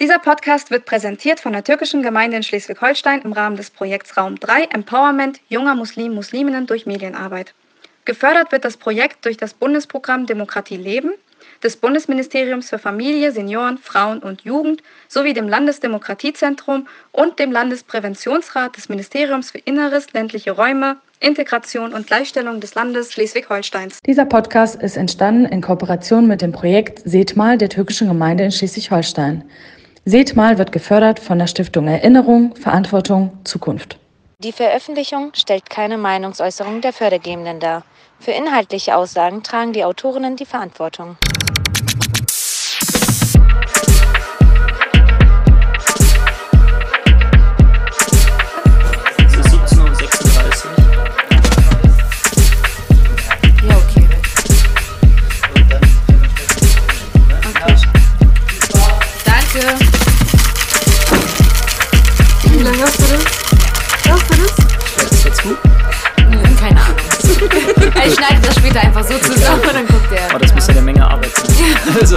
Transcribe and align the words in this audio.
Dieser 0.00 0.18
Podcast 0.18 0.70
wird 0.70 0.86
präsentiert 0.86 1.40
von 1.40 1.52
der 1.52 1.62
türkischen 1.62 2.02
Gemeinde 2.02 2.38
in 2.38 2.42
Schleswig-Holstein 2.42 3.20
im 3.20 3.34
Rahmen 3.34 3.56
des 3.56 3.68
Projekts 3.68 4.16
Raum 4.16 4.40
3 4.40 4.68
Empowerment 4.72 5.40
junger 5.50 5.74
Muslim 5.74 6.14
Musliminnen 6.14 6.66
durch 6.66 6.86
Medienarbeit. 6.86 7.52
Gefördert 8.06 8.50
wird 8.50 8.64
das 8.64 8.78
Projekt 8.78 9.26
durch 9.26 9.36
das 9.36 9.52
Bundesprogramm 9.52 10.24
Demokratie 10.24 10.78
leben 10.78 11.10
des 11.62 11.76
Bundesministeriums 11.76 12.70
für 12.70 12.78
Familie, 12.78 13.32
Senioren, 13.32 13.76
Frauen 13.76 14.20
und 14.20 14.40
Jugend 14.40 14.82
sowie 15.08 15.34
dem 15.34 15.48
Landesdemokratiezentrum 15.48 16.86
und 17.12 17.38
dem 17.38 17.52
Landespräventionsrat 17.52 18.78
des 18.78 18.88
Ministeriums 18.88 19.50
für 19.50 19.58
Inneres, 19.58 20.14
ländliche 20.14 20.52
Räume, 20.52 20.96
Integration 21.20 21.92
und 21.92 22.06
Gleichstellung 22.06 22.60
des 22.60 22.74
Landes 22.74 23.12
Schleswig-Holsteins. 23.12 23.98
Dieser 24.06 24.24
Podcast 24.24 24.80
ist 24.80 24.96
entstanden 24.96 25.44
in 25.44 25.60
Kooperation 25.60 26.26
mit 26.26 26.40
dem 26.40 26.52
Projekt 26.52 27.02
Seht 27.04 27.36
mal 27.36 27.58
der 27.58 27.68
türkischen 27.68 28.08
Gemeinde 28.08 28.44
in 28.44 28.52
Schleswig-Holstein. 28.52 29.44
Seht 30.06 30.34
mal 30.34 30.56
wird 30.56 30.72
gefördert 30.72 31.20
von 31.20 31.38
der 31.38 31.46
Stiftung 31.46 31.86
Erinnerung, 31.86 32.56
Verantwortung, 32.56 33.32
Zukunft. 33.44 33.98
Die 34.38 34.52
Veröffentlichung 34.52 35.32
stellt 35.34 35.68
keine 35.68 35.98
Meinungsäußerung 35.98 36.80
der 36.80 36.94
Fördergebenden 36.94 37.60
dar. 37.60 37.84
Für 38.18 38.30
inhaltliche 38.30 38.96
Aussagen 38.96 39.42
tragen 39.42 39.74
die 39.74 39.84
Autorinnen 39.84 40.36
die 40.36 40.46
Verantwortung. 40.46 41.18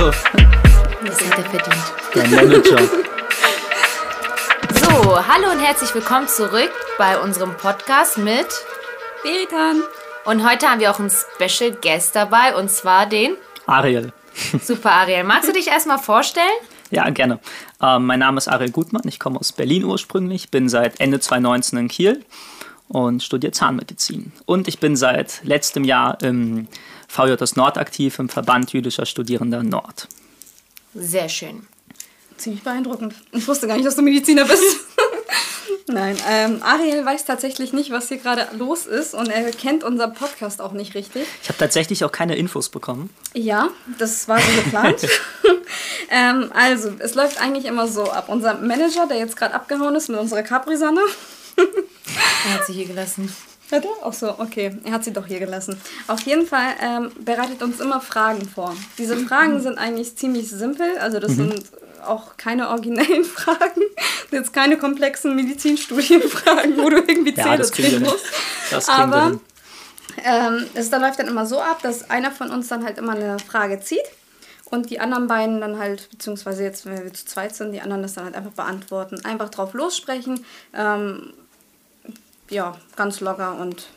Also, 0.03 0.19
Das 1.05 1.31
hat 1.31 1.37
er 1.37 1.49
verdient. 1.49 1.93
der 2.13 2.27
Manager. 2.27 2.77
So, 4.73 5.27
hallo 5.27 5.49
und 5.49 5.59
herzlich 5.59 5.95
willkommen 5.95 6.27
zurück 6.27 6.71
bei 6.97 7.17
unserem 7.17 7.55
Podcast 7.55 8.17
mit 8.17 8.47
Beritan. 9.23 9.81
und 10.25 10.45
heute 10.45 10.67
haben 10.67 10.81
wir 10.81 10.91
auch 10.91 10.99
einen 10.99 11.09
Special 11.09 11.71
Guest 11.81 12.17
dabei 12.17 12.53
und 12.53 12.69
zwar 12.69 13.05
den 13.05 13.37
Ariel. 13.65 14.11
Super 14.61 14.91
Ariel. 14.91 15.23
Magst 15.23 15.47
du 15.47 15.53
dich 15.53 15.67
erstmal 15.67 15.99
vorstellen? 15.99 16.47
Ja, 16.91 17.09
gerne. 17.09 17.39
Ähm, 17.81 18.05
mein 18.05 18.19
Name 18.19 18.39
ist 18.39 18.49
Ariel 18.49 18.71
Gutmann. 18.71 19.03
Ich 19.07 19.21
komme 19.21 19.39
aus 19.39 19.53
Berlin 19.53 19.85
ursprünglich, 19.85 20.51
bin 20.51 20.67
seit 20.67 20.99
Ende 20.99 21.21
2019 21.21 21.79
in 21.79 21.88
Kiel 21.88 22.25
und 22.89 23.23
studiere 23.23 23.53
Zahnmedizin. 23.53 24.33
Und 24.45 24.67
ich 24.67 24.79
bin 24.79 24.97
seit 24.97 25.39
letztem 25.45 25.85
Jahr 25.85 26.21
im 26.21 26.67
VJS 27.14 27.56
Nord 27.56 27.78
aktiv, 27.78 28.17
im 28.17 28.28
Verband 28.28 28.73
jüdischer 28.73 29.06
Studierender 29.06 29.61
Nord. 29.61 30.08
Sehr 30.95 31.30
schön. 31.30 31.67
Ziemlich 32.38 32.64
beeindruckend. 32.64 33.14
Ich 33.31 33.47
wusste 33.47 33.67
gar 33.67 33.75
nicht, 33.75 33.86
dass 33.86 33.95
du 33.95 34.02
Mediziner 34.02 34.45
bist. 34.45 34.64
Nein, 35.88 36.17
ähm, 36.28 36.64
Ariel 36.64 37.06
weiß 37.06 37.25
tatsächlich 37.25 37.72
nicht, 37.72 37.91
was 37.91 38.08
hier 38.08 38.17
gerade 38.17 38.47
los 38.58 38.88
ist 38.88 39.14
und 39.14 39.28
er 39.28 39.52
kennt 39.52 39.84
unser 39.84 40.08
Podcast 40.08 40.59
auch 40.59 40.72
nicht 40.72 40.95
richtig. 40.95 41.28
Ich 41.44 41.50
habe 41.50 41.59
tatsächlich 41.59 42.03
auch 42.03 42.11
keine 42.11 42.36
Infos 42.36 42.69
bekommen. 42.69 43.11
Ja, 43.36 43.69
das 44.00 44.28
war 44.28 44.39
so 44.39 44.52
geplant. 44.64 45.08
ähm, 46.09 46.52
also, 46.56 46.94
es 46.97 47.14
läuft 47.14 47.39
eigentlich 47.39 47.66
immer 47.66 47.88
so 47.88 48.09
ab. 48.09 48.25
Unser 48.30 48.56
Manager, 48.56 49.06
der 49.06 49.17
jetzt 49.17 49.36
gerade 49.36 49.53
abgehauen 49.53 49.94
ist 49.95 50.09
mit 50.09 50.19
unserer 50.19 50.41
Capri-Sonne, 50.41 51.02
Er 51.58 52.53
hat 52.56 52.66
sie 52.66 52.73
hier 52.73 52.88
gelassen. 52.88 53.31
Hat 53.73 53.85
er? 53.85 53.91
Ach 54.03 54.13
so, 54.13 54.39
okay. 54.39 54.77
Er 54.83 54.91
hat 54.91 55.03
sie 55.03 55.11
doch 55.11 55.25
hier 55.25 55.39
gelassen. 55.39 55.79
Auf 56.07 56.22
jeden 56.22 56.45
Fall 56.45 56.67
ähm, 56.81 57.11
bereitet 57.19 57.63
uns 57.63 57.79
immer 57.79 58.00
Fragen 58.00 58.47
vor. 58.47 58.75
Diese 58.97 59.17
Fragen 59.17 59.61
sind 59.61 59.78
eigentlich 59.78 60.16
ziemlich 60.16 60.50
simpel. 60.50 60.97
Also 61.00 61.19
das 61.19 61.31
sind 61.31 61.63
auch 62.06 62.38
keine 62.38 62.69
originellen 62.69 63.23
Fragen. 63.23 63.81
Jetzt 64.31 64.53
keine 64.53 64.78
komplexen 64.78 65.35
Medizinstudienfragen, 65.35 66.78
wo 66.78 66.89
du 66.89 66.97
irgendwie 66.97 67.34
Ja, 67.34 67.44
Zähne 67.44 67.63
ziehen 67.63 68.03
musst. 68.03 68.25
Das 68.69 68.89
Aber 68.89 69.39
ähm, 70.23 70.66
es 70.75 70.90
da 70.90 70.97
läuft 70.97 71.19
dann 71.19 71.28
immer 71.28 71.45
so 71.45 71.59
ab, 71.59 71.81
dass 71.81 72.09
einer 72.09 72.31
von 72.31 72.51
uns 72.51 72.67
dann 72.67 72.85
halt 72.85 72.97
immer 72.97 73.13
eine 73.13 73.40
Frage 73.40 73.79
zieht 73.79 74.03
und 74.66 74.90
die 74.90 75.00
anderen 75.00 75.28
beiden 75.28 75.61
dann 75.61 75.78
halt, 75.78 76.09
beziehungsweise 76.09 76.63
jetzt, 76.63 76.85
wenn 76.85 77.03
wir 77.03 77.13
zu 77.13 77.25
zweit 77.25 77.55
sind, 77.55 77.73
die 77.73 77.81
anderen 77.81 78.01
das 78.01 78.13
dann 78.13 78.25
halt 78.25 78.35
einfach 78.35 78.53
beantworten. 78.53 79.23
Einfach 79.23 79.50
drauf 79.50 79.73
lossprechen. 79.73 80.44
Ähm, 80.73 81.34
ja, 82.53 82.78
ganz 82.96 83.19
locker 83.19 83.58
und 83.58 83.88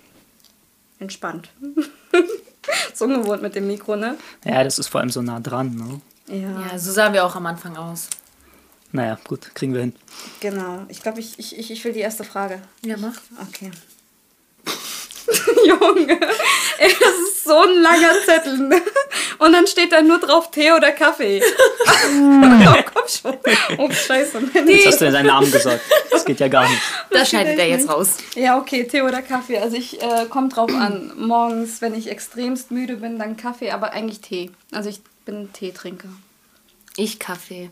entspannt. 0.98 1.50
so 2.94 3.04
ungewohnt 3.04 3.42
mit 3.42 3.54
dem 3.54 3.66
Mikro, 3.66 3.96
ne? 3.96 4.16
Ja, 4.44 4.64
das 4.64 4.78
ist 4.78 4.88
vor 4.88 5.00
allem 5.00 5.10
so 5.10 5.22
nah 5.22 5.40
dran. 5.40 5.74
Ne? 5.76 6.00
Ja, 6.40 6.60
Ja, 6.72 6.78
so 6.78 6.90
sahen 6.92 7.12
wir 7.12 7.24
auch 7.24 7.36
am 7.36 7.46
Anfang 7.46 7.76
aus. 7.76 8.08
Naja, 8.92 9.18
gut, 9.28 9.54
kriegen 9.54 9.74
wir 9.74 9.80
hin. 9.82 9.94
genau. 10.40 10.84
Ich 10.88 11.02
glaube, 11.02 11.20
ich, 11.20 11.38
ich, 11.38 11.58
ich, 11.58 11.70
ich 11.70 11.84
will 11.84 11.92
die 11.92 12.00
erste 12.00 12.24
Frage. 12.24 12.62
Ja, 12.82 12.96
mach. 12.96 13.14
Okay. 13.48 13.70
Junge, 15.66 16.20
ey, 16.78 16.94
das 17.00 17.14
ist 17.28 17.44
so 17.44 17.58
ein 17.58 17.82
langer 17.82 18.12
Zettel. 18.24 18.58
Ne? 18.58 18.80
Und 19.38 19.52
dann 19.52 19.66
steht 19.66 19.92
da 19.92 20.02
nur 20.02 20.18
drauf 20.18 20.50
Tee 20.50 20.72
oder 20.72 20.92
Kaffee. 20.92 21.42
oh, 21.86 22.82
komm 22.92 23.08
schon. 23.08 23.36
Oh, 23.78 23.90
scheiße. 23.90 24.40
Jetzt 24.66 24.86
hast 24.86 25.00
du 25.00 25.04
ja 25.06 25.12
seinen 25.12 25.26
Namen 25.26 25.50
gesagt. 25.50 25.80
Das 26.10 26.24
geht 26.24 26.40
ja 26.40 26.48
gar 26.48 26.68
nicht. 26.68 26.80
Das 27.10 27.28
schneidet 27.30 27.58
er 27.58 27.68
jetzt 27.68 27.82
nicht. 27.82 27.92
raus. 27.92 28.16
Ja, 28.34 28.58
okay, 28.58 28.84
Tee 28.84 29.02
oder 29.02 29.22
Kaffee. 29.22 29.58
Also 29.58 29.76
ich 29.76 30.00
äh, 30.02 30.26
komme 30.28 30.48
drauf 30.48 30.70
an. 30.70 31.12
Morgens, 31.16 31.80
wenn 31.80 31.94
ich 31.94 32.10
extremst 32.10 32.70
müde 32.70 32.96
bin, 32.96 33.18
dann 33.18 33.36
Kaffee, 33.36 33.70
aber 33.70 33.92
eigentlich 33.92 34.20
Tee. 34.20 34.50
Also 34.72 34.88
ich 34.88 35.00
bin 35.24 35.52
Teetrinker. 35.52 36.08
Ich 36.96 37.18
Kaffee. 37.18 37.70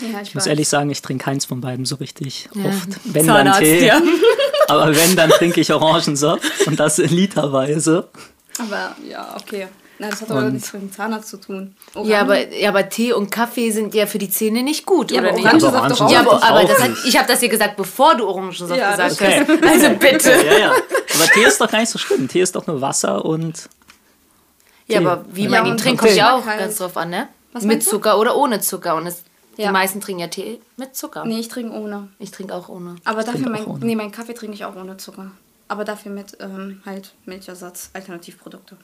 Ja, 0.00 0.20
ich, 0.20 0.28
Ich 0.28 0.34
muss 0.34 0.46
ehrlich 0.46 0.68
sagen, 0.68 0.90
ich 0.90 1.02
trinke 1.02 1.24
keins 1.24 1.44
von 1.44 1.60
beiden 1.60 1.84
so 1.84 1.96
richtig 1.96 2.48
Ja. 2.54 2.64
oft. 2.66 2.88
Wenn 3.04 3.26
dann 3.26 3.36
Zahnarzt, 3.36 3.60
Tee. 3.60 3.86
ja. 3.86 4.00
Aber 4.68 4.94
wenn, 4.96 5.14
dann 5.16 5.30
trinke 5.30 5.60
ich 5.60 5.72
Orangensaft 5.72 6.42
und 6.66 6.80
das 6.80 6.96
literweise. 6.98 8.08
Aber 8.58 8.96
ja, 9.08 9.36
okay. 9.40 9.68
Na, 9.98 10.08
das 10.10 10.22
hat 10.22 10.30
aber 10.32 10.42
nichts 10.50 10.72
mit 10.72 10.82
dem 10.82 10.92
Zahnarzt 10.92 11.28
zu 11.28 11.36
tun. 11.36 11.76
Ja 12.02 12.20
aber, 12.22 12.48
ja, 12.52 12.70
aber 12.70 12.88
Tee 12.88 13.12
und 13.12 13.30
Kaffee 13.30 13.70
sind 13.70 13.94
ja 13.94 14.06
für 14.06 14.18
die 14.18 14.28
Zähne 14.28 14.64
nicht 14.64 14.86
gut, 14.86 15.12
Ja, 15.12 15.20
oder 15.20 15.28
aber 15.28 15.36
nicht? 15.36 15.46
Orangensaft 15.46 15.76
Aber 15.76 15.88
doch 15.88 16.00
auch 16.00 16.10
Ja, 16.10 16.18
Orangensaft 16.26 16.50
aber, 16.50 16.58
aber 16.60 16.68
das 16.68 16.82
hat, 16.82 16.90
ich 17.06 17.16
habe 17.16 17.28
das 17.28 17.38
dir 17.40 17.48
gesagt, 17.48 17.76
bevor 17.76 18.16
du 18.16 18.26
Orangensaft 18.26 18.76
Ja, 18.76 18.90
gesagt 18.96 19.20
hast. 19.20 19.42
stimmt. 19.44 19.64
Also 19.64 19.90
bitte. 19.90 20.30
Ja, 20.46 20.58
ja. 20.58 20.70
Aber 20.72 21.26
Tee 21.32 21.44
ist 21.44 21.60
doch 21.60 21.70
gar 21.70 21.78
nicht 21.78 21.90
so 21.90 21.98
schlimm. 21.98 22.26
Tee 22.26 22.40
ist 22.40 22.56
doch 22.56 22.66
nur 22.66 22.80
Wasser 22.80 23.24
und. 23.24 23.68
Ja, 24.88 24.98
Tee. 24.98 25.06
aber 25.06 25.24
wie 25.32 25.44
Ja, 25.44 25.50
man 25.50 25.66
ihn 25.66 25.76
trinkt, 25.76 26.00
kommt 26.00 26.16
ja 26.16 26.36
auch 26.36 26.44
Halt. 26.44 26.58
ganz 26.58 26.76
drauf 26.78 26.96
an, 26.96 27.10
ne? 27.10 27.28
Was 27.52 27.62
mit? 27.62 27.84
Zucker 27.84 28.18
oder 28.18 28.36
ohne 28.36 28.60
Zucker. 28.60 28.96
Und 28.96 29.06
es, 29.06 29.22
Ja. 29.56 29.66
die 29.68 29.72
meisten 29.72 30.00
trinken 30.00 30.20
ja 30.20 30.28
Tee 30.28 30.60
mit 30.76 30.96
Zucker. 30.96 31.24
Nee, 31.24 31.38
ich 31.40 31.48
trinke 31.48 31.72
ohne. 31.74 32.08
Ich 32.18 32.30
trinke 32.30 32.54
auch 32.54 32.68
ohne. 32.68 32.96
Aber 33.04 33.22
dafür 33.22 33.42
trinke 33.44 33.50
mein, 33.50 33.64
ohne. 33.66 33.84
nee, 33.84 33.94
meinen 33.96 34.12
Kaffee 34.12 34.34
trinke 34.34 34.54
ich 34.54 34.64
auch 34.64 34.76
ohne 34.76 34.96
Zucker. 34.96 35.30
Aber 35.68 35.84
dafür 35.84 36.12
mit 36.12 36.36
ähm, 36.40 36.82
halt 36.84 37.14
Milchersatz, 37.24 37.90
Alternativprodukte. 37.94 38.76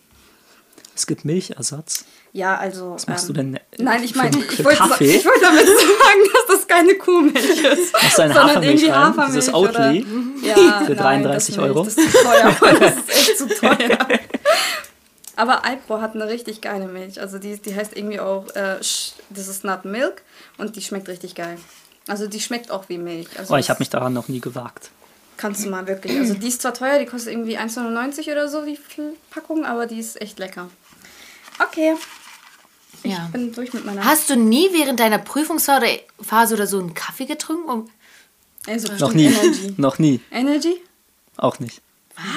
Es 0.94 1.06
gibt 1.06 1.24
Milchersatz. 1.24 2.04
Ja, 2.32 2.56
also. 2.56 2.92
Was 2.94 3.06
machst 3.06 3.24
ähm, 3.28 3.34
du 3.34 3.42
denn? 3.42 3.60
Nein, 3.78 4.02
ich 4.02 4.14
meine, 4.14 4.36
ich 4.38 4.64
wollte 4.64 4.78
sa- 4.78 4.88
Kaffee? 4.88 5.16
ich 5.16 5.24
wollte 5.24 5.40
damit 5.40 5.66
sagen, 5.66 6.20
dass 6.32 6.56
das 6.56 6.68
keine 6.68 6.94
Kuhmilch 6.94 7.36
ist. 7.64 7.92
Machst 7.92 8.18
du 8.18 8.22
eine 8.22 8.34
sondern 8.34 8.48
Hafermilch 8.48 8.70
irgendwie 8.82 8.86
rein? 8.90 9.02
Hafermilch. 9.06 9.34
Dieses 9.34 9.54
oder- 9.54 9.80
Oatly? 9.88 10.06
Ja, 10.42 10.54
Für 10.84 10.92
nein, 10.94 11.22
33 11.22 11.32
das 11.32 11.48
nicht. 11.48 11.58
Euro? 11.58 11.84
Das 11.84 11.94
ist 11.96 12.12
zu 12.12 12.22
teuer. 12.22 12.56
Das 12.80 12.96
ist 12.96 13.10
echt 13.10 13.38
zu 13.38 13.48
teuer. 13.48 13.98
Aber 15.40 15.64
Alpro 15.64 16.02
hat 16.02 16.14
eine 16.14 16.28
richtig 16.28 16.60
geile 16.60 16.86
Milch. 16.86 17.18
Also 17.18 17.38
die, 17.38 17.56
die 17.58 17.74
heißt 17.74 17.96
irgendwie 17.96 18.20
auch, 18.20 18.48
äh, 18.54 18.76
das 19.30 19.48
ist 19.48 19.64
Nut 19.64 19.86
Milk 19.86 20.22
und 20.58 20.76
die 20.76 20.82
schmeckt 20.82 21.08
richtig 21.08 21.34
geil. 21.34 21.56
Also 22.06 22.26
die 22.26 22.40
schmeckt 22.40 22.70
auch 22.70 22.90
wie 22.90 22.98
Milch. 22.98 23.26
Also 23.38 23.54
Oh, 23.54 23.56
ich 23.56 23.70
habe 23.70 23.78
mich 23.78 23.88
daran 23.88 24.12
noch 24.12 24.28
nie 24.28 24.40
gewagt. 24.40 24.90
Kannst 25.38 25.64
du 25.64 25.70
mal 25.70 25.86
wirklich. 25.86 26.18
Also 26.18 26.34
die 26.34 26.48
ist 26.48 26.60
zwar 26.60 26.74
teuer, 26.74 26.98
die 26.98 27.06
kostet 27.06 27.32
irgendwie 27.32 27.56
1,99 27.58 28.30
oder 28.30 28.48
so, 28.50 28.66
wie 28.66 28.76
viel 28.76 29.14
Packung, 29.30 29.64
aber 29.64 29.86
die 29.86 29.98
ist 29.98 30.20
echt 30.20 30.38
lecker. 30.38 30.68
Okay. 31.58 31.94
Ich 33.02 33.10
Ja. 33.12 33.30
bin 33.32 33.50
durch 33.54 33.72
mit 33.72 33.86
meiner... 33.86 34.04
Hast 34.04 34.28
du 34.28 34.36
nie 34.36 34.68
während 34.72 35.00
deiner 35.00 35.16
Prüfungsphase 35.18 36.54
oder 36.54 36.66
so 36.66 36.78
einen 36.78 36.92
Kaffee 36.92 37.24
getrunken? 37.24 37.70
Um 37.70 37.90
Also 38.66 38.92
Noch 38.98 39.14
nie. 39.14 39.24
Energy. 39.28 39.74
Noch 39.78 39.98
nie. 39.98 40.20
Energy? 40.30 40.82
Auch 41.38 41.58
nicht. 41.60 41.80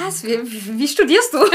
Was? 0.05 0.23
Wie, 0.23 0.39
wie, 0.49 0.79
wie 0.79 0.87
studierst 0.87 1.33
du? 1.33 1.39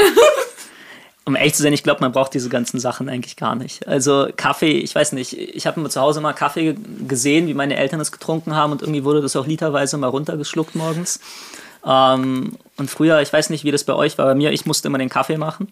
Um 1.29 1.35
ehrlich 1.35 1.53
zu 1.53 1.61
sein, 1.61 1.73
ich 1.73 1.83
glaube, 1.83 2.01
man 2.01 2.11
braucht 2.11 2.33
diese 2.33 2.49
ganzen 2.49 2.79
Sachen 2.79 3.07
eigentlich 3.07 3.35
gar 3.35 3.53
nicht. 3.53 3.87
Also 3.87 4.29
Kaffee, 4.35 4.79
ich 4.79 4.95
weiß 4.95 5.11
nicht, 5.11 5.37
ich 5.37 5.67
habe 5.67 5.79
immer 5.79 5.91
zu 5.91 6.01
Hause 6.01 6.21
mal 6.21 6.33
Kaffee 6.33 6.75
gesehen, 7.07 7.45
wie 7.45 7.53
meine 7.53 7.75
Eltern 7.75 7.99
es 7.99 8.11
getrunken 8.11 8.55
haben 8.55 8.71
und 8.71 8.81
irgendwie 8.81 9.03
wurde 9.03 9.21
das 9.21 9.35
auch 9.35 9.45
literweise 9.45 9.99
mal 9.99 10.07
runtergeschluckt 10.07 10.73
morgens. 10.73 11.19
Ähm, 11.85 12.57
und 12.77 12.89
früher, 12.89 13.21
ich 13.21 13.31
weiß 13.31 13.51
nicht, 13.51 13.63
wie 13.63 13.69
das 13.69 13.83
bei 13.83 13.93
euch 13.93 14.17
war, 14.17 14.25
bei 14.25 14.33
mir, 14.33 14.51
ich 14.51 14.65
musste 14.65 14.87
immer 14.87 14.97
den 14.97 15.09
Kaffee 15.09 15.37
machen. 15.37 15.71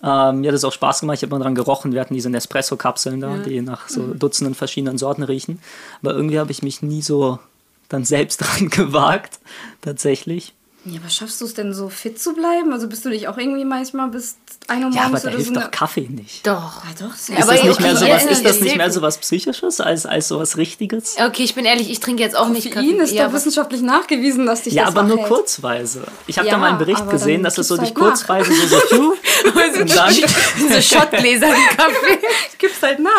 Ähm, 0.00 0.42
mir 0.42 0.52
hat 0.52 0.54
es 0.54 0.62
auch 0.62 0.72
Spaß 0.72 1.00
gemacht. 1.00 1.16
Ich 1.16 1.22
habe 1.24 1.34
immer 1.34 1.42
dran 1.42 1.56
gerochen. 1.56 1.92
Wir 1.92 2.00
hatten 2.00 2.14
diese 2.14 2.30
Nespresso-Kapseln 2.30 3.20
da, 3.20 3.34
ja. 3.34 3.42
die 3.42 3.62
nach 3.62 3.88
so 3.88 4.02
mhm. 4.02 4.18
Dutzenden 4.20 4.54
verschiedenen 4.54 4.96
Sorten 4.96 5.24
riechen. 5.24 5.58
Aber 6.02 6.14
irgendwie 6.14 6.38
habe 6.38 6.52
ich 6.52 6.62
mich 6.62 6.82
nie 6.82 7.02
so 7.02 7.40
dann 7.88 8.04
selbst 8.04 8.36
dran 8.42 8.70
gewagt, 8.70 9.40
tatsächlich. 9.82 10.54
Ja, 10.86 11.00
aber 11.00 11.08
schaffst 11.08 11.40
du 11.40 11.46
es 11.46 11.54
denn 11.54 11.72
so 11.72 11.88
fit 11.88 12.20
zu 12.20 12.34
bleiben? 12.34 12.70
Also 12.72 12.88
bist 12.88 13.04
du 13.06 13.08
dich 13.08 13.26
auch 13.26 13.38
irgendwie 13.38 13.64
manchmal 13.64 14.08
bis 14.08 14.36
1 14.68 14.84
Uhr 14.84 14.90
morgens 14.90 14.96
Ja, 14.96 15.02
aber 15.06 15.18
da 15.18 15.28
oder 15.28 15.36
hilft 15.36 15.54
so 15.54 15.60
doch 15.60 15.70
Kaffee 15.70 16.08
nicht. 16.10 16.46
Doch. 16.46 16.84
Ja, 16.84 17.06
doch. 17.06 17.14
Ist, 17.14 17.30
aber 17.30 17.54
das, 17.54 17.64
nicht 17.64 17.80
mehr 17.80 17.96
so 17.96 18.06
was, 18.06 18.24
ist 18.26 18.44
das 18.44 18.60
nicht 18.60 18.76
mehr 18.76 18.90
so 18.90 19.00
was 19.00 19.18
Psychisches 19.18 19.80
als, 19.80 20.04
als 20.04 20.28
so 20.28 20.38
was 20.38 20.58
Richtiges? 20.58 21.16
Okay, 21.18 21.44
ich 21.44 21.54
bin 21.54 21.64
ehrlich, 21.64 21.90
ich 21.90 22.00
trinke 22.00 22.22
jetzt 22.22 22.36
auch 22.36 22.40
Koffein 22.40 22.52
nicht 22.54 22.70
Kaffee. 22.70 22.96
ist 22.96 23.12
ja, 23.12 23.26
doch 23.26 23.32
wissenschaftlich 23.32 23.80
nachgewiesen, 23.80 24.44
dass 24.44 24.62
dich 24.62 24.74
ja, 24.74 24.84
das 24.84 24.94
Ja, 24.94 25.00
aber 25.00 25.08
nur 25.08 25.18
hält. 25.18 25.28
kurzweise. 25.28 26.02
Ich 26.26 26.36
habe 26.36 26.48
ja, 26.48 26.54
da 26.54 26.60
mal 26.60 26.68
einen 26.68 26.78
Bericht 26.78 27.08
gesehen, 27.08 27.42
dass 27.42 27.56
es 27.56 27.68
so 27.68 27.78
halt 27.78 27.88
dich 27.88 27.94
kurzweise 27.94 28.52
so 28.52 28.66
so 28.66 28.76
pfiuh, 28.76 29.14
und 29.80 29.96
dann 29.96 30.12
so 30.12 30.80
Schottgläser 30.80 31.46
wie 31.46 31.76
Kaffee. 31.76 32.18
Gib's 32.58 32.82
halt 32.82 32.98
nach. 32.98 33.10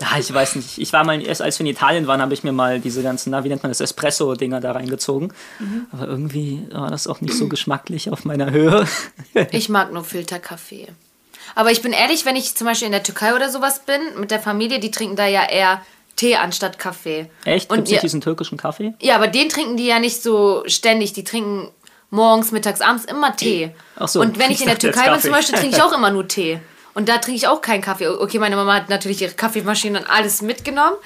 Ja, 0.00 0.18
ich 0.18 0.32
weiß 0.32 0.56
nicht. 0.56 0.78
Ich 0.78 0.92
war 0.92 1.04
mal, 1.04 1.20
erst 1.20 1.42
als 1.42 1.58
wir 1.58 1.66
in 1.66 1.72
Italien 1.72 2.06
waren, 2.06 2.20
habe 2.20 2.34
ich 2.34 2.44
mir 2.44 2.52
mal 2.52 2.80
diese 2.80 3.02
ganzen, 3.02 3.30
na, 3.30 3.44
wie 3.44 3.48
nennt 3.48 3.62
man 3.62 3.70
das, 3.70 3.80
Espresso-Dinger 3.80 4.60
da 4.60 4.72
reingezogen. 4.72 5.32
Mhm. 5.58 5.86
Aber 5.92 6.06
irgendwie 6.06 6.66
war 6.72 6.90
das 6.90 6.99
auch 7.06 7.20
nicht 7.20 7.34
so 7.34 7.48
geschmacklich 7.48 8.10
auf 8.10 8.24
meiner 8.24 8.50
Höhe. 8.50 8.86
ich 9.52 9.68
mag 9.68 9.92
nur 9.92 10.04
Filterkaffee. 10.04 10.88
Aber 11.54 11.70
ich 11.72 11.82
bin 11.82 11.92
ehrlich, 11.92 12.24
wenn 12.24 12.36
ich 12.36 12.54
zum 12.54 12.66
Beispiel 12.66 12.86
in 12.86 12.92
der 12.92 13.02
Türkei 13.02 13.34
oder 13.34 13.50
sowas 13.50 13.80
bin, 13.84 14.00
mit 14.18 14.30
der 14.30 14.40
Familie, 14.40 14.78
die 14.78 14.90
trinken 14.90 15.16
da 15.16 15.26
ja 15.26 15.48
eher 15.48 15.82
Tee 16.16 16.36
anstatt 16.36 16.78
Kaffee. 16.78 17.30
Echt? 17.44 17.68
Gibt 17.70 17.88
es 17.88 17.94
ja, 17.94 18.00
diesen 18.00 18.20
türkischen 18.20 18.58
Kaffee? 18.58 18.94
Ja, 19.00 19.16
aber 19.16 19.26
den 19.26 19.48
trinken 19.48 19.76
die 19.76 19.86
ja 19.86 19.98
nicht 19.98 20.22
so 20.22 20.62
ständig. 20.66 21.12
Die 21.12 21.24
trinken 21.24 21.68
morgens, 22.10 22.52
mittags, 22.52 22.80
abends 22.80 23.04
immer 23.04 23.34
Tee. 23.36 23.70
Ach 23.96 24.08
so, 24.08 24.20
und 24.20 24.38
wenn 24.38 24.50
ich 24.50 24.60
in 24.60 24.66
der 24.66 24.78
Türkei 24.78 25.10
bin 25.10 25.20
zum 25.20 25.32
Beispiel, 25.32 25.58
trinke 25.58 25.76
ich 25.76 25.82
auch 25.82 25.92
immer 25.92 26.10
nur 26.10 26.28
Tee. 26.28 26.60
Und 26.92 27.08
da 27.08 27.18
trinke 27.18 27.36
ich 27.36 27.46
auch 27.46 27.60
keinen 27.60 27.82
Kaffee. 27.82 28.08
Okay, 28.08 28.40
meine 28.40 28.56
Mama 28.56 28.74
hat 28.74 28.88
natürlich 28.88 29.22
ihre 29.22 29.32
Kaffeemaschine 29.32 30.00
und 30.00 30.10
alles 30.10 30.42
mitgenommen. 30.42 30.96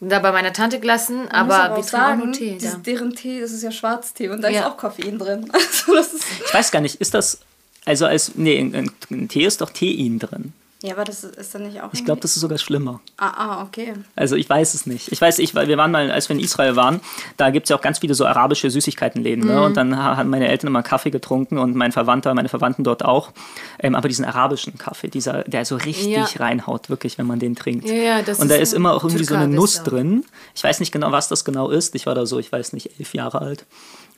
Da 0.00 0.20
bei 0.20 0.30
meiner 0.30 0.52
Tante 0.52 0.78
gelassen, 0.78 1.28
aber, 1.28 1.64
aber 1.64 1.76
wir 1.76 1.82
trinken 1.82 2.06
auch 2.06 2.24
nur 2.24 2.32
Tee. 2.32 2.56
Dieses, 2.58 2.82
deren 2.82 3.14
Tee, 3.14 3.40
das 3.40 3.50
ist 3.50 3.62
ja 3.64 3.72
Schwarztee 3.72 4.28
und 4.28 4.42
da 4.42 4.48
ja. 4.48 4.60
ist 4.60 4.66
auch 4.66 4.76
Koffein 4.76 5.18
drin. 5.18 5.50
Also 5.52 5.94
das 5.94 6.12
ist 6.12 6.24
ich 6.46 6.54
weiß 6.54 6.70
gar 6.70 6.80
nicht, 6.80 7.00
ist 7.00 7.14
das, 7.14 7.40
also 7.84 8.06
als, 8.06 8.32
nee, 8.36 8.56
in, 8.56 8.92
in 9.10 9.28
Tee 9.28 9.44
ist 9.44 9.60
doch 9.60 9.70
Tein 9.70 10.18
drin. 10.18 10.52
Ja, 10.80 10.94
aber 10.94 11.02
das 11.02 11.24
ist 11.24 11.54
dann 11.54 11.66
nicht 11.66 11.80
auch. 11.82 11.92
Ich 11.92 12.04
glaube, 12.04 12.20
das 12.20 12.36
ist 12.36 12.40
sogar 12.40 12.56
schlimmer. 12.56 13.00
Ah, 13.16 13.30
ah, 13.30 13.62
okay. 13.64 13.94
Also 14.14 14.36
ich 14.36 14.48
weiß 14.48 14.74
es 14.74 14.86
nicht. 14.86 15.10
Ich 15.10 15.20
weiß, 15.20 15.40
ich, 15.40 15.52
weil 15.56 15.66
wir 15.66 15.76
waren 15.76 15.90
mal, 15.90 16.08
als 16.08 16.28
wir 16.28 16.36
in 16.36 16.42
Israel 16.42 16.76
waren, 16.76 17.00
da 17.36 17.50
gibt 17.50 17.66
es 17.66 17.70
ja 17.70 17.76
auch 17.76 17.80
ganz 17.80 17.98
viele 17.98 18.14
so 18.14 18.24
arabische 18.24 18.70
Süßigkeitenläden. 18.70 19.44
Mm. 19.44 19.48
Ne? 19.48 19.62
Und 19.64 19.76
dann 19.76 19.96
haben 19.96 20.30
meine 20.30 20.46
Eltern 20.46 20.68
immer 20.68 20.84
Kaffee 20.84 21.10
getrunken 21.10 21.58
und 21.58 21.74
mein 21.74 21.90
Verwandter, 21.90 22.32
meine 22.34 22.48
Verwandten 22.48 22.84
dort 22.84 23.04
auch. 23.04 23.32
Ähm, 23.80 23.96
aber 23.96 24.06
diesen 24.06 24.24
arabischen 24.24 24.78
Kaffee, 24.78 25.08
dieser, 25.08 25.42
der 25.44 25.64
so 25.64 25.74
richtig 25.74 26.06
ja. 26.06 26.24
reinhaut, 26.36 26.90
wirklich, 26.90 27.18
wenn 27.18 27.26
man 27.26 27.40
den 27.40 27.56
trinkt. 27.56 27.88
Ja, 27.88 28.22
das 28.22 28.38
und 28.38 28.48
da 28.48 28.54
ist 28.54 28.72
immer 28.72 28.94
auch 28.94 29.02
irgendwie 29.02 29.24
so 29.24 29.34
eine 29.34 29.48
Nuss 29.48 29.82
drin. 29.82 30.24
Ich 30.54 30.62
weiß 30.62 30.78
nicht 30.78 30.92
genau, 30.92 31.10
was 31.10 31.26
das 31.26 31.44
genau 31.44 31.70
ist. 31.70 31.96
Ich 31.96 32.06
war 32.06 32.14
da 32.14 32.24
so, 32.24 32.38
ich 32.38 32.52
weiß 32.52 32.72
nicht, 32.72 33.00
elf 33.00 33.14
Jahre 33.14 33.40
alt. 33.40 33.66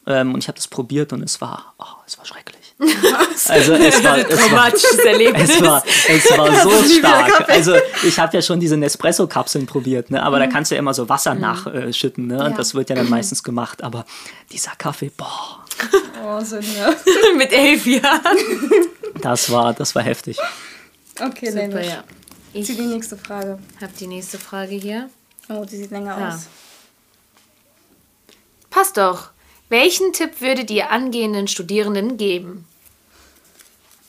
Ähm, 0.06 0.34
und 0.34 0.40
ich 0.40 0.48
habe 0.48 0.56
das 0.56 0.68
probiert 0.68 1.14
und 1.14 1.22
es 1.22 1.40
war, 1.40 1.74
oh, 1.78 1.84
es 2.06 2.18
war 2.18 2.26
schrecklich. 2.26 2.59
also 3.48 3.74
es 3.74 4.02
war, 4.02 4.18
es 4.18 4.50
war, 4.50 4.68
es 4.72 5.62
war, 5.62 5.82
es 6.08 6.38
war 6.38 6.62
so 6.62 6.82
stark. 6.98 7.48
Also 7.50 7.74
ich 8.04 8.18
habe 8.18 8.34
ja 8.34 8.42
schon 8.42 8.58
diese 8.58 8.76
Nespresso-Kapseln 8.78 9.66
probiert, 9.66 10.10
ne? 10.10 10.22
aber 10.22 10.36
mhm. 10.36 10.40
da 10.40 10.46
kannst 10.46 10.70
du 10.70 10.76
ja 10.76 10.78
immer 10.78 10.94
so 10.94 11.08
Wasser 11.08 11.34
mhm. 11.34 11.40
nachschütten 11.42 12.28
ne? 12.28 12.38
und 12.38 12.52
ja. 12.52 12.56
das 12.56 12.74
wird 12.74 12.88
ja 12.88 12.96
dann 12.96 13.10
meistens 13.10 13.42
gemacht. 13.42 13.82
Aber 13.82 14.06
dieser 14.50 14.72
Kaffee, 14.78 15.10
boah. 15.14 15.64
Oh, 16.24 16.40
Sünde. 16.40 16.96
Mit 17.36 17.52
elf 17.52 17.86
Jahren. 17.86 18.38
Das 19.20 19.50
war, 19.50 19.74
das 19.74 19.94
war 19.94 20.02
heftig. 20.02 20.38
Okay, 21.20 21.50
Super, 21.50 21.82
ja. 21.82 22.04
Ich 22.52 22.66
Zieh 22.66 22.76
die 22.76 22.86
nächste 22.86 23.16
Frage. 23.16 23.58
Hab 23.80 23.94
die 23.96 24.06
nächste 24.06 24.38
Frage 24.38 24.74
hier. 24.74 25.10
Oh, 25.48 25.64
die 25.64 25.76
sieht 25.76 25.90
länger 25.90 26.18
ja. 26.18 26.34
aus. 26.34 26.46
Passt 28.70 28.96
doch. 28.96 29.30
Welchen 29.68 30.12
Tipp 30.12 30.40
würdet 30.40 30.70
ihr 30.70 30.90
angehenden 30.90 31.46
Studierenden 31.46 32.16
geben? 32.16 32.66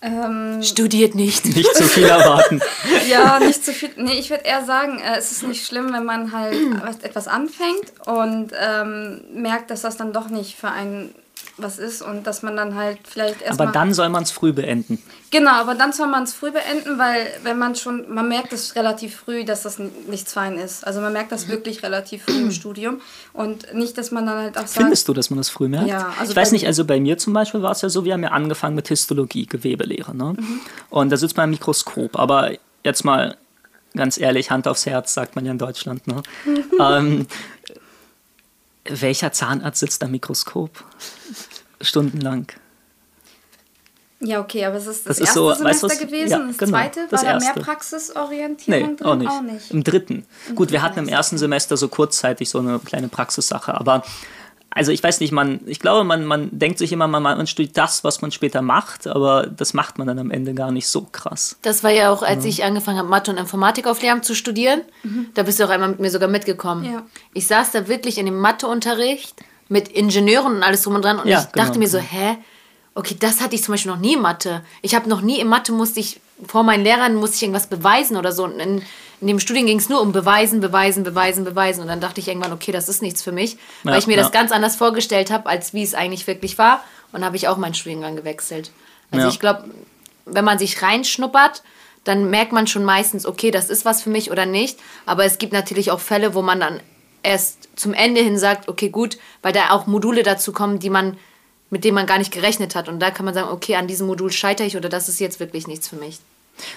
Ähm, 0.02 0.64
Studiert 0.64 1.14
nicht. 1.14 1.46
Nicht 1.46 1.76
zu 1.76 1.84
viel 1.84 2.06
erwarten. 2.06 2.60
ja, 3.10 3.40
nicht 3.40 3.64
zu 3.64 3.72
viel. 3.72 3.92
Nee, 3.98 4.18
ich 4.18 4.32
würde 4.32 4.46
eher 4.46 4.66
sagen, 4.66 5.00
äh, 5.00 5.18
es 5.18 5.32
ist 5.32 5.44
nicht 5.44 5.66
schlimm, 5.66 5.94
wenn 5.94 6.06
man 6.06 6.32
halt 6.32 6.56
etwas 7.04 7.28
anfängt 7.28 7.94
und 8.06 8.52
ähm, 8.60 9.22
merkt, 9.34 9.70
dass 9.70 9.82
das 9.82 9.98
dann 9.98 10.12
doch 10.12 10.30
nicht 10.30 10.58
für 10.58 10.70
einen 10.70 11.14
was 11.62 11.80
ist 11.80 12.02
und 12.02 12.28
dass 12.28 12.44
man 12.44 12.56
dann 12.56 12.76
halt 12.76 13.00
vielleicht 13.04 13.42
erstmal. 13.42 13.68
Aber 13.68 13.74
dann 13.74 13.94
soll 13.94 14.10
man 14.10 14.24
es 14.24 14.32
früh 14.32 14.54
beenden. 14.54 15.02
Genau, 15.32 15.52
aber 15.52 15.76
dann 15.76 15.94
soll 15.94 16.08
man 16.08 16.24
es 16.24 16.34
früh 16.34 16.52
beenden, 16.52 16.98
weil 16.98 17.28
wenn 17.44 17.58
man 17.58 17.76
schon, 17.76 18.14
man 18.14 18.28
merkt 18.28 18.52
es 18.52 18.76
relativ 18.76 19.16
früh, 19.16 19.46
dass 19.46 19.64
das 19.64 19.80
nichts 19.80 20.34
für 20.34 20.42
einen 20.42 20.58
ist. 20.58 20.86
Also 20.86 21.00
man 21.00 21.14
merkt 21.14 21.32
das 21.32 21.48
mhm. 21.48 21.52
wirklich 21.52 21.84
relativ 21.84 22.24
früh 22.24 22.42
im 22.42 22.52
Studium 22.52 23.02
und 23.34 23.74
nicht, 23.74 23.98
dass 23.98 24.12
man 24.12 24.26
dann 24.26 24.38
halt 24.38 24.58
auch 24.58 24.62
sagt. 24.62 24.74
Findest 24.74 25.08
du, 25.08 25.14
dass 25.14 25.30
man 25.30 25.38
das 25.38 25.50
früh 25.50 25.70
merkt? 25.70 25.88
Ja, 25.88 26.14
also 26.20 26.32
ich 26.32 26.36
weiß 26.36 26.52
nicht, 26.52 26.68
also 26.68 26.84
bei 26.84 27.00
mir 27.00 27.18
zum 27.18 27.34
Beispiel 27.34 27.62
war 27.62 27.72
es 27.72 27.82
ja 27.82 27.90
so, 27.90 28.04
wir 28.04 28.14
haben 28.14 28.24
ja 28.24 28.32
angefangen 28.32 28.76
mit 28.76 28.90
Histologie, 28.90 29.46
Gewebelehre, 29.46 30.16
ne? 30.16 30.36
Mhm. 30.38 30.60
Und 30.90 31.10
da 31.12 31.18
sitzt 31.18 31.38
man 31.38 31.46
im 31.46 31.52
Mikroskop, 31.52 32.20
aber 32.20 32.52
jetzt 32.84 33.06
mal 33.06 33.38
ganz 33.96 34.18
ehrlich, 34.18 34.52
Hand 34.52 34.68
aufs 34.68 34.86
Herz, 34.86 35.14
sagt 35.14 35.36
man 35.36 35.46
ja 35.46 35.52
in 35.52 35.58
Deutschland, 35.58 36.08
ne? 36.08 36.24
ähm, 36.80 37.28
welcher 38.86 39.32
Zahnarzt 39.32 39.80
sitzt 39.80 40.04
am 40.04 40.12
Mikroskop? 40.12 40.84
Stundenlang. 41.82 42.48
Ja, 44.24 44.40
okay, 44.40 44.66
aber 44.66 44.76
es 44.76 44.86
ist 44.86 45.08
das, 45.08 45.18
das 45.18 45.20
erste 45.20 45.24
ist 45.24 45.34
so, 45.34 45.54
Semester 45.54 45.90
weißt, 45.90 46.00
gewesen. 46.00 46.30
Ja, 46.30 46.48
das 46.48 46.58
genau, 46.58 46.72
zweite 46.72 47.08
das 47.10 47.24
war 47.24 47.30
da 47.30 47.34
erste. 47.36 47.54
mehr 47.54 47.64
Praxisorientierung 47.64 48.92
nee, 48.92 48.96
drin? 48.96 49.08
Auch 49.08 49.16
nicht. 49.16 49.30
auch 49.32 49.42
nicht. 49.42 49.72
Im 49.72 49.84
dritten. 49.84 50.26
Im 50.48 50.56
Gut, 50.56 50.72
wir 50.72 50.80
dritten 50.80 50.92
hatten 50.92 51.00
im 51.00 51.08
ersten 51.08 51.38
Semester 51.40 51.76
so 51.76 51.88
kurzzeitig 51.88 52.50
so 52.50 52.60
eine 52.60 52.80
kleine 52.80 53.08
Praxissache, 53.08 53.74
aber 53.74 54.04
also 54.74 54.94
ich 54.94 55.04
weiß 55.04 55.20
nicht, 55.20 55.34
man, 55.34 55.60
ich 55.66 55.80
glaube, 55.80 56.06
man, 56.06 56.24
man 56.24 56.50
denkt 56.52 56.78
sich 56.78 56.94
immer, 56.94 57.08
man, 57.08 57.22
man 57.22 57.46
studiert 57.46 57.78
das, 57.78 58.06
was 58.06 58.22
man 58.22 58.32
später 58.32 58.62
macht, 58.62 59.06
aber 59.06 59.48
das 59.48 59.74
macht 59.74 59.98
man 59.98 60.08
dann 60.08 60.18
am 60.18 60.32
Ende 60.32 60.54
gar 60.54 60.72
nicht 60.72 60.88
so 60.88 61.08
krass. 61.12 61.58
Das 61.62 61.84
war 61.84 61.92
ja 61.92 62.10
auch, 62.10 62.24
als 62.24 62.46
ja. 62.46 62.50
ich 62.52 62.64
angefangen 62.64 62.98
habe, 62.98 63.10
Mathe 63.10 63.32
und 63.32 63.38
Informatik 63.38 63.86
auf 63.86 64.02
Lehramt 64.02 64.24
zu 64.24 64.34
studieren. 64.34 64.82
Mhm. 65.04 65.28
Da 65.34 65.44
bist 65.44 65.60
du 65.60 65.66
auch 65.66 65.70
einmal 65.70 65.90
mit 65.90 66.00
mir 66.00 66.10
sogar 66.10 66.30
mitgekommen. 66.30 66.86
Ja. 66.86 67.04
Ich 67.34 67.48
saß 67.48 67.72
da 67.72 67.90
wirklich 67.90 68.18
in 68.18 68.28
dem 68.28 68.40
Matheunterricht 68.40 69.36
mit 69.72 69.88
Ingenieuren 69.88 70.58
und 70.58 70.64
alles 70.64 70.82
drum 70.82 70.96
und 70.96 71.06
dran 71.06 71.18
und 71.20 71.28
Ja, 71.28 71.40
ich 71.40 71.46
dachte 71.46 71.72
genau, 71.72 71.80
mir 71.80 71.88
so, 71.88 71.98
genau. 71.98 72.10
hä? 72.12 72.38
Okay, 72.94 73.16
das 73.18 73.40
hatte 73.40 73.56
ich 73.56 73.64
zum 73.64 73.74
Beispiel 73.74 73.90
noch 73.92 74.00
nie 74.00 74.16
in 74.16 74.22
Mathe. 74.22 74.64
Ich 74.82 74.96
habe 74.96 75.08
noch 75.08 75.22
nie 75.22 75.40
in 75.40 75.48
Mathe 75.48 75.72
musste 75.72 76.02
ich, 76.02 76.20
vor 76.46 76.64
meinen 76.64 76.84
Lehrern 76.84 77.16
musste 77.16 77.38
ich 77.38 77.44
irgendwas 77.44 77.68
beweisen 77.68 78.18
oder 78.18 78.34
so. 78.34 78.44
Und 78.44 78.60
in, 78.60 78.82
in 79.22 79.28
dem 79.28 79.40
Studien 79.40 79.66
ging 79.66 79.78
es 79.80 79.88
nur 79.88 80.02
um 80.02 80.12
Beweisen, 80.12 80.60
Beweisen, 80.60 81.04
Beweisen, 81.06 81.46
Beweisen. 81.46 81.80
Und 81.82 81.88
dann 81.88 82.02
dachte 82.02 82.20
ich 82.20 82.28
irgendwann, 82.28 82.52
okay, 82.52 82.74
das 82.74 82.90
ist 82.90 83.02
nichts 83.02 83.22
für 83.22 83.32
mich, 83.32 83.58
weil 83.84 83.94
Ja, 83.94 84.00
ich 84.00 84.08
mir 84.08 84.18
ja. 84.18 84.24
das 84.24 84.34
ganz 84.34 84.52
anders 84.52 84.76
vorgestellt 84.76 85.32
habe, 85.32 85.48
als 85.48 85.74
wie 85.74 85.84
es 85.84 85.94
eigentlich 85.94 86.28
wirklich 86.28 86.58
war. 86.58 86.84
Und 87.14 87.24
habe 87.24 87.38
ich 87.38 87.48
auch 87.48 87.56
meinen 87.56 87.74
Studiengang 87.74 88.18
gewechselt. 88.18 88.72
Also 89.10 89.30
ich 89.30 89.40
glaube, 89.40 89.66
wenn 90.26 90.44
man 90.46 90.60
sich 90.60 90.82
reinschnuppert, 90.82 91.64
dann 92.04 92.30
merkt 92.30 92.52
man 92.52 92.68
schon 92.68 92.84
meistens, 92.84 93.26
okay, 93.26 93.52
das 93.52 93.70
ist 93.70 93.86
was 93.86 94.02
für 94.02 94.10
mich 94.10 94.32
oder 94.32 94.46
nicht. 94.46 94.78
Aber 95.06 95.24
es 95.24 95.38
gibt 95.38 95.54
natürlich 95.54 95.92
auch 95.92 96.00
Fälle, 96.02 96.34
wo 96.36 96.42
man 96.42 96.60
dann 96.60 96.80
erst 97.24 97.70
zum 97.76 97.94
Ende 97.94 98.22
hin 98.22 98.38
sagt, 98.38 98.68
okay, 98.68 98.90
gut, 98.90 99.18
weil 99.42 99.54
da 99.54 99.72
auch 99.72 99.88
Module 99.88 100.24
dazu 100.24 100.52
kommen, 100.52 100.80
die 100.80 100.90
man, 100.90 101.18
mit 101.70 101.84
denen 101.84 101.96
man 101.96 102.08
gar 102.08 102.18
nicht 102.18 102.34
gerechnet 102.34 102.76
hat. 102.76 102.90
Und 102.90 103.00
da 103.00 103.12
kann 103.12 103.26
man 103.26 103.34
sagen, 103.34 103.50
okay, 103.50 103.76
an 103.76 103.88
diesem 103.88 104.08
Modul 104.08 104.32
scheitere 104.32 104.68
ich 104.68 104.78
oder 104.78 104.90
das 104.90 105.10
ist 105.10 105.20
jetzt 105.20 105.40
wirklich 105.40 105.68
nichts 105.68 105.88
für 105.88 105.96
mich. 105.96 106.20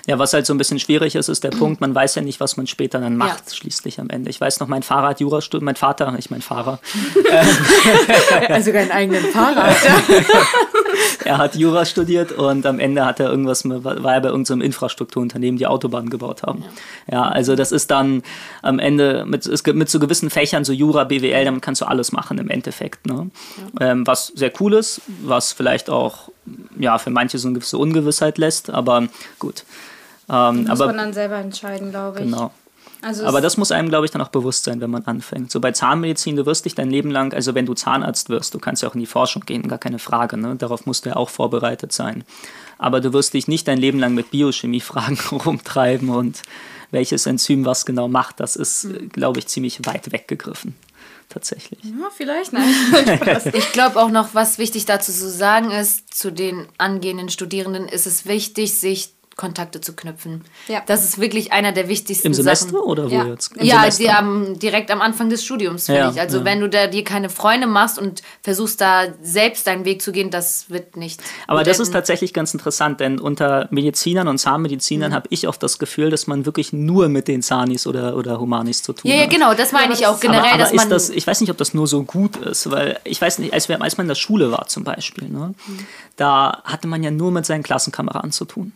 Ja, 0.07 0.19
was 0.19 0.33
halt 0.33 0.47
so 0.47 0.55
ein 0.55 0.59
bisschen 0.59 0.79
schwierig 0.79 1.15
ist, 1.15 1.29
ist 1.29 1.45
der 1.45 1.51
Punkt, 1.59 1.81
man 1.81 1.95
weiß 1.95 2.15
ja 2.17 2.23
nicht, 2.23 2.41
was 2.41 2.57
man 2.57 2.67
später 2.67 2.99
dann 3.01 3.17
macht, 3.17 3.55
schließlich 3.55 4.01
am 4.01 4.11
Ende. 4.11 4.31
Ich 4.31 4.41
weiß 4.41 4.61
noch, 4.61 4.69
mein 4.69 4.83
Fahrer 4.83 5.09
hat 5.09 5.21
Jura 5.21 5.41
studiert, 5.41 5.65
mein 5.65 5.77
Vater, 5.77 6.11
nicht 6.13 6.31
mein 6.31 6.43
Fahrer, 6.43 6.79
Also 8.49 8.67
sogar 8.67 8.83
einen 8.83 8.91
eigenen 8.91 9.23
Fahrrad. 9.25 9.77
er 11.25 11.39
hat 11.39 11.57
Jura 11.57 11.85
studiert 11.85 12.33
und 12.33 12.67
am 12.67 12.79
Ende 12.79 13.05
hat 13.05 13.21
er 13.21 13.29
irgendwas, 13.31 13.65
mit- 13.65 13.85
war 13.85 13.97
er 14.15 14.21
bei 14.21 14.29
irgendeinem 14.29 14.61
Infrastrukturunternehmen, 14.63 15.59
die 15.59 15.67
Autobahnen 15.67 16.11
gebaut 16.11 16.43
haben. 16.43 16.65
Ja, 17.11 17.23
also 17.25 17.57
das 17.57 17.73
ist 17.73 17.91
dann 17.91 18.23
am 18.63 18.79
Ende 18.79 19.25
mit, 19.27 19.47
es 19.47 19.65
gibt 19.65 19.77
mit 19.79 19.89
so 19.91 19.99
gewissen 19.99 20.31
Fächern, 20.31 20.65
so 20.65 20.73
Jura, 20.73 21.05
BWL, 21.05 21.45
damit 21.45 21.63
kannst 21.63 21.81
du 21.81 21.87
alles 21.87 22.13
machen 22.13 22.39
im 22.39 22.49
Endeffekt. 22.51 23.07
Ne? 23.07 23.31
Ähm, 23.81 24.07
was 24.07 24.29
sehr 24.29 24.53
cool 24.61 24.75
ist, 24.75 25.01
was 25.23 25.53
vielleicht 25.53 25.91
auch 25.91 26.31
ja, 26.79 26.99
für 26.99 27.11
manche 27.11 27.39
so 27.39 27.49
eine 27.49 27.59
gewisse 27.59 27.79
Ungewissheit 27.79 28.39
lässt, 28.39 28.71
aber 28.71 29.09
gut. 29.39 29.65
Ähm, 30.29 30.63
Muss 30.63 30.71
aber 30.71 30.87
man 30.87 30.97
dann 30.99 31.13
selber 31.13 31.37
entscheiden, 31.37 31.91
glaube 31.91 32.19
ich. 32.21 32.25
genau. 32.25 32.51
Also 33.03 33.27
Aber 33.27 33.43
das 33.43 33.59
muss 33.59 33.71
einem, 33.71 33.91
glaube 33.91 34.07
ich, 34.07 34.13
dann 34.13 34.23
auch 34.23 34.29
bewusst 34.31 34.65
sein, 34.65 34.81
wenn 34.81 34.91
man 34.91 35.05
anfängt. 35.05 35.51
So 35.51 35.61
bei 35.61 35.73
Zahnmedizin, 35.73 36.37
du 36.37 36.47
wirst 36.47 36.65
dich 36.65 36.75
dein 36.75 36.89
Leben 36.89 37.11
lang, 37.11 37.35
also 37.35 37.55
wenn 37.55 37.67
du 37.67 37.75
Zahnarzt 37.75 38.31
wirst, 38.31 38.55
du 38.55 38.59
kannst 38.59 38.83
ja 38.83 38.89
auch 38.89 38.95
in 38.95 39.01
die 39.01 39.07
Forschung 39.07 39.43
gehen, 39.45 39.69
gar 39.69 39.79
keine 39.79 39.99
Frage, 39.99 40.39
ne? 40.39 40.57
darauf 40.57 40.87
musst 40.87 41.05
du 41.05 41.11
ja 41.11 41.17
auch 41.17 41.29
vorbereitet 41.29 41.93
sein. 41.93 42.25
Aber 42.79 43.03
du 43.03 43.13
wirst 43.13 43.35
dich 43.35 43.47
nicht 43.47 43.69
dein 43.69 43.77
Leben 43.77 43.99
lang 43.99 44.15
mit 44.15 44.31
Biochemie-Fragen 44.31 45.19
rumtreiben 45.33 46.09
und 46.09 46.41
welches 46.93 47.27
Enzym 47.27 47.67
was 47.67 47.85
genau 47.85 48.09
macht, 48.09 48.41
das 48.41 48.57
ist, 48.57 48.85
Hm. 48.85 48.95
äh, 48.95 48.99
glaube 49.09 49.39
ich, 49.39 49.49
ziemlich 49.49 49.85
weit 49.85 50.11
weggegriffen. 50.11 50.75
Tatsächlich. 51.29 51.81
ja, 51.83 52.11
vielleicht, 52.15 52.53
nein. 52.53 52.65
Ich 53.55 53.73
glaube 53.73 54.01
auch 54.01 54.11
noch, 54.11 54.35
was 54.35 54.59
wichtig 54.59 54.85
dazu 54.85 55.13
zu 55.13 55.31
sagen 55.31 55.71
ist, 55.71 56.15
zu 56.15 56.31
den 56.31 56.67
angehenden 56.79 57.29
Studierenden 57.29 57.89
ist 57.89 58.07
es 58.07 58.27
wichtig, 58.27 58.79
sich 58.79 59.14
Kontakte 59.37 59.81
zu 59.81 59.95
knüpfen. 59.95 60.43
Ja. 60.69 60.83
Das 60.87 61.05
ist 61.05 61.19
wirklich 61.21 61.53
einer 61.53 61.73
der 61.73 61.89
wichtigsten 61.89 62.29
Im 62.29 62.35
Semester 62.35 62.69
Sachen. 62.71 62.79
oder 62.81 63.11
wo 63.11 63.15
Ja. 63.15 63.27
jetzt? 63.27 63.57
Im 63.57 63.67
ja, 63.67 63.81
Semester. 63.81 64.03
die 64.05 64.11
am, 64.11 64.59
direkt 64.59 64.91
am 64.91 65.01
Anfang 65.01 65.29
des 65.29 65.45
Studiums, 65.45 65.87
finde 65.87 66.01
Ja, 66.03 66.11
ich. 66.11 66.21
Also 66.21 66.39
ja. 66.39 66.45
wenn 66.45 66.61
du 66.61 66.69
da 66.69 66.87
dir 66.87 67.03
keine 67.05 67.29
Freunde 67.31 67.67
machst 67.67 67.99
und 67.99 68.23
versuchst 68.43 68.81
da 68.81 69.07
selbst 69.23 69.67
deinen 69.67 69.85
Weg 69.85 70.03
zu 70.03 70.13
gehen, 70.13 70.31
das 70.31 70.71
wird 70.71 70.97
nicht. 70.97 71.21
Aber 71.49 71.65
das 71.65 71.81
ist 71.81 71.93
tatsächlich 71.93 72.33
ganz 72.33 72.55
interessant, 72.55 73.01
denn 73.01 73.19
unter 73.19 73.67
Medizinern 73.71 74.29
und 74.29 74.39
Zahnmedizinern 74.39 75.11
Mhm. 75.11 75.15
habe 75.15 75.27
ich 75.31 75.49
oft 75.49 75.63
das 75.63 75.79
Gefühl, 75.79 76.11
dass 76.11 76.27
man 76.27 76.47
wirklich 76.47 76.73
nur 76.73 77.09
mit 77.09 77.27
den 77.29 77.43
Zanis 77.43 77.87
oder, 77.87 78.17
oder 78.17 78.39
Humanis 78.39 78.83
zu 78.83 78.93
tun 78.93 79.11
Ja, 79.11 79.17
ja, 79.17 79.23
hat. 79.25 79.31
genau, 79.31 79.55
das 79.55 79.73
meine 79.73 79.93
ich 79.95 80.07
auch 80.07 80.21
generell, 80.21 80.41
aber, 80.43 80.49
aber 80.51 80.59
dass 80.63 80.73
man. 80.75 80.89
das, 80.91 81.11
ich 81.11 81.27
weiß 81.27 81.41
nicht, 81.41 81.51
ob 81.51 81.57
das 81.59 81.75
nur 81.75 81.87
so 81.87 82.05
gut 82.05 82.37
ist, 82.37 82.71
weil 82.71 82.99
ich 83.05 83.21
weiß 83.21 83.39
nicht, 83.41 83.53
als, 83.53 83.69
wir, 83.69 83.81
als 83.83 83.97
man 83.97 84.05
in 84.05 84.09
der 84.09 84.15
Schule 84.15 84.53
war 84.53 84.67
zum 84.69 84.85
Beispiel, 84.85 85.29
ne, 85.29 85.55
da 86.17 86.63
hatte 86.65 86.87
man 86.87 87.03
ja 87.03 87.11
nur 87.11 87.33
mit 87.33 87.45
seinen 87.47 87.63
Klassenkameraden 87.63 88.31
zu 88.33 88.45
tun. 88.45 88.73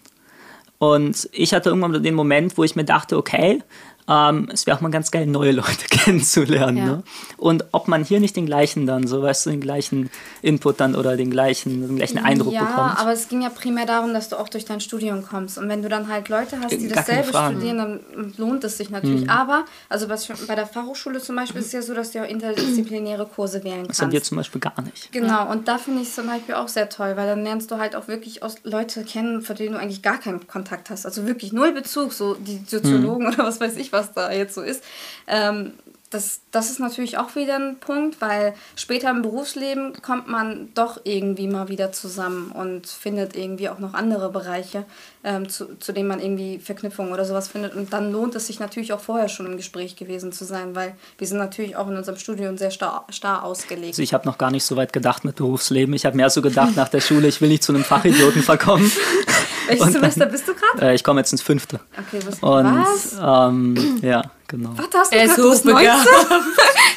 Und 0.79 1.29
ich 1.33 1.53
hatte 1.53 1.71
irgendwann 1.71 2.03
den 2.03 2.15
Moment, 2.15 2.57
wo 2.57 2.65
ich 2.65 2.77
mir 2.77 2.85
dachte, 2.85 3.17
okay, 3.17 3.63
ähm, 4.09 4.49
es 4.53 4.67
wäre 4.67 4.77
auch 4.77 4.81
mal 4.81 4.91
ganz 4.91 5.11
geil, 5.11 5.27
neue 5.27 5.53
Leute 5.53 5.87
kennenzulernen. 5.91 6.77
Ja. 6.77 6.85
Ne? 6.87 7.03
Und 7.37 7.65
ob 7.73 7.89
man 7.89 8.05
hier 8.05 8.21
nicht 8.21 8.35
den 8.37 8.47
gleichen 8.47 8.87
dann, 8.87 9.07
so 9.07 9.23
weißt 9.23 9.47
du, 9.47 9.51
den 9.51 9.61
gleichen 9.61 10.11
Input 10.43 10.81
dann 10.81 10.95
oder 10.95 11.17
den 11.17 11.31
gleichen, 11.31 11.87
den 11.87 11.97
gleichen 11.97 12.19
Eindruck 12.19 12.53
ja, 12.55 12.65
bekommt. 12.65 12.99
aber 13.01 13.13
es 13.13 13.29
ging 13.29 13.43
ja 13.43 13.51
primär 13.51 13.87
darum, 13.87 14.13
dass 14.15 14.29
du 14.29 14.37
auch 14.37 14.49
durch 14.49 14.65
dein 14.65 14.81
Studium 14.81 15.23
kommst. 15.23 15.59
Und 15.59 15.69
wenn 15.69 15.83
du 15.83 15.89
dann 15.89 16.09
halt 16.09 16.29
Leute 16.29 16.59
hast, 16.63 16.71
die 16.73 16.89
Gar 16.89 17.03
keine 17.05 17.23
dasselbe 17.23 17.53
studieren, 17.55 17.79
dann 17.79 18.35
lohnt 18.39 18.65
es 18.65 18.79
sich 18.79 18.91
natürlich. 18.91 19.25
Mhm. 19.25 19.31
Aber, 19.31 19.65
also 19.89 20.09
was 20.09 20.27
bei 20.47 20.55
der 20.55 20.67
Fachhochschule 20.67 21.21
zum 21.21 21.37
Beispiel 21.37 21.61
ist 21.61 21.67
es 21.69 21.73
ja 21.73 21.83
so, 21.83 21.95
dass 21.95 22.13
du 22.13 22.23
auch 22.23 22.29
interdisziplinäre 22.29 23.27
Kurse 23.27 23.63
wählen 23.65 23.87
das 23.89 24.01
haben 24.01 24.11
wir 24.13 24.19
kannst. 24.21 24.29
zum 24.29 24.37
Beispiel 24.39 24.61
gar 24.61 24.81
nicht. 24.83 25.13
Genau, 25.13 25.51
und 25.51 25.69
da 25.69 25.79
finde 25.79 26.03
ich 26.03 26.09
es 26.09 26.15
zum 26.15 26.27
Beispiel 26.27 26.55
auch 26.55 26.69
sehr 26.69 26.89
toll, 26.89 27.13
weil 27.17 27.27
dann 27.27 27.43
lernst 27.45 27.71
du 27.71 27.79
halt 27.79 27.95
auch 27.97 28.09
wirklich 28.09 28.43
aus 28.43 28.57
Leute 28.65 29.05
kennen, 29.05 29.43
von 29.43 29.57
denen 29.57 29.75
du 29.75 29.79
eigentlich 29.79 30.03
gar 30.03 30.19
keinen 30.19 30.47
Kontakt 30.47 30.91
hast. 30.91 31.05
Also 31.07 31.27
wirklich 31.27 31.53
null 31.53 31.73
Bezug, 31.73 32.13
so 32.13 32.35
die 32.35 32.61
Soziologen 32.67 33.27
Mhm. 33.27 33.35
oder 33.35 33.45
was 33.45 33.61
weiß 33.61 33.77
ich, 33.77 33.93
was 33.93 33.98
da 34.13 34.33
jetzt 34.33 34.55
so 34.55 34.63
ist. 34.63 34.83
Ähm, 35.27 35.73
das, 36.11 36.41
das 36.53 36.71
ist 36.71 36.81
natürlich 36.81 37.19
auch 37.19 37.35
wieder 37.37 37.57
ein 37.57 37.79
Punkt, 37.81 38.21
weil 38.21 38.55
später 38.77 39.11
im 39.11 39.23
Berufsleben 39.23 40.01
kommt 40.01 40.27
man 40.27 40.73
doch 40.75 41.01
irgendwie 41.05 41.49
mal 41.49 41.69
wieder 41.69 41.93
zusammen 41.93 42.51
und 42.53 42.87
findet 42.87 43.37
irgendwie 43.37 43.69
auch 43.69 43.79
noch 43.79 43.95
andere 43.95 44.31
Bereiche, 44.31 44.85
ähm, 45.25 45.49
zu, 45.49 45.77
zu 45.79 45.93
denen 45.93 46.09
man 46.09 46.21
irgendwie 46.21 46.59
Verknüpfungen 46.59 47.13
oder 47.13 47.25
sowas 47.25 47.49
findet. 47.49 47.75
Und 47.75 47.93
dann 47.93 48.13
lohnt 48.13 48.35
es 48.35 48.47
sich 48.47 48.61
natürlich 48.61 48.93
auch 48.93 49.01
vorher 49.01 49.29
schon 49.29 49.47
im 49.47 49.57
Gespräch 49.57 49.97
gewesen 49.97 50.33
zu 50.33 50.45
sein, 50.45 50.75
weil 50.75 50.95
wir 51.19 51.27
sind 51.27 51.39
natürlich 51.39 51.77
auch 51.77 51.89
in 51.89 51.97
unserem 51.97 52.19
Studium 52.19 52.57
sehr 52.57 52.71
starr, 52.71 53.05
starr 53.11 53.43
ausgelegt. 53.45 53.89
Also 53.95 54.03
ich 54.03 54.15
habe 54.15 54.27
noch 54.27 54.39
gar 54.39 54.51
nicht 54.51 54.65
so 54.65 54.77
weit 54.77 54.93
gedacht 54.93 55.25
mit 55.25 55.37
Berufsleben. 55.37 55.93
Ich 55.95 56.07
habe 56.07 56.17
mehr 56.17 56.31
so 56.31 56.41
gedacht 56.43 56.77
nach 56.77 56.89
der 56.89 57.01
Schule, 57.01 57.29
ich 57.29 57.41
will 57.41 57.49
nicht 57.49 57.63
zu 57.63 57.73
einem 57.73 57.85
Fachidioten 57.85 58.43
verkommen. 58.43 58.91
Welches 59.67 59.85
Und 59.87 59.95
dann- 59.95 60.03
Semester 60.03 60.27
bist 60.27 60.49
du 60.49 60.55
gerade? 60.55 60.91
Äh, 60.93 60.95
ich 60.95 61.05
komme 61.05 61.21
jetzt 61.21 61.33
ins 61.33 61.43
fünfte. 61.43 61.81
Okay, 61.99 62.21
was? 62.25 62.39
Und 62.41 62.79
was? 62.79 63.17
ähm, 63.51 63.99
ja, 64.03 64.23
genau. 64.47 64.71
Was 64.77 64.87
hast 64.95 65.13
du 65.13 65.17
Er 65.17 65.25
ist 65.25 65.37
hochbegabt. 65.39 66.07
19? 66.07 66.39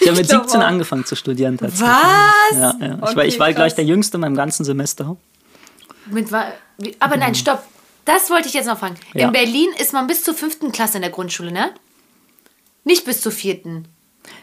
Ich 0.03 0.07
habe 0.07 0.17
mit 0.17 0.29
glaub 0.29 0.41
17 0.45 0.61
auch. 0.61 0.65
angefangen 0.65 1.05
zu 1.05 1.15
studieren 1.15 1.57
tatsächlich. 1.59 1.87
Was? 1.89 2.57
Ja, 2.57 2.73
ja. 2.79 2.93
Ich 2.95 3.01
war, 3.01 3.09
Okay, 3.11 3.27
ich 3.27 3.39
war 3.39 3.53
gleich 3.53 3.75
der 3.75 3.83
Jüngste 3.83 4.17
in 4.17 4.21
meinem 4.21 4.35
ganzen 4.35 4.63
Semester. 4.63 5.15
Mit, 6.09 6.27
aber 6.99 7.17
nein, 7.17 7.35
stopp. 7.35 7.61
Das 8.05 8.29
wollte 8.29 8.47
ich 8.47 8.53
jetzt 8.53 8.65
noch 8.67 8.79
fragen. 8.79 8.95
Ja. 9.13 9.27
In 9.27 9.31
Berlin 9.31 9.69
ist 9.79 9.93
man 9.93 10.07
bis 10.07 10.23
zur 10.23 10.33
fünften 10.33 10.71
Klasse 10.71 10.97
in 10.97 11.01
der 11.01 11.11
Grundschule, 11.11 11.51
ne? 11.51 11.71
Nicht 12.83 13.05
bis 13.05 13.21
zur 13.21 13.31
vierten. 13.31 13.87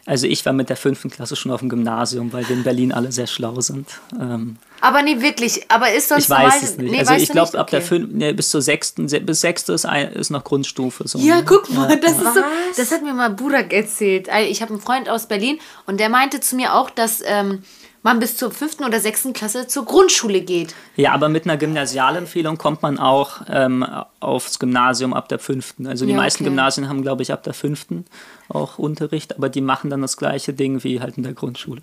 Also 0.06 0.26
ich 0.26 0.44
war 0.44 0.52
mit 0.52 0.68
der 0.70 0.76
fünften 0.76 1.08
Klasse 1.10 1.36
schon 1.36 1.52
auf 1.52 1.60
dem 1.60 1.68
Gymnasium, 1.68 2.32
weil 2.32 2.48
wir 2.48 2.56
in 2.56 2.62
Berlin 2.64 2.92
alle 2.92 3.12
sehr 3.12 3.26
schlau 3.26 3.60
sind. 3.60 3.88
Ähm, 4.20 4.56
Aber 4.80 5.02
nee, 5.02 5.20
wirklich. 5.20 5.70
Aber 5.70 5.92
ist 5.92 6.08
sonst 6.08 6.24
ich 6.24 6.30
weiß 6.30 6.38
normal- 6.40 6.58
es 6.62 6.76
nicht. 6.78 6.90
Nee, 6.92 6.98
also 7.00 7.14
ich 7.14 7.28
glaube, 7.28 7.48
nicht? 7.52 7.56
ab 7.60 7.70
der 7.70 7.78
Okay. 7.80 7.88
fünften, 7.88 8.18
nee, 8.18 8.32
bis 8.32 8.50
zur 8.50 8.60
sechsten, 8.62 9.08
se- 9.08 9.20
bis 9.20 9.40
sechste 9.40 9.72
ist, 9.72 9.86
ein, 9.86 10.12
ist 10.12 10.30
noch 10.30 10.42
Grundstufe. 10.44 11.06
So, 11.06 11.18
Ja, 11.18 11.36
ne? 11.36 11.44
guck 11.46 11.70
mal, 11.70 11.98
das 12.00 12.12
ist 12.12 12.34
so. 12.34 12.40
Das 12.76 12.90
hat 12.90 13.02
mir 13.02 13.14
mal 13.14 13.30
Burak 13.30 13.72
erzählt. 13.72 14.28
Ich 14.48 14.62
habe 14.62 14.72
einen 14.72 14.80
Freund 14.82 15.08
aus 15.08 15.26
Berlin 15.26 15.58
und 15.86 16.00
der 16.00 16.08
meinte 16.08 16.40
zu 16.40 16.56
mir 16.56 16.74
auch, 16.74 16.90
dass 16.90 17.22
ähm, 17.24 17.62
man 18.02 18.20
bis 18.20 18.36
zur 18.36 18.50
fünften 18.50 18.84
oder 18.84 19.00
sechsten 19.00 19.32
Klasse 19.32 19.66
zur 19.66 19.84
Grundschule 19.84 20.40
geht. 20.40 20.74
Ja, 20.96 21.12
aber 21.12 21.28
mit 21.28 21.44
einer 21.44 21.56
Gymnasialempfehlung 21.56 22.56
kommt 22.58 22.82
man 22.82 22.98
auch 22.98 23.42
ähm, 23.48 23.84
aufs 24.20 24.58
Gymnasium 24.58 25.12
ab 25.14 25.28
der 25.28 25.38
fünften. 25.38 25.86
Also 25.86 26.04
die 26.04 26.12
Ja, 26.12 26.16
meisten 26.16 26.42
okay. 26.44 26.50
Gymnasien 26.50 26.88
haben, 26.88 27.02
glaube 27.02 27.22
ich, 27.22 27.32
ab 27.32 27.42
der 27.42 27.54
fünften 27.54 28.04
auch 28.48 28.78
Unterricht, 28.78 29.36
aber 29.36 29.48
die 29.48 29.60
machen 29.60 29.90
dann 29.90 30.02
das 30.02 30.16
gleiche 30.16 30.52
Ding 30.52 30.82
wie 30.84 31.00
halt 31.00 31.16
in 31.16 31.22
der 31.24 31.34
Grundschule. 31.34 31.82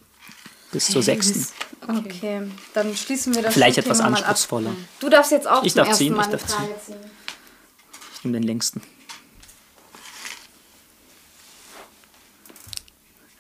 Bis 0.72 0.88
zur 0.88 1.04
sechsten. 1.04 1.46
Okay, 1.88 2.42
dann 2.74 2.96
schließen 2.96 3.34
wir 3.36 3.44
das 3.44 3.54
Vielleicht 3.54 3.78
etwas 3.78 4.00
mal 4.00 4.06
ab. 4.06 4.12
anspruchsruhsvoller. 4.14 4.72
Du 5.00 5.10
darfst 5.10 5.32
jetzt 5.32 5.48
auch 5.48 5.64
Ich 5.64 5.74
darf 5.74 5.92
ziehen, 5.94 6.14
Mal 6.16 6.24
ich 6.24 6.28
darf 6.32 6.46
ziehen. 6.46 6.66
Ich 8.18 8.24
nehme 8.24 8.40
den 8.40 8.44
längsten. 8.44 8.82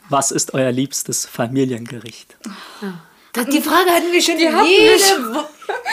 Was 0.09 0.31
ist 0.31 0.53
euer 0.53 0.71
liebstes 0.71 1.25
Familiengericht? 1.25 2.37
Das, 3.33 3.45
die 3.47 3.61
Frage 3.61 3.89
hatten 3.91 4.11
wir 4.11 4.21
schon 4.21 4.37
Die 4.37 4.47
hatten 4.47 4.65
wir 4.67 4.99
schon. 4.99 5.43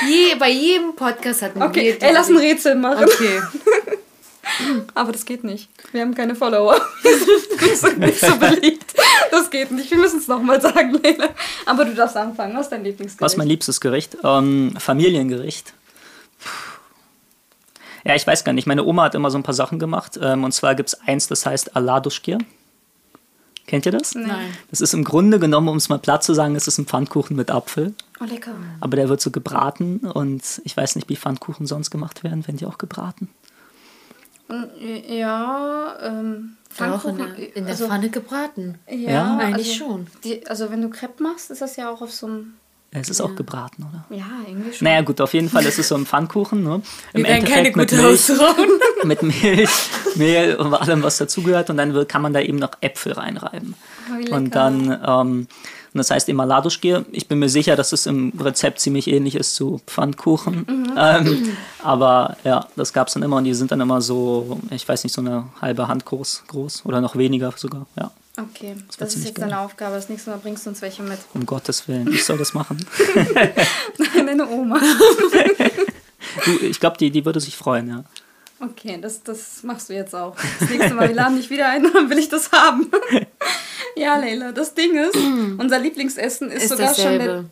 Je, 0.09 0.35
bei 0.39 0.51
jedem 0.51 0.95
Podcast 0.95 1.43
hatten 1.43 1.63
Okay, 1.63 1.85
wir. 1.85 1.99
die- 1.99 2.05
ey, 2.05 2.13
lass 2.13 2.29
ein 2.29 2.37
Rätsel 2.37 2.75
machen. 2.75 3.05
Okay. 3.05 3.41
Aber 4.95 5.13
das 5.13 5.25
geht 5.25 5.45
nicht. 5.45 5.69
Wir 5.93 6.03
haben 6.03 6.15
keine 6.15 6.35
Follower. 6.35 6.77
Wir 7.03 7.77
sind 7.77 7.99
nicht 8.01 8.19
so 8.21 8.37
beliebt. 8.37 8.93
Das 9.31 9.49
geht 9.51 9.71
nicht. 9.71 9.89
Wir 9.91 9.99
müssen 9.99 10.19
es 10.19 10.27
nochmal 10.29 10.61
sagen, 10.61 10.93
Lena. 11.03 11.29
Aber 11.65 11.85
du 11.85 11.95
darfst 11.95 12.17
anfangen. 12.17 12.55
Was 12.57 12.67
ist 12.67 12.71
dein 12.71 12.83
Lieblingsgericht? 12.85 13.21
Was 13.21 13.33
ist 13.33 13.39
mein 13.39 13.47
liebstes 13.47 13.81
Gericht? 13.81 14.17
Ähm, 14.25 14.75
Familiengericht. 14.79 15.73
Ja, 18.05 18.17
ich 18.17 18.27
weiß 18.27 18.43
gar 18.45 18.53
nicht. 18.53 18.67
Meine 18.67 18.85
Oma 18.85 19.05
hat 19.05 19.15
immer 19.15 19.31
so 19.31 19.39
ein 19.39 19.45
paar 19.45 19.55
Sachen 19.55 19.79
gemacht. 19.79 20.19
Ähm, 20.21 20.43
und 20.45 20.53
zwar 20.53 20.75
gibt 20.75 20.89
es 20.89 21.01
eins, 21.07 21.29
das 21.29 21.47
heißt 21.47 21.77
Aladuschkir. 21.77 22.39
Kennt 23.67 23.87
ihr 23.87 23.93
das? 23.93 24.15
Nein. 24.15 24.51
Das 24.71 24.81
ist 24.81 24.93
im 24.93 25.05
Grunde 25.05 25.39
genommen, 25.39 25.69
um 25.69 25.77
es 25.77 25.89
mal 25.89 25.99
platt 25.99 26.25
zu 26.25 26.35
sagen, 26.35 26.57
ist 26.57 26.67
es 26.69 26.79
ein 26.79 26.87
Pfannkuchen 26.87 27.37
mit 27.37 27.51
Apfel. 27.51 27.95
Oh, 28.21 28.25
lecker. 28.25 28.53
Aber 28.81 28.97
der 28.97 29.09
wird 29.09 29.21
so 29.21 29.31
gebraten 29.31 29.99
und 29.99 30.61
ich 30.65 30.77
weiß 30.77 30.97
nicht, 30.97 31.09
wie 31.09 31.17
Pfannkuchen 31.17 31.67
sonst 31.67 31.91
gemacht 31.91 32.25
werden. 32.25 32.47
Werden 32.47 32.57
die 32.57 32.67
auch 32.67 32.79
gebraten? 32.79 33.29
Und, 34.49 34.69
Ja, 35.09 35.97
ähm, 36.03 36.57
Auch 36.79 37.05
in 37.05 37.17
Pfannkuchen. 37.17 37.17
der, 37.19 37.57
in 37.57 37.65
der 37.65 37.73
also, 37.73 37.87
Pfanne 37.87 38.11
gebraten. 38.11 38.79
Ja, 38.89 39.11
Ja? 39.11 39.39
Eigentlich 39.39 39.81
also, 39.81 39.85
schon. 39.85 40.07
Die, 40.25 40.47
also 40.47 40.71
wenn 40.71 40.83
du 40.83 40.91
Crepe 40.91 41.23
machst, 41.23 41.51
ist 41.51 41.63
das 41.63 41.77
ja 41.77 41.91
auch 41.91 42.03
auf 42.03 42.13
so 42.13 42.27
einem... 42.27 42.55
Es 42.95 43.09
ist 43.09 43.23
auch 43.23 43.35
gebraten, 43.35 43.87
oder? 43.89 44.05
Ja, 44.15 44.27
irgendwie 44.47 44.75
schon. 44.75 44.85
Naja, 44.85 45.01
gut, 45.01 45.19
auf 45.23 45.33
jeden 45.33 45.49
Fall 45.49 45.65
ist 45.65 45.79
es 45.79 45.89
so 45.89 45.95
ein 45.95 46.05
Pfannkuchen. 46.05 46.63
Ne? 46.63 46.83
Im 47.15 47.23
Wir 47.23 47.31
werden 47.31 47.45
keine 47.47 47.69
Endeffekt 47.69 47.77
mit 47.77 47.91
gute 47.91 48.03
Milch, 48.03 49.03
mit 49.05 49.23
Milch, 49.23 49.71
Mehl 50.17 50.57
und 50.57 50.75
allem, 50.75 51.03
was 51.03 51.17
dazugehört. 51.17 51.71
Und 51.71 51.79
dann 51.79 52.07
kann 52.07 52.21
man 52.21 52.35
da 52.35 52.41
eben 52.41 52.59
noch 52.59 52.73
Äpfel 52.83 53.13
reinreiben. 53.13 53.75
Oh. 54.11 54.35
Und 54.35 54.55
dann, 54.55 55.01
ähm, 55.07 55.47
und 55.95 55.99
das 55.99 56.11
heißt 56.11 56.29
immer 56.29 56.45
Laduschgir. 56.45 57.07
Ich 57.13 57.29
bin 57.29 57.39
mir 57.39 57.49
sicher, 57.49 57.77
dass 57.77 57.93
es 57.93 58.05
im 58.05 58.31
Rezept 58.39 58.81
ziemlich 58.81 59.09
ähnlich 59.09 59.37
ist 59.37 59.55
zu 59.55 59.81
Pfannkuchen. 59.87 60.67
Mhm. 60.69 60.83
Ähm, 60.95 61.57
aber 61.83 62.37
ja, 62.45 62.67
das 62.77 62.93
gab 62.93 63.09
es 63.09 63.15
dann 63.15 63.23
immer 63.23 63.37
und 63.37 63.45
die 63.45 63.55
sind 63.55 63.73
dann 63.73 63.81
immer 63.81 64.03
so, 64.03 64.61
ich 64.71 64.87
weiß 64.87 65.05
nicht, 65.05 65.15
so 65.15 65.23
eine 65.23 65.47
halbe 65.59 65.89
Hand 65.89 66.05
groß, 66.05 66.45
groß 66.49 66.85
oder 66.85 67.01
noch 67.01 67.17
weniger 67.17 67.51
sogar. 67.57 67.87
Ja, 67.97 68.11
Okay, 68.39 68.77
das, 68.87 69.01
war 69.01 69.07
ist 69.07 69.25
jetzt 69.27 69.35
geil. 69.35 69.51
deine 69.51 69.61
Aufgabe. 69.61 69.95
Das 69.95 70.09
nächste 70.09 70.31
Mal 70.31 70.39
bringst 70.39 70.65
du 70.65 70.71
uns 70.71 70.81
welche 70.81 71.03
mit. 71.03 71.19
um 71.35 71.45
Gottes 71.45 71.87
Willen, 71.87 72.11
ich 72.13 72.25
soll 72.25 72.39
das 72.39 72.55
machen. 72.55 72.85
Deine 74.15 74.49
Oma. 74.49 74.81
Du, 76.47 76.53
ich 76.65 76.81
glaube, 76.81 76.97
die, 76.97 77.11
die 77.11 77.27
würde 77.27 77.41
sich 77.41 77.57
freuen, 77.57 77.89
ja. 77.89 78.05
Okay, 78.59 78.99
das, 79.03 79.23
das 79.23 79.63
machst 79.65 79.91
du 79.91 79.93
jetzt 79.93 80.15
auch. 80.15 80.35
Das 80.61 80.71
nächste 80.71 80.95
Mal, 80.95 81.09
wir 81.09 81.15
laden 81.15 81.37
dich 81.37 81.51
wieder 81.51 81.69
ein, 81.69 81.83
dann 81.93 82.09
will 82.09 82.19
ich 82.19 82.29
das 82.29 82.51
haben. 82.53 82.91
ja, 83.97 84.17
Leila, 84.17 84.53
das 84.53 84.73
Ding 84.73 84.97
ist, 84.97 85.17
unser 85.59 85.79
Lieblingsessen 85.79 86.51
ist, 86.51 86.63
Ist 86.63 86.69
sogar 86.71 86.95
schon 86.95 87.19
dasselbe. 87.19 87.51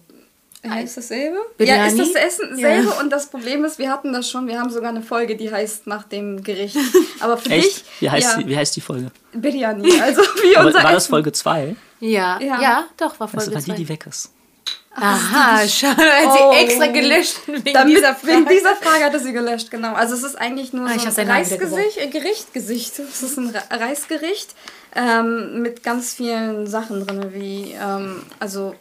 Mit. 0.62 0.72
Ja, 0.72 0.80
ist 0.80 0.96
dasselbe? 0.96 1.36
Biryani? 1.56 1.78
Ja, 1.80 1.86
ist 1.86 1.98
das 2.14 2.22
Essen 2.24 2.50
Ja. 2.58 2.68
selbe 2.68 2.90
und 3.00 3.10
das 3.10 3.26
Problem 3.30 3.64
ist, 3.64 3.78
wir 3.78 3.90
hatten 3.90 4.12
das 4.12 4.28
schon, 4.28 4.46
wir 4.46 4.58
haben 4.58 4.70
sogar 4.70 4.90
eine 4.90 5.02
Folge, 5.02 5.36
die 5.36 5.50
heißt 5.52 5.86
nach 5.86 6.04
dem 6.04 6.42
Gericht. 6.42 6.76
Aber 7.20 7.36
für 7.38 7.50
Echt? 7.50 7.64
dich, 7.78 7.84
Wie 8.00 8.10
heißt, 8.10 8.32
ja, 8.36 8.38
die, 8.42 8.48
wie 8.48 8.56
heißt 8.56 8.76
die 8.76 8.80
Folge? 8.80 9.10
Biryani, 9.32 10.00
also 10.02 10.22
wie 10.42 10.56
Aber 10.56 10.66
unser 10.68 10.82
war 10.82 10.92
das. 10.92 11.06
Folge 11.06 11.32
2? 11.32 11.76
Ja, 12.00 12.38
Ja. 12.40 12.60
ja, 12.60 12.84
doch, 12.96 13.18
war 13.20 13.28
Das 13.32 13.44
Folge 13.44 13.54
war 13.54 13.62
die, 13.74 13.82
die 13.82 13.88
weg 13.88 14.06
ist. 14.08 14.32
Aha, 14.92 15.66
schade, 15.68 16.02
hat 16.02 16.26
Oh. 16.26 16.52
sie 16.52 16.58
extra 16.64 16.86
gelöscht 16.88 17.36
wegen 17.46 17.72
Damit, 17.72 17.96
dieser 17.96 18.14
Frage. 18.14 18.32
wegen 18.38 18.46
dieser 18.48 18.74
Frage 18.76 19.04
hatte 19.04 19.20
sie 19.20 19.32
gelöscht, 19.32 19.70
genau. 19.70 19.94
Also 19.94 20.14
es 20.14 20.24
ist 20.24 20.34
eigentlich 20.36 20.72
nur 20.72 20.88
Ah, 20.88 20.98
so 20.98 21.20
ein 21.20 21.30
Reisgesicht, 21.30 21.96
äh, 21.98 22.08
Gericht, 22.08 22.52
Gesicht. 22.52 22.98
Es 22.98 23.22
ist 23.22 23.38
ein 23.38 23.50
Re- 23.50 23.62
Reisgericht 23.80 24.50
ähm, 24.96 25.62
mit 25.62 25.84
ganz 25.84 26.14
vielen 26.14 26.66
Sachen 26.66 27.06
drin, 27.06 27.32
wie 27.32 27.72
ähm, 27.80 28.22
also 28.40 28.74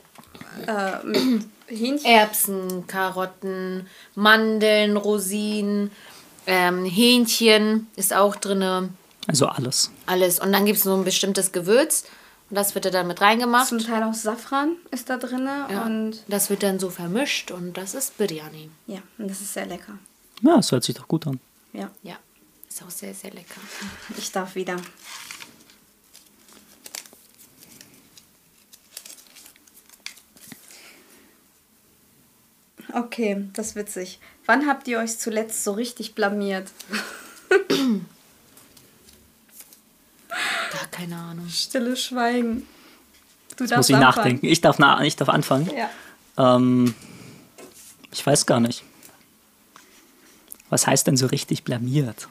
äh, 0.65 1.05
mit 1.05 1.43
Hähnchen. 1.69 2.05
Erbsen, 2.05 2.88
Karotten, 2.88 3.88
Mandeln, 4.15 4.97
Rosinen, 4.97 5.91
ähm, 6.47 6.83
Hähnchen 6.85 7.88
ist 7.95 8.13
auch 8.13 8.35
drin. 8.35 8.89
Also 9.27 9.45
alles. 9.47 9.91
Alles. 10.07 10.39
Und 10.39 10.51
dann 10.51 10.65
gibt 10.65 10.77
es 10.79 10.83
so 10.83 10.95
ein 10.95 11.03
bestimmtes 11.05 11.51
Gewürz. 11.51 12.03
Und 12.49 12.55
das 12.55 12.73
wird 12.73 12.85
da 12.85 12.89
dann 12.89 13.05
mit 13.07 13.21
reingemacht. 13.21 13.67
Zum 13.67 13.77
Teil 13.77 14.01
auch 14.01 14.13
Safran 14.15 14.75
ist 14.89 15.09
da 15.11 15.17
drin 15.17 15.45
Ja. 15.47 15.83
und 15.85 16.23
das 16.27 16.49
wird 16.49 16.63
dann 16.63 16.79
so 16.79 16.89
vermischt 16.89 17.51
und 17.51 17.73
das 17.77 17.93
ist 17.93 18.17
Biryani. 18.17 18.71
ja, 18.88 18.99
und 19.19 19.29
das 19.29 19.39
ist 19.41 19.53
sehr 19.53 19.67
lecker. 19.67 19.93
Ja, 20.41 20.55
das 20.55 20.71
hört 20.71 20.83
sich 20.83 20.95
doch 20.95 21.07
gut 21.07 21.27
an. 21.27 21.39
Ja, 21.73 21.91
Ja, 22.01 22.15
ist 22.67 22.81
auch 22.81 22.89
sehr, 22.89 23.13
sehr 23.13 23.29
lecker. 23.31 23.61
ich 24.17 24.31
darf 24.31 24.55
wieder. 24.55 24.77
Okay, 32.93 33.46
das 33.53 33.67
ist 33.67 33.75
witzig. 33.75 34.19
Wann 34.46 34.67
habt 34.67 34.88
ihr 34.88 35.00
euch 35.00 35.17
zuletzt 35.17 35.63
so 35.63 35.74
richtig 35.74 36.15
blamiert? 36.15 36.72
Gar 40.29 40.88
keine 40.91 41.15
Ahnung. 41.15 41.48
Stille 41.50 41.96
Schweigen. 41.96 42.67
Du 43.55 43.63
Jetzt 43.65 43.75
muss 43.75 43.89
ich 43.89 43.98
nachdenken. 43.98 44.46
Ich 44.46 44.62
darf, 44.62 44.79
na, 44.79 45.03
ich 45.03 45.15
darf 45.15 45.29
anfangen. 45.29 45.69
Ja. 45.75 45.89
Ähm, 46.55 46.93
ich 48.12 48.25
weiß 48.25 48.46
gar 48.46 48.60
nicht. 48.60 48.84
Was 50.69 50.88
heißt 50.88 51.08
denn 51.08 51.17
so 51.17 51.27
richtig 51.27 51.63
blamiert? 51.63 52.27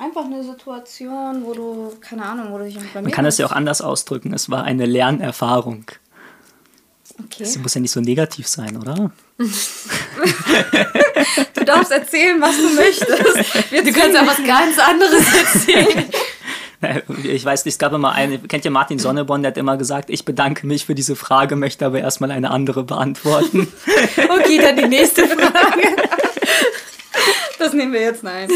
Einfach 0.00 0.24
eine 0.24 0.42
Situation, 0.42 1.44
wo 1.44 1.52
du, 1.52 1.92
keine 2.00 2.24
Ahnung, 2.24 2.52
wo 2.52 2.58
du 2.58 2.64
dich 2.64 2.74
blamiert 2.74 3.04
Man 3.04 3.12
kann 3.12 3.26
es 3.26 3.38
ja 3.38 3.46
auch 3.46 3.52
anders 3.52 3.80
ausdrücken. 3.80 4.32
Es 4.32 4.50
war 4.50 4.64
eine 4.64 4.86
Lernerfahrung. 4.86 5.84
Okay. 7.18 7.44
Das 7.44 7.56
muss 7.58 7.74
ja 7.74 7.80
nicht 7.80 7.92
so 7.92 8.00
negativ 8.00 8.48
sein, 8.48 8.76
oder? 8.76 9.12
Du 11.54 11.64
darfst 11.64 11.92
erzählen, 11.92 12.40
was 12.40 12.56
du 12.56 12.70
möchtest. 12.74 13.70
Wir 13.70 13.84
Du 13.84 13.92
kannst 13.92 14.18
auch 14.18 14.26
was 14.26 14.44
ganz 14.44 14.78
anderes 14.78 15.24
erzählen. 15.34 16.04
Ich 17.22 17.44
weiß 17.44 17.64
nicht, 17.64 17.74
es 17.74 17.78
gab 17.78 17.92
immer 17.92 18.12
einen, 18.12 18.46
kennt 18.46 18.64
ihr 18.64 18.70
Martin 18.70 18.98
Sonneborn, 18.98 19.42
der 19.42 19.52
hat 19.52 19.56
immer 19.58 19.76
gesagt, 19.76 20.10
ich 20.10 20.24
bedanke 20.24 20.66
mich 20.66 20.84
für 20.84 20.94
diese 20.94 21.16
Frage, 21.16 21.56
möchte 21.56 21.86
aber 21.86 22.00
erstmal 22.00 22.30
eine 22.30 22.50
andere 22.50 22.84
beantworten. 22.84 23.72
Okay, 24.16 24.58
dann 24.58 24.76
die 24.76 24.88
nächste 24.88 25.26
Frage. 25.26 25.96
Das 27.58 27.72
nehmen 27.72 27.92
wir 27.92 28.00
jetzt, 28.02 28.22
nein. 28.22 28.50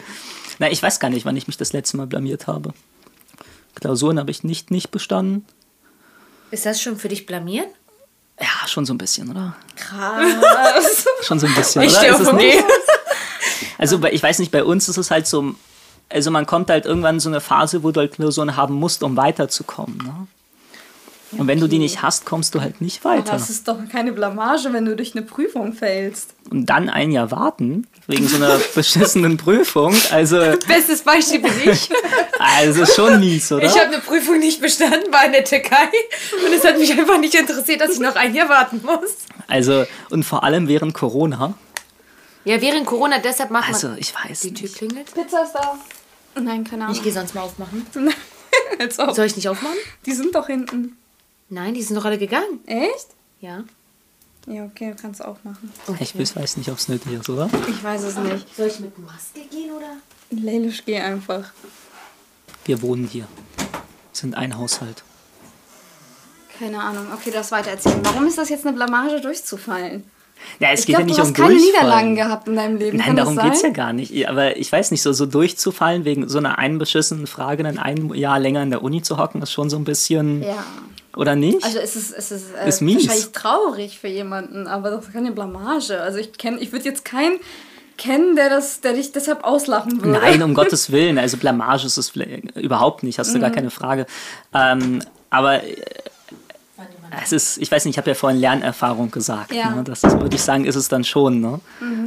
Na, 0.58 0.70
ich 0.70 0.82
weiß 0.82 1.00
gar 1.00 1.10
nicht, 1.10 1.26
wann 1.26 1.36
ich 1.36 1.46
mich 1.46 1.58
das 1.58 1.72
letzte 1.74 1.98
Mal 1.98 2.06
blamiert 2.06 2.46
habe. 2.46 2.72
Klausuren 3.74 4.18
habe 4.18 4.30
ich 4.30 4.42
nicht, 4.44 4.70
nicht 4.70 4.90
bestanden. 4.90 5.44
Ist 6.50 6.64
das 6.64 6.80
schon 6.80 6.96
für 6.96 7.08
dich 7.08 7.26
blamieren? 7.26 7.66
Ja, 8.40 8.68
schon 8.68 8.84
so 8.84 8.92
ein 8.94 8.98
bisschen, 8.98 9.30
oder? 9.30 9.56
Krass. 9.76 11.06
Schon 11.22 11.38
so 11.38 11.46
ein 11.46 11.54
bisschen, 11.54 11.82
Ich 11.82 11.96
oder? 11.96 12.08
Ist 12.08 12.20
es 12.20 12.32
nicht? 12.32 12.64
Also 13.78 14.02
ich 14.04 14.22
weiß 14.22 14.38
nicht, 14.38 14.52
bei 14.52 14.64
uns 14.64 14.88
ist 14.88 14.96
es 14.96 15.10
halt 15.10 15.26
so, 15.26 15.54
also 16.10 16.30
man 16.30 16.46
kommt 16.46 16.68
halt 16.70 16.84
irgendwann 16.86 17.16
in 17.16 17.20
so 17.20 17.28
eine 17.28 17.40
Phase, 17.40 17.82
wo 17.82 17.90
du 17.90 18.00
halt 18.00 18.12
Klausuren 18.14 18.56
haben 18.56 18.74
musst, 18.74 19.02
um 19.02 19.16
weiterzukommen. 19.16 19.98
Ne? 19.98 20.26
Und 21.32 21.48
wenn 21.48 21.58
du 21.58 21.66
die 21.66 21.78
nicht 21.78 22.02
hast, 22.02 22.24
kommst 22.24 22.54
du 22.54 22.60
halt 22.60 22.80
nicht 22.80 23.04
Aber 23.04 23.16
weiter. 23.16 23.32
das 23.32 23.50
ist 23.50 23.66
doch 23.66 23.78
keine 23.90 24.12
Blamage, 24.12 24.72
wenn 24.72 24.84
du 24.84 24.94
durch 24.94 25.14
eine 25.16 25.24
Prüfung 25.24 25.72
fällst. 25.72 26.34
Und 26.50 26.66
dann 26.66 26.88
ein 26.88 27.10
Jahr 27.10 27.30
warten, 27.32 27.86
wegen 28.06 28.28
so 28.28 28.36
einer 28.36 28.58
beschissenen 28.74 29.36
Prüfung, 29.36 29.94
also, 30.12 30.36
Bestes 30.68 31.02
Beispiel 31.02 31.40
bin 31.40 31.52
ich. 31.64 31.90
also 32.38 32.86
schon 32.86 33.18
mies, 33.18 33.50
oder? 33.50 33.64
Ich 33.66 33.72
habe 33.72 33.86
eine 33.94 33.98
Prüfung 33.98 34.38
nicht 34.38 34.60
bestanden, 34.60 35.12
war 35.12 35.26
in 35.26 35.32
der 35.32 35.44
Türkei. 35.44 35.88
Und 36.46 36.52
es 36.54 36.64
hat 36.64 36.78
mich 36.78 36.92
einfach 36.92 37.18
nicht 37.18 37.34
interessiert, 37.34 37.80
dass 37.80 37.90
ich 37.94 38.00
noch 38.00 38.14
ein 38.14 38.32
Jahr 38.34 38.48
warten 38.48 38.80
muss. 38.84 39.16
Also, 39.48 39.84
und 40.10 40.22
vor 40.22 40.44
allem 40.44 40.68
während 40.68 40.94
Corona. 40.94 41.54
Ja, 42.44 42.60
während 42.60 42.86
Corona, 42.86 43.18
deshalb 43.18 43.50
macht 43.50 43.68
Also, 43.74 43.88
man... 43.88 43.98
ich 43.98 44.14
weiß 44.14 44.40
Die 44.42 44.54
Tür 44.54 44.62
nicht. 44.68 44.76
klingelt. 44.76 45.12
Pizza 45.12 45.42
ist 45.42 45.52
da. 45.54 45.76
Nein, 46.40 46.62
keine 46.62 46.84
Ahnung. 46.84 46.96
Ich 46.96 47.02
gehe 47.02 47.12
sonst 47.12 47.34
mal 47.34 47.40
aufmachen. 47.42 47.84
Soll 49.12 49.26
ich 49.26 49.34
nicht 49.34 49.48
aufmachen? 49.48 49.76
Die 50.06 50.12
sind 50.12 50.32
doch 50.34 50.46
hinten. 50.46 50.96
Nein, 51.48 51.74
die 51.74 51.82
sind 51.82 51.96
doch 51.96 52.04
alle 52.04 52.18
gegangen. 52.18 52.60
Echt? 52.66 53.08
Ja. 53.40 53.64
Ja, 54.48 54.64
okay, 54.64 54.92
du 54.94 55.00
kannst 55.00 55.24
auch 55.24 55.36
machen. 55.42 55.72
Ich 56.00 56.16
weiß 56.16 56.56
nicht, 56.56 56.70
ob 56.70 56.78
es 56.78 56.88
nötig 56.88 57.12
ist, 57.12 57.28
oder? 57.28 57.48
Ich 57.68 57.82
weiß 57.82 58.02
es 58.04 58.16
nicht. 58.16 58.56
Soll 58.56 58.68
ich 58.68 58.78
mit 58.80 58.96
Maske 58.98 59.40
gehen 59.50 59.70
oder? 59.72 59.96
Leilisch, 60.30 60.84
geh 60.84 60.98
einfach. 61.00 61.50
Wir 62.64 62.80
wohnen 62.82 63.06
hier. 63.06 63.26
Sind 64.12 64.36
ein 64.36 64.56
Haushalt. 64.56 65.02
Keine 66.58 66.80
Ahnung. 66.80 67.06
Okay, 67.12 67.30
das 67.32 67.52
weiter 67.52 67.70
erzählen. 67.70 68.00
Warum 68.02 68.26
ist 68.26 68.38
das 68.38 68.48
jetzt 68.48 68.66
eine 68.66 68.74
Blamage, 68.76 69.20
durchzufallen? 69.20 70.04
Ja, 70.58 70.68
es 70.70 70.80
Ich 70.80 70.86
geht 70.86 70.96
glaube, 70.96 71.02
ja 71.02 71.06
nicht 71.06 71.18
du 71.18 71.22
hast 71.22 71.28
um 71.28 71.34
keine. 71.34 71.54
Niederlagen 71.54 72.14
gehabt 72.14 72.48
in 72.48 72.56
deinem 72.56 72.76
Leben. 72.76 72.96
Nein, 72.98 73.06
Kann 73.08 73.16
darum 73.16 73.36
geht 73.36 73.52
es 73.54 73.62
ja 73.62 73.70
gar 73.70 73.92
nicht. 73.92 74.28
Aber 74.28 74.56
ich 74.56 74.70
weiß 74.70 74.90
nicht, 74.90 75.02
so, 75.02 75.12
so 75.12 75.26
durchzufallen 75.26 76.04
wegen 76.04 76.28
so 76.28 76.38
einer 76.38 76.58
einen 76.58 76.78
beschissenen 76.78 77.26
Frage, 77.26 77.62
dann 77.62 77.78
ein 77.78 78.12
Jahr 78.14 78.38
länger 78.38 78.62
in 78.62 78.70
der 78.70 78.82
Uni 78.82 79.02
zu 79.02 79.18
hocken, 79.18 79.42
ist 79.42 79.52
schon 79.52 79.70
so 79.70 79.76
ein 79.76 79.84
bisschen. 79.84 80.42
Ja. 80.42 80.64
Oder 81.16 81.34
nicht? 81.34 81.64
Also 81.64 81.78
es 81.78 81.96
ist, 81.96 82.12
es 82.12 82.30
ist, 82.30 82.54
äh, 82.54 82.68
Ist 82.68 82.82
wahrscheinlich 82.82 83.32
traurig 83.32 83.98
für 83.98 84.08
jemanden, 84.08 84.66
aber 84.66 84.90
das 84.90 85.06
ist 85.06 85.12
keine 85.12 85.32
Blamage. 85.32 86.00
Also 86.00 86.18
ich 86.18 86.32
kenne, 86.34 86.58
ich 86.60 86.72
würde 86.72 86.84
jetzt 86.84 87.04
keinen 87.04 87.40
kennen, 87.96 88.36
der 88.36 88.50
das, 88.50 88.82
der 88.82 88.92
dich 88.92 89.12
deshalb 89.12 89.42
auslachen 89.44 90.02
würde. 90.02 90.18
Nein, 90.20 90.42
um 90.42 90.54
Gottes 90.54 90.92
Willen. 90.92 91.18
Also 91.18 91.38
Blamage 91.38 91.86
ist 91.86 91.96
es 91.96 92.12
überhaupt 92.54 93.02
nicht, 93.02 93.18
hast 93.18 93.32
du 93.32 93.38
Mhm. 93.38 93.42
gar 93.42 93.50
keine 93.50 93.70
Frage. 93.70 94.06
Ähm, 94.54 95.00
aber 95.30 95.62
äh, 95.64 95.76
es 97.22 97.32
ist, 97.32 97.58
ich 97.58 97.70
weiß 97.70 97.84
nicht, 97.86 97.94
ich 97.94 97.98
habe 97.98 98.10
ja 98.10 98.14
vorhin 98.14 98.38
Lernerfahrung 98.38 99.10
gesagt. 99.10 99.52
Ja. 99.52 99.70
Ne? 99.70 99.84
Das 99.84 100.02
würde 100.02 100.36
ich 100.36 100.42
sagen, 100.42 100.66
ist 100.66 100.76
es 100.76 100.88
dann 100.88 101.04
schon. 101.04 101.40
Ne? 101.40 101.60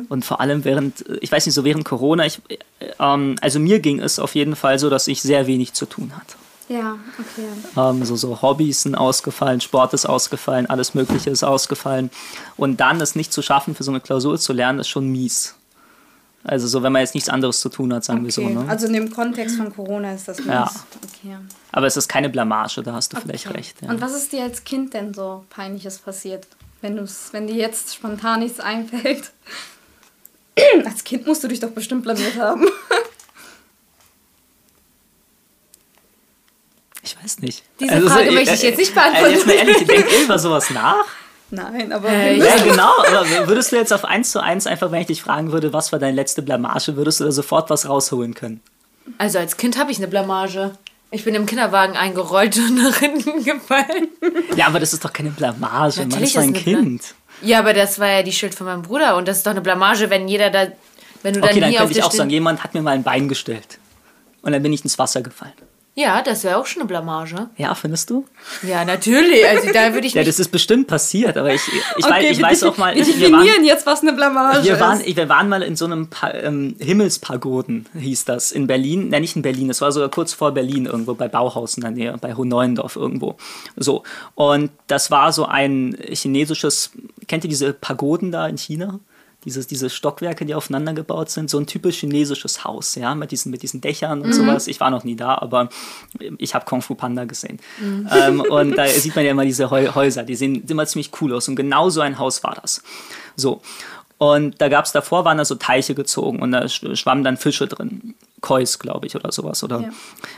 Und 0.09 0.23
vor 0.25 0.39
allem 0.39 0.63
während, 0.65 1.03
ich 1.21 1.31
weiß 1.31 1.45
nicht, 1.45 1.55
so 1.55 1.63
während 1.63 1.85
Corona, 1.85 2.25
ich, 2.25 2.41
äh, 2.49 2.57
ähm, 2.99 3.35
also 3.41 3.59
mir 3.59 3.79
ging 3.79 3.99
es 3.99 4.19
auf 4.19 4.35
jeden 4.35 4.55
Fall 4.55 4.77
so, 4.77 4.89
dass 4.89 5.07
ich 5.07 5.21
sehr 5.23 5.47
wenig 5.47 5.73
zu 5.73 5.87
tun 5.87 6.11
hatte. 6.15 6.35
Ja, 6.69 6.97
okay. 7.19 7.47
Ähm, 7.75 8.05
so, 8.05 8.15
so 8.15 8.41
Hobbys 8.41 8.83
sind 8.83 8.95
ausgefallen, 8.95 9.59
Sport 9.59 9.93
ist 9.95 10.05
ausgefallen, 10.05 10.67
alles 10.67 10.93
Mögliche 10.93 11.31
ist 11.31 11.43
ausgefallen. 11.43 12.11
Und 12.57 12.79
dann 12.79 13.01
es 13.01 13.15
nicht 13.15 13.33
zu 13.33 13.41
schaffen, 13.41 13.75
für 13.75 13.83
so 13.83 13.91
eine 13.91 13.99
Klausur 13.99 14.39
zu 14.39 14.53
lernen, 14.53 14.79
ist 14.79 14.87
schon 14.87 15.07
mies. 15.09 15.55
Also 16.43 16.67
so, 16.67 16.83
wenn 16.83 16.93
man 16.93 17.01
jetzt 17.01 17.15
nichts 17.15 17.27
anderes 17.29 17.59
zu 17.59 17.69
tun 17.69 17.93
hat, 17.93 18.03
sagen 18.05 18.23
wir 18.23 18.31
so. 18.31 18.43
okay. 18.43 18.53
Ne? 18.53 18.65
Also 18.67 18.85
in 18.87 18.93
dem 18.93 19.11
Kontext 19.11 19.57
von 19.57 19.73
Corona 19.75 20.13
ist 20.13 20.27
das 20.27 20.37
mies. 20.37 20.47
Ja. 20.47 20.71
Okay. 21.03 21.37
Aber 21.71 21.87
es 21.87 21.97
ist 21.97 22.07
keine 22.07 22.29
Blamage, 22.29 22.81
da 22.83 22.93
hast 22.93 23.11
du 23.13 23.19
vielleicht 23.19 23.47
Okay. 23.47 23.57
recht. 23.57 23.81
Ja. 23.81 23.89
Und 23.89 23.99
was 23.99 24.13
ist 24.13 24.31
dir 24.31 24.43
als 24.43 24.63
Kind 24.63 24.93
denn 24.93 25.13
so 25.13 25.43
peinliches 25.49 25.97
passiert? 25.97 26.47
Wenn, 26.81 26.95
du's, 26.95 27.29
wenn 27.31 27.47
dir 27.47 27.55
jetzt 27.55 27.95
spontan 27.95 28.39
nichts 28.39 28.59
einfällt. 28.59 29.31
als 30.85 31.03
Kind 31.03 31.25
musst 31.27 31.43
du 31.43 31.47
dich 31.47 31.59
doch 31.59 31.71
bestimmt 31.71 32.03
blamiert 32.03 32.37
haben. 32.37 32.65
weiß 37.37 37.39
nicht. 37.39 37.63
Diese 37.79 38.01
Frage 38.09 38.31
möchte 38.31 38.55
ich 38.55 38.61
jetzt 38.63 38.77
nicht 38.77 38.93
beantworten. 38.93 39.25
Äh, 39.25 39.35
jetzt 39.35 39.45
mal 39.47 39.53
ehrlich, 39.53 39.77
denkt 39.85 40.11
ihr 40.11 40.23
über 40.23 40.39
sowas 40.39 40.69
nach? 40.71 41.05
Nein, 41.51 41.91
aber 41.91 42.09
Äh, 42.09 42.37
Ja, 42.37 42.57
genau. 42.63 42.91
Aber 43.07 43.25
würdest 43.47 43.71
du 43.71 43.75
jetzt 43.75 43.91
auf 43.93 44.05
eins 44.05 44.31
zu 44.31 44.41
eins 44.41 44.67
einfach, 44.67 44.91
wenn 44.91 45.01
ich 45.01 45.07
dich 45.07 45.21
fragen 45.21 45.51
würde, 45.51 45.73
was 45.73 45.91
war 45.91 45.99
deine 45.99 46.15
letzte 46.15 46.41
Blamage, 46.41 46.95
würdest 46.95 47.19
du 47.19 47.25
da 47.25 47.31
sofort 47.31 47.69
was 47.69 47.87
rausholen 47.87 48.33
können? 48.33 48.61
Also 49.17 49.39
als 49.39 49.57
Kind 49.57 49.77
habe 49.77 49.91
ich 49.91 49.97
eine 49.97 50.07
Blamage. 50.07 50.71
Ich 51.11 51.23
bin 51.23 51.33
im 51.33 51.47
Kinderwagen 51.47 51.97
eingerollt 51.97 52.55
und 52.57 52.75
nach 52.75 52.97
hinten 52.97 53.43
gefallen. 53.43 54.09
Ja, 54.55 54.67
aber 54.67 54.79
das 54.79 54.93
ist 54.93 55.03
doch 55.03 55.11
keine 55.13 55.31
Blamage. 55.31 56.01
Man 56.01 56.09
Natürlich 56.09 56.29
ist 56.29 56.35
doch 56.37 56.41
ein 56.43 56.53
ist 56.53 56.63
Bla- 56.65 56.73
Kind. 56.75 57.15
Ja, 57.41 57.59
aber 57.59 57.73
das 57.73 57.99
war 57.99 58.07
ja 58.09 58.21
die 58.21 58.31
Schuld 58.33 58.53
von 58.53 58.67
meinem 58.67 58.81
Bruder 58.83 59.15
und 59.17 59.27
das 59.27 59.37
ist 59.37 59.45
doch 59.47 59.51
eine 59.51 59.61
Blamage, 59.61 60.09
wenn 60.11 60.27
jeder 60.27 60.49
da, 60.51 60.67
wenn 61.23 61.33
du 61.33 61.39
dann 61.41 61.49
Okay, 61.49 61.59
dann 61.61 61.71
auf 61.71 61.77
könnte 61.77 61.97
ich 61.97 62.03
auch 62.03 62.11
sagen, 62.11 62.29
jemand 62.29 62.63
hat 62.63 62.73
mir 62.75 62.81
mal 62.83 62.91
ein 62.91 63.01
Bein 63.03 63.27
gestellt. 63.27 63.79
Und 64.43 64.51
dann 64.51 64.61
bin 64.61 64.71
ich 64.71 64.83
ins 64.83 64.99
Wasser 64.99 65.21
gefallen. 65.21 65.53
Ja, 65.99 66.21
das 66.21 66.45
wäre 66.45 66.55
auch 66.55 66.65
schon 66.65 66.81
eine 66.81 66.87
Blamage. 66.87 67.49
Ja, 67.57 67.75
findest 67.75 68.09
du? 68.09 68.23
Ja, 68.63 68.85
natürlich. 68.85 69.45
Also 69.45 69.73
da 69.73 69.93
würde 69.93 70.07
ich 70.07 70.13
Ja, 70.13 70.23
das 70.23 70.39
ist 70.39 70.49
bestimmt 70.49 70.87
passiert, 70.87 71.35
aber 71.35 71.53
ich, 71.53 71.61
ich, 71.67 72.05
weiß, 72.05 72.11
Okay, 72.11 72.29
ich 72.29 72.37
wir 72.37 72.45
weiß 72.45 72.63
auch 72.63 72.77
mal, 72.77 72.95
Wir 72.95 73.01
ich, 73.01 73.19
wir 73.19 73.29
waren, 73.33 73.43
definieren 73.43 73.65
jetzt, 73.65 73.85
was 73.85 74.01
eine 74.01 74.13
Blamage 74.13 74.63
wir, 74.63 74.79
waren, 74.79 75.01
ist. 75.01 75.17
wir 75.17 75.27
waren 75.27 75.49
mal 75.49 75.61
in 75.61 75.75
so 75.75 75.83
einem 75.83 76.09
pa 76.09 76.31
ähm, 76.31 76.77
Himmelspagoden, 76.79 77.87
hieß 77.99 78.23
das, 78.23 78.53
in 78.53 78.65
Berlin. 78.65 79.09
Nein, 79.09 79.23
nicht 79.23 79.35
in 79.35 79.41
Berlin, 79.41 79.67
das 79.67 79.81
war 79.81 79.91
sogar 79.91 80.07
kurz 80.07 80.31
vor 80.31 80.53
Berlin, 80.53 80.85
irgendwo 80.85 81.15
bei 81.15 81.27
Bauhaus 81.27 81.75
in 81.75 81.81
der 81.81 81.91
Nähe, 81.91 82.15
bei 82.21 82.33
Hohneuendorf 82.33 82.95
irgendwo. 82.95 83.35
So. 83.75 84.03
Und 84.35 84.71
das 84.87 85.11
war 85.11 85.33
so 85.33 85.47
ein 85.47 85.97
chinesisches, 86.07 86.91
kennt 87.27 87.43
ihr 87.43 87.49
diese 87.49 87.73
Pagoden 87.73 88.31
da 88.31 88.47
in 88.47 88.57
China? 88.57 89.01
Dieses, 89.45 89.67
diese 89.67 89.89
Stockwerke, 89.89 90.45
die 90.45 90.53
aufeinander 90.53 90.93
gebaut 90.93 91.29
sind, 91.29 91.49
so 91.49 91.57
ein 91.57 91.65
typisch 91.65 91.99
chinesisches 91.99 92.65
Haus, 92.65 92.95
ja, 92.95 93.15
mit 93.15 93.31
diesen, 93.31 93.51
mit 93.51 93.61
diesen 93.61 93.79
Dächern 93.79 94.19
und 94.21 94.33
sowas. 94.33 94.67
Ich 94.67 94.81
war 94.81 94.89
noch 94.91 95.05
nie 95.05 95.15
da, 95.15 95.35
aber 95.37 95.69
ich 96.37 96.53
habe 96.55 96.65
Kung 96.65 96.81
Fu 96.81 96.93
Panda 96.93 97.23
gesehen. 97.23 97.57
Ähm, 97.81 98.41
und 98.41 98.77
da 98.77 98.85
sieht 98.87 99.15
man 99.15 99.23
ja 99.23 99.31
immer 99.31 99.45
diese 99.45 99.71
Häuser, 99.71 100.23
die 100.23 100.35
sehen 100.35 100.65
immer 100.67 100.85
ziemlich 100.85 101.11
cool 101.21 101.33
aus. 101.33 101.47
Und 101.47 101.55
genau 101.55 101.89
so 101.89 102.01
ein 102.01 102.19
Haus 102.19 102.43
war 102.43 102.57
das. 102.61 102.83
So. 103.37 103.61
Und 104.17 104.59
da 104.59 104.67
gab 104.67 104.83
es 104.83 104.91
davor, 104.91 105.23
waren 105.23 105.37
da 105.37 105.45
so 105.45 105.55
Teiche 105.55 105.95
gezogen 105.95 106.41
und 106.41 106.51
da 106.51 106.63
sch- 106.63 106.93
schwammen 106.97 107.23
dann 107.23 107.37
Fische 107.37 107.67
drin. 107.67 108.15
Kois, 108.41 108.77
glaube 108.77 109.07
ich, 109.07 109.15
oder 109.15 109.31
sowas. 109.31 109.63
Oder? 109.63 109.79
Ja. 109.79 109.89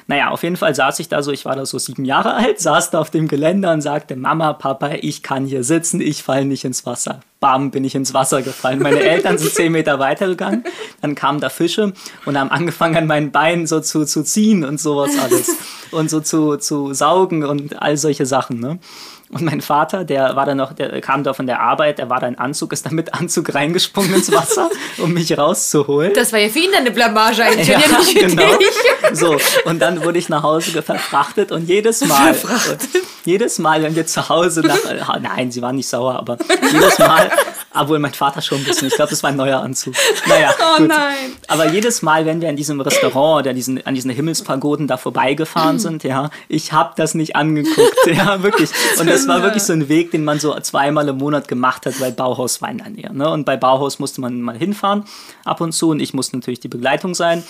Naja, 0.06 0.30
auf 0.30 0.44
jeden 0.44 0.58
Fall 0.58 0.76
saß 0.76 1.00
ich 1.00 1.10
da 1.10 1.24
so, 1.24 1.32
ich 1.32 1.46
war 1.46 1.56
da 1.56 1.66
so 1.66 1.80
sieben 1.80 2.06
Jahre 2.06 2.36
alt, 2.36 2.60
saß 2.60 2.92
da 2.92 3.00
auf 3.00 3.10
dem 3.10 3.28
Geländer 3.28 3.72
und 3.74 3.82
sagte, 3.82 4.16
Mama, 4.16 4.54
Papa, 4.54 4.92
ich 5.02 5.24
kann 5.24 5.46
hier 5.48 5.64
sitzen, 5.64 6.00
ich 6.02 6.22
falle 6.22 6.46
nicht 6.46 6.64
ins 6.66 6.86
Wasser. 6.86 7.22
Bam, 7.42 7.72
bin 7.72 7.84
ich 7.84 7.96
ins 7.96 8.14
Wasser 8.14 8.42
gefallen. 8.42 8.80
Meine 8.80 9.02
Eltern 9.02 9.38
sind 9.38 9.52
zehn 9.52 9.72
Meter 9.72 10.00
weitergegangen, 10.00 10.64
dann 11.02 11.16
kamen 11.16 11.42
da 11.42 11.50
Fische 11.50 11.92
und 12.26 12.40
haben 12.40 12.52
angefangen 12.52 12.96
an 12.96 13.08
meinen 13.08 13.32
Beinen 13.32 13.68
so 13.68 13.82
zu, 13.82 14.06
zu 14.06 14.24
ziehen 14.24 14.64
und 14.64 14.80
sowas 14.80 15.12
alles 15.22 15.58
und 15.92 16.10
so 16.10 16.22
zu, 16.22 16.56
zu 16.58 16.94
saugen 16.94 17.44
und 17.44 17.82
all 17.82 17.98
solche 17.98 18.26
Sachen. 18.26 18.60
Ne? 18.60 18.80
Und 19.32 19.44
mein 19.44 19.62
Vater, 19.62 20.04
der 20.04 20.36
war 20.36 20.46
dann 20.46 20.58
noch, 20.58 20.74
der 20.74 21.02
kam 21.02 21.24
da 21.24 21.34
von 21.34 21.48
der 21.48 21.62
Arbeit, 21.62 21.98
der 21.98 22.10
war 22.10 22.20
da 22.20 22.28
in 22.28 22.38
Anzug, 22.38 22.74
ist 22.74 22.86
dann 22.86 22.96
mit 22.96 23.14
Anzug 23.14 23.54
reingesprungen 23.56 24.14
ins 24.14 24.32
Wasser, 24.32 24.70
um 25.00 25.14
mich 25.14 25.36
rauszuholen. 25.38 26.14
Das 26.14 26.34
war 26.34 26.40
ja 26.40 26.50
für 26.50 26.60
ihn 26.60 26.72
dann 26.72 26.82
eine 26.82 26.92
Blamage 26.92 27.44
eigentlich, 27.44 27.68
ja, 27.68 27.78
nicht 27.78 28.20
für 28.20 28.28
genau. 28.28 28.58
dich. 28.58 29.18
So, 29.18 29.38
und 29.66 29.80
dann 29.82 30.04
wurde 30.04 30.20
ich 30.20 30.30
nach 30.30 30.44
Hause 30.44 30.84
verfrachtet 30.84 31.52
und 31.52 31.68
jedes 31.68 32.06
Mal, 32.06 32.34
und 32.34 32.80
jedes 33.26 33.60
Mal, 33.60 33.84
wenn 33.84 33.96
wir 33.96 34.06
zu 34.06 34.30
Hause 34.30 34.62
nach, 34.62 35.20
nein, 35.22 35.52
sie 35.52 35.62
waren 35.62 35.76
nicht 35.76 35.88
sauer, 35.88 36.16
aber 36.16 36.38
jedes 36.72 37.00
Mal, 37.00 37.32
obwohl 37.74 38.00
mein 38.00 38.14
Vater 38.14 38.42
schon 38.42 38.60
ein 38.60 38.64
bisschen, 38.64 38.88
ich 38.90 38.96
glaube, 38.96 39.12
das 39.12 39.24
war 39.24 39.30
ein 39.30 39.38
neuer 39.38 39.62
Anzug. 39.62 39.94
Naja, 40.28 40.54
Oh 40.60 40.78
gut. 40.78 40.90
nein. 40.90 41.34
Aber 41.48 41.68
jedes 41.72 42.02
Mal, 42.02 42.26
wenn 42.26 42.42
wir 42.42 42.50
an 42.50 42.56
diesem 42.56 42.80
Restaurant 42.82 43.44
oder 43.44 43.54
diesen, 43.54 43.86
an 43.86 43.96
diesen 43.96 44.12
Himmelspagoden 44.12 44.88
da 44.88 44.98
vorbeigefahren 44.98 45.80
sind, 45.80 46.04
ja, 46.04 46.30
ich 46.50 46.74
habe 46.74 46.94
das 46.98 47.14
nicht 47.14 47.36
angeguckt, 47.36 47.96
ja, 48.08 48.44
wirklich. 48.44 48.70
Und 49.00 49.10
das 49.10 49.28
war 49.28 49.42
wirklich 49.42 49.64
so 49.64 49.74
ein 49.74 49.88
Weg, 49.90 50.12
den 50.12 50.24
man 50.24 50.40
so 50.40 50.58
zweimal 50.60 51.08
im 51.08 51.18
Monat 51.18 51.48
gemacht 51.48 51.86
hat, 51.86 52.00
weil 52.02 52.12
Bauhaus 52.12 52.62
war 52.62 52.70
in 52.70 52.78
der 52.80 52.90
Nähe. 52.90 53.14
Ne? 53.16 53.30
Und 53.30 53.46
bei 53.46 53.58
Bauhaus 53.58 54.00
musste 54.00 54.22
man 54.22 54.42
mal 54.42 54.58
hinfahren, 54.58 55.06
ab 55.46 55.62
und 55.62 55.72
zu, 55.72 55.90
und 55.90 56.00
ich 56.00 56.14
musste 56.14 56.36
natürlich 56.36 56.60
die 56.60 56.68
Begleitung 56.68 57.16
sein. 57.16 57.44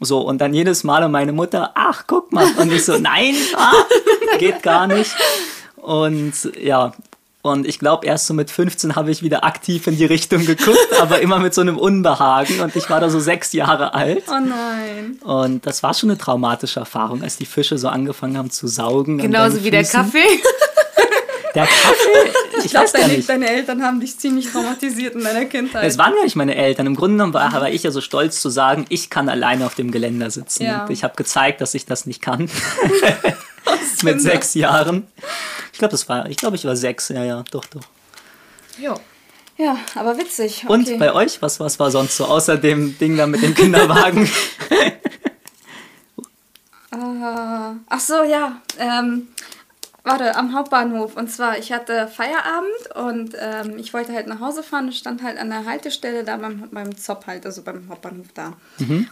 So, 0.00 0.20
und 0.20 0.38
dann 0.38 0.54
jedes 0.54 0.84
Mal 0.84 1.02
und 1.04 1.12
meine 1.12 1.32
Mutter, 1.32 1.72
ach, 1.74 2.04
guck 2.06 2.32
mal. 2.32 2.46
Und 2.56 2.72
ich 2.72 2.84
so, 2.84 2.98
nein, 2.98 3.34
ah, 3.56 3.72
geht 4.38 4.62
gar 4.62 4.86
nicht. 4.86 5.12
Und 5.76 6.34
ja, 6.60 6.92
und 7.48 7.66
ich 7.66 7.78
glaube, 7.78 8.06
erst 8.06 8.26
so 8.26 8.34
mit 8.34 8.50
15 8.50 8.96
habe 8.96 9.10
ich 9.10 9.22
wieder 9.22 9.44
aktiv 9.44 9.86
in 9.86 9.96
die 9.96 10.04
Richtung 10.04 10.44
geguckt, 10.46 10.88
aber 11.00 11.20
immer 11.20 11.38
mit 11.38 11.54
so 11.54 11.60
einem 11.60 11.76
Unbehagen. 11.76 12.60
Und 12.60 12.76
ich 12.76 12.88
war 12.90 13.00
da 13.00 13.10
so 13.10 13.20
sechs 13.20 13.52
Jahre 13.52 13.94
alt. 13.94 14.24
Oh 14.28 14.40
nein. 14.40 15.18
Und 15.22 15.66
das 15.66 15.82
war 15.82 15.94
schon 15.94 16.10
eine 16.10 16.18
traumatische 16.18 16.80
Erfahrung, 16.80 17.22
als 17.22 17.36
die 17.36 17.46
Fische 17.46 17.78
so 17.78 17.88
angefangen 17.88 18.36
haben 18.36 18.50
zu 18.50 18.66
saugen. 18.68 19.18
Genauso 19.18 19.64
wie 19.64 19.70
der. 19.70 19.84
Kaffee. 19.84 20.18
Der 21.54 21.64
Kaffee? 21.66 22.30
Ich, 22.58 22.64
Ich 22.66 22.70
glaube, 22.70 22.84
weiß 22.84 22.92
gar 22.92 23.02
deine, 23.02 23.14
nicht. 23.16 23.28
deine 23.28 23.48
Eltern 23.48 23.82
haben 23.82 24.00
dich 24.00 24.18
ziemlich 24.18 24.50
traumatisiert 24.50 25.14
in 25.14 25.24
deiner 25.24 25.44
Kindheit. 25.46 25.84
Es 25.84 25.96
waren 25.98 26.14
gar 26.14 26.24
nicht 26.24 26.36
meine 26.36 26.54
Eltern. 26.54 26.86
Im 26.86 26.94
Grunde 26.96 27.14
genommen 27.16 27.34
war, 27.34 27.52
war 27.52 27.70
ich 27.70 27.82
ja 27.82 27.90
so 27.90 28.00
stolz 28.00 28.40
zu 28.40 28.50
sagen, 28.50 28.84
ich 28.88 29.10
kann 29.10 29.28
alleine 29.28 29.66
auf 29.66 29.74
dem 29.74 29.90
Geländer 29.90 30.30
sitzen. 30.30 30.64
Ja. 30.64 30.86
Ich 30.88 31.04
habe 31.04 31.14
gezeigt, 31.16 31.60
dass 31.60 31.74
ich 31.74 31.86
das 31.86 32.06
nicht 32.06 32.20
kann. 32.22 32.50
Was 33.64 34.02
Mit 34.02 34.20
sechs 34.20 34.54
Jahren. 34.54 35.06
Ich 35.72 35.78
glaube, 35.78 35.92
das 35.92 36.08
war, 36.08 36.28
ich 36.28 36.36
glaube, 36.36 36.56
ich 36.56 36.64
war 36.64 36.76
sechs. 36.76 37.08
Ja, 37.08 37.24
ja, 37.24 37.44
doch, 37.50 37.64
doch. 37.66 37.82
Jo. 38.78 38.94
Ja, 39.56 39.76
aber 39.96 40.16
witzig. 40.18 40.64
Okay. 40.64 40.72
Und 40.72 40.98
bei 40.98 41.12
euch, 41.12 41.42
was, 41.42 41.58
was 41.58 41.80
war 41.80 41.90
sonst 41.90 42.16
so 42.16 42.26
außer 42.26 42.56
dem 42.56 42.96
Ding 42.98 43.16
da 43.16 43.26
mit 43.26 43.42
dem 43.42 43.54
Kinderwagen? 43.54 44.30
Äh, 46.90 46.96
ach 47.88 48.00
so, 48.00 48.22
ja. 48.24 48.60
Ähm, 48.78 49.28
warte, 50.08 50.36
am 50.36 50.54
Hauptbahnhof. 50.54 51.16
Und 51.16 51.30
zwar, 51.30 51.58
ich 51.58 51.72
hatte 51.72 52.08
Feierabend 52.08 52.96
und 52.96 53.36
ähm, 53.40 53.78
ich 53.78 53.92
wollte 53.94 54.12
halt 54.12 54.26
nach 54.26 54.40
Hause 54.40 54.62
fahren 54.62 54.86
und 54.86 54.94
stand 54.94 55.22
halt 55.22 55.38
an 55.38 55.50
der 55.50 55.66
Haltestelle 55.66 56.24
da 56.24 56.36
beim, 56.36 56.68
beim 56.70 56.96
Zopp 56.96 57.26
halt, 57.26 57.46
also 57.46 57.62
beim 57.62 57.88
Hauptbahnhof 57.88 58.28
da. 58.34 58.54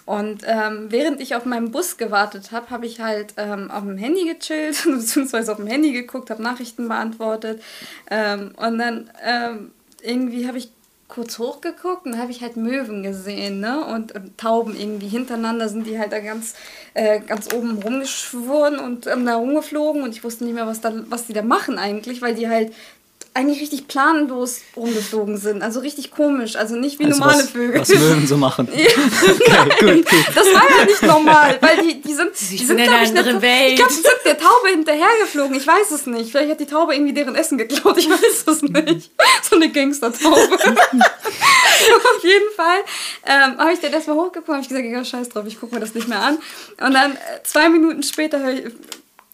Und 0.07 0.43
ähm, 0.45 0.87
während 0.89 1.21
ich 1.21 1.35
auf 1.35 1.45
meinen 1.45 1.71
Bus 1.71 1.97
gewartet 1.97 2.51
habe, 2.53 2.71
habe 2.71 2.87
ich 2.87 3.01
halt 3.01 3.35
ähm, 3.37 3.71
auf 3.71 3.83
dem 3.83 3.99
Handy 3.99 4.25
gechillt, 4.25 4.83
beziehungsweise 4.85 5.53
auf 5.53 5.59
dem 5.59 5.67
Handy 5.67 5.93
geguckt, 5.93 6.31
habe 6.31 6.43
Nachrichten 6.43 6.89
beantwortet. 6.89 7.63
Ähm, 8.11 8.53
und 8.57 8.79
dann 8.79 9.11
ähm, 9.25 9.71
irgendwie 10.03 10.47
habe 10.47 10.59
ich 10.59 10.71
kurz 11.09 11.39
hochgeguckt 11.39 12.05
und 12.05 12.19
habe 12.19 12.33
ich 12.33 12.43
halt 12.43 12.57
Möwen 12.57 13.03
gesehen, 13.03 13.61
ne? 13.61 13.85
Und, 13.85 14.13
und 14.13 14.37
Tauben 14.39 14.75
irgendwie 14.79 15.09
hintereinander 15.09 15.69
sind 15.69 15.87
die 15.87 15.99
halt 15.99 16.13
da 16.13 16.19
ganz, 16.19 16.55
äh, 16.95 17.21
ganz 17.21 17.53
oben 17.55 17.79
rumgeschworen 17.79 18.79
und 18.79 19.07
ähm, 19.07 19.25
da 19.25 19.37
rumgeflogen 19.37 20.03
und 20.03 20.11
ich 20.11 20.25
wusste 20.25 20.45
nicht 20.45 20.55
mehr, 20.55 20.67
was, 20.67 20.81
da, 20.81 20.93
was 21.09 21.27
die 21.27 21.33
da 21.33 21.43
machen 21.43 21.79
eigentlich, 21.79 22.23
weil 22.23 22.35
die 22.35 22.49
halt 22.49 22.73
eigentlich 23.37 23.61
richtig 23.61 23.87
planlos 23.87 24.61
rumgeflogen 24.77 25.37
sind. 25.39 25.63
Also 25.63 25.81
richtig 25.81 26.11
komisch. 26.11 26.57
Also 26.57 26.75
nicht 26.77 26.99
wie 26.99 27.05
Also 27.05 27.19
normale 27.21 27.43
was, 27.45 27.51
Vögel. 27.51 27.81
Was 27.81 27.89
Möwen 27.91 28.27
so 28.27 28.37
machen. 28.37 28.69
Nein, 28.75 30.05
das 30.35 30.47
war 30.47 30.79
ja 30.79 30.85
nicht 30.87 31.03
normal, 31.03 31.59
weil 31.61 31.77
die, 31.83 32.01
die 32.01 32.15
sind, 32.15 32.31
die 32.41 32.57
sind 32.57 32.67
sind 32.67 32.79
in 32.79 32.85
glaub 32.85 32.95
einer 32.97 33.03
ich, 33.05 33.11
der- 33.13 33.19
anderen 33.21 33.43
Welt. 33.43 33.71
Ich 33.71 33.77
glaube, 33.77 33.91
die 33.93 33.97
sind 34.01 34.15
der 34.25 34.39
Taube 34.39 34.69
hinterhergeflogen. 34.71 35.57
Ich 35.57 35.67
weiß 35.67 35.91
es 35.93 36.07
nicht. 36.07 36.31
Vielleicht 36.31 36.51
hat 36.51 36.61
die 36.61 36.67
Taube 36.67 36.95
irgendwie 36.95 37.13
deren 37.15 37.35
Essen 37.37 37.59
geklaut. 37.59 37.97
Ich 37.99 38.09
weiß 38.11 38.45
es 38.47 38.63
nicht. 38.63 39.11
So 39.49 39.57
eine 39.57 39.71
Gangster-Taube. 39.71 40.37
Auf 42.17 42.23
jeden 42.25 42.51
Fall 42.57 42.79
ähm, 43.27 43.59
habe 43.59 43.73
ich 43.73 43.81
dann 43.81 43.93
erstmal 43.93 44.17
hochgeguckt 44.17 44.49
habe 44.49 44.63
ich 44.63 44.69
gesagt, 44.69 44.85
egal, 44.87 45.05
scheiß 45.05 45.29
drauf, 45.29 45.45
ich 45.47 45.61
gucke 45.61 45.75
mir 45.75 45.81
das 45.81 45.95
nicht 45.95 46.09
mehr 46.09 46.21
an. 46.23 46.39
Und 46.81 46.95
dann 46.95 47.13
äh, 47.13 47.19
zwei 47.45 47.69
Minuten 47.69 48.03
später 48.03 48.39
höre 48.41 48.53
ich, 48.55 48.65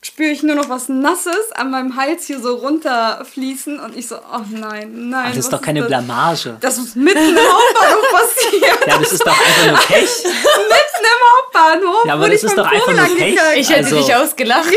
spüre 0.04 0.30
ich 0.30 0.42
nur 0.42 0.56
noch 0.56 0.68
was 0.68 0.88
Nasses 0.88 1.52
an 1.54 1.70
meinem 1.70 1.94
Hals 1.96 2.26
hier 2.26 2.40
so 2.40 2.56
runterfließen 2.56 3.78
und 3.78 3.96
ich 3.96 4.08
so, 4.08 4.16
oh 4.16 4.40
nein, 4.50 5.10
nein. 5.10 5.26
Ach, 5.28 5.34
das 5.34 5.44
ist 5.44 5.52
doch 5.52 5.62
keine 5.62 5.80
das? 5.80 5.88
Blamage. 5.88 6.56
Das 6.60 6.76
ist 6.78 6.96
mitten 6.96 7.18
im 7.18 7.36
Hauptbahnhof 7.36 8.10
passiert. 8.12 8.86
Ja, 8.88 8.98
das 8.98 9.12
ist 9.12 9.24
doch 9.26 9.38
einfach 9.38 9.66
nur 9.66 9.78
Pech. 9.78 10.10
mitten 10.24 11.04
im 11.04 11.22
Hauptbahnhof. 11.38 12.04
Ja, 12.06 12.12
aber 12.14 12.22
wurde 12.22 12.32
das 12.32 12.42
ich 12.42 12.48
ist 12.48 12.58
doch 12.58 12.66
einfach 12.70 12.92
nur 13.08 13.16
Pech. 13.16 13.36
Ich 13.56 13.68
hätte 13.70 13.84
Also- 13.84 13.96
dich 13.96 14.14
ausgelacht. 14.14 14.66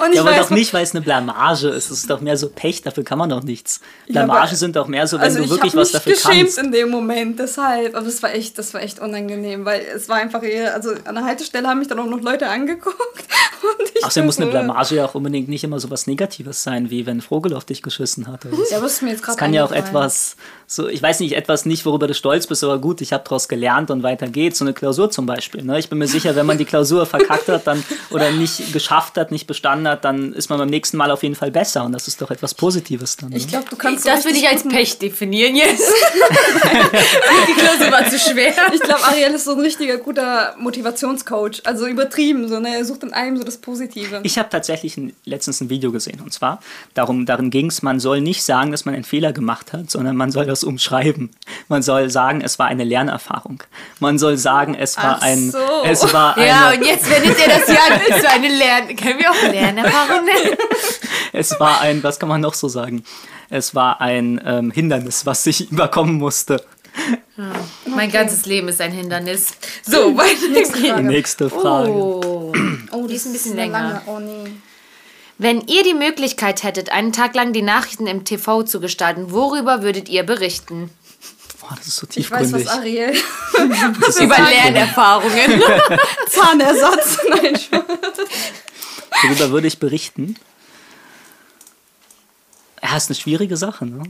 Und 0.00 0.10
ich 0.10 0.16
Ja, 0.16 0.22
aber 0.22 0.32
weiß 0.32 0.48
doch 0.48 0.50
nicht, 0.50 0.74
weil 0.74 0.82
es 0.82 0.90
eine 0.90 1.00
Blamage 1.02 1.68
ist. 1.68 1.90
Es 1.90 1.98
ist 1.98 2.10
doch 2.10 2.20
mehr 2.20 2.36
so 2.36 2.48
Pech, 2.48 2.82
dafür 2.82 3.04
kann 3.04 3.16
man 3.16 3.30
doch 3.30 3.42
nichts. 3.42 3.80
Ja, 4.06 4.24
Blamagen 4.24 4.48
aber- 4.48 4.56
sind 4.56 4.76
doch 4.76 4.88
mehr 4.88 5.06
so, 5.06 5.16
wenn 5.16 5.24
also 5.24 5.38
du 5.38 5.44
ich 5.44 5.50
wirklich 5.50 5.74
was 5.76 5.92
dafür 5.92 6.12
geschämt 6.12 6.36
kannst. 6.36 6.58
in 6.58 6.72
dem 6.72 6.90
Moment, 6.90 7.38
deshalb. 7.38 7.94
Aber 7.94 8.04
das 8.04 8.22
war 8.22 8.34
echt, 8.34 8.58
das 8.58 8.74
war 8.74 8.82
echt 8.82 8.98
unangenehm, 8.98 9.64
weil 9.64 9.80
es 9.94 10.08
war 10.08 10.16
einfach 10.16 10.42
eher, 10.42 10.74
also 10.74 10.90
an 11.04 11.14
der 11.14 11.24
Haltestelle 11.24 11.68
haben 11.68 11.78
mich 11.78 11.88
dann 11.88 12.00
auch 12.00 12.06
noch 12.06 12.20
Leute 12.20 12.48
angeguckt. 12.48 12.98
Und 13.78 13.90
ich 13.94 14.04
Außerdem 14.04 14.26
muss 14.26 14.38
eine 14.38 14.50
Blamage 14.50 14.96
ja 14.96 15.06
auch 15.06 15.14
unbedingt 15.14 15.48
nicht 15.48 15.64
immer 15.64 15.80
so 15.80 15.90
was 15.90 16.06
Negatives 16.06 16.62
sein, 16.62 16.90
wie 16.90 17.06
wenn 17.06 17.18
ein 17.18 17.20
Vogel 17.20 17.54
auf 17.54 17.64
dich 17.64 17.82
geschissen 17.82 18.26
hat. 18.26 18.44
oder 18.44 18.56
so. 18.56 18.62
Ja, 18.70 18.84
Es 18.84 19.00
gerade 19.00 19.38
kann 19.38 19.54
ja 19.54 19.64
auch 19.64 19.72
etwas, 19.72 20.36
so, 20.66 20.88
ich 20.88 21.02
weiß 21.02 21.20
nicht, 21.20 21.32
etwas 21.34 21.64
nicht, 21.64 21.86
worüber 21.86 22.06
du 22.06 22.14
stolz 22.14 22.46
bist, 22.46 22.62
aber 22.64 22.78
gut, 22.78 23.00
ich 23.00 23.12
habe 23.12 23.24
daraus 23.24 23.48
gelernt 23.48 23.90
und 23.90 24.02
weiter 24.02 24.26
geht's. 24.28 24.58
So 24.58 24.64
eine 24.64 24.74
Klausur 24.74 25.10
zum 25.10 25.26
Beispiel. 25.26 25.62
Ne? 25.62 25.78
Ich 25.78 25.88
bin 25.88 25.98
mir 25.98 26.06
sicher, 26.08 26.36
wenn 26.36 26.46
man 26.46 26.58
die 26.58 26.64
Klausur 26.64 27.06
verkackt 27.14 27.48
hat 27.48 27.66
dann, 27.66 27.82
oder 28.10 28.30
nicht 28.30 28.72
geschafft 28.72 29.16
hat, 29.16 29.30
nicht 29.30 29.46
bestanden 29.46 29.88
hat, 29.88 30.04
dann 30.04 30.32
ist 30.32 30.50
man 30.50 30.58
beim 30.58 30.68
nächsten 30.68 30.96
Mal 30.96 31.10
auf 31.10 31.22
jeden 31.22 31.34
Fall 31.34 31.50
besser. 31.50 31.84
Und 31.84 31.92
das 31.92 32.08
ist 32.08 32.20
doch 32.20 32.30
etwas 32.30 32.54
Positives 32.54 33.16
dann. 33.16 33.30
Ne? 33.30 33.36
Ich 33.36 33.48
glaube, 33.48 33.66
du 33.70 33.76
kannst 33.76 34.06
Das 34.06 34.24
würde 34.24 34.38
ich 34.38 34.48
als 34.48 34.62
Pech 34.68 34.98
definieren 34.98 35.56
jetzt. 35.56 35.82
Die 37.48 37.52
Klausur 37.54 37.90
war 37.92 38.08
zu 38.08 38.18
schwer. 38.18 38.52
Ich 38.74 38.80
glaube, 38.80 39.04
Ariel 39.04 39.34
ist 39.34 39.44
so 39.44 39.52
ein 39.52 39.60
richtiger 39.60 39.96
guter 39.98 40.54
Motivationscoach. 40.58 41.62
Also 41.64 41.86
übertrieben, 41.86 42.48
so, 42.48 42.58
ne? 42.60 42.76
Er 42.76 42.84
sucht 42.84 43.02
in 43.02 43.12
allem 43.12 43.36
so 43.36 43.44
das 43.44 43.53
Positive. 43.60 44.20
Ich 44.22 44.38
habe 44.38 44.48
tatsächlich 44.48 44.96
ein, 44.96 45.14
letztens 45.24 45.60
ein 45.60 45.70
Video 45.70 45.92
gesehen 45.92 46.20
und 46.20 46.32
zwar 46.32 46.60
darum, 46.94 47.26
darin 47.26 47.50
ging 47.50 47.66
es, 47.66 47.82
man 47.82 48.00
soll 48.00 48.20
nicht 48.20 48.44
sagen, 48.44 48.70
dass 48.70 48.84
man 48.84 48.94
einen 48.94 49.04
Fehler 49.04 49.32
gemacht 49.32 49.72
hat, 49.72 49.90
sondern 49.90 50.16
man 50.16 50.30
soll 50.30 50.46
das 50.46 50.64
umschreiben. 50.64 51.30
Man 51.68 51.82
soll 51.82 52.10
sagen, 52.10 52.40
es 52.40 52.58
war 52.58 52.66
eine 52.66 52.84
Lernerfahrung. 52.84 53.62
Man 54.00 54.18
soll 54.18 54.36
sagen, 54.36 54.74
es 54.74 54.96
war 54.96 55.18
Ach 55.20 55.22
ein, 55.22 55.50
so. 55.50 55.58
es 55.84 56.12
war 56.12 56.36
eine, 56.36 56.46
Ja, 56.46 56.70
und 56.70 56.84
jetzt 56.84 57.10
wendet 57.10 57.38
ihr 57.38 57.48
das 57.48 57.68
ja 57.68 57.80
an. 57.90 58.00
Ist 58.08 58.22
so 58.22 58.28
eine 58.28 58.48
Lern... 58.48 58.96
Können 58.96 59.18
wir 59.18 59.30
auch 59.30 59.42
Lernerfahrung 59.42 60.24
nennen? 60.24 60.56
es 61.32 61.58
war 61.58 61.80
ein, 61.80 62.02
was 62.02 62.18
kann 62.18 62.28
man 62.28 62.40
noch 62.40 62.54
so 62.54 62.68
sagen? 62.68 63.04
Es 63.50 63.74
war 63.74 64.00
ein 64.00 64.40
ähm, 64.44 64.70
Hindernis, 64.70 65.26
was 65.26 65.46
ich 65.46 65.70
überkommen 65.70 66.16
musste. 66.16 66.64
Mein 67.86 68.10
ganzes 68.12 68.46
Leben 68.46 68.68
ist 68.68 68.80
ein 68.80 68.92
Hindernis. 68.92 69.48
So, 69.82 70.16
weiter 70.16 70.48
Nächste 70.48 70.78
geht's. 70.78 70.88
Frage. 70.92 71.02
Nächste 71.08 71.50
Frage. 71.50 71.90
Oh. 71.90 72.52
oh, 72.92 73.06
die 73.06 73.14
ist 73.14 73.26
ein 73.26 73.32
bisschen 73.32 73.56
länger. 73.56 73.78
lange. 73.82 74.02
Oh 74.06 74.18
nee. 74.20 74.50
Wenn 75.36 75.62
ihr 75.66 75.82
die 75.82 75.94
Möglichkeit 75.94 76.62
hättet, 76.62 76.90
einen 76.90 77.12
Tag 77.12 77.34
lang 77.34 77.52
die 77.52 77.62
Nachrichten 77.62 78.06
im 78.06 78.24
TV 78.24 78.62
zu 78.62 78.80
gestalten, 78.80 79.32
worüber 79.32 79.82
würdet 79.82 80.08
ihr 80.08 80.22
berichten? 80.22 80.90
Boah, 81.60 81.74
das 81.76 81.88
ist 81.88 81.96
so 81.96 82.06
Ich 82.14 82.30
weiß, 82.30 82.50
tiefgründig. 82.52 82.66
was 82.68 82.78
Ariel. 82.78 83.12
Über 84.22 84.38
Lernerfahrungen. 84.38 85.62
Zahnersatz. 86.30 87.18
Nein. 87.30 87.58
Worüber 89.22 89.50
würde 89.50 89.66
ich 89.66 89.78
berichten? 89.78 90.36
Ja, 92.82 92.96
ist 92.96 93.08
eine 93.08 93.16
schwierige 93.16 93.56
Sache, 93.56 93.86
ne? 93.86 94.02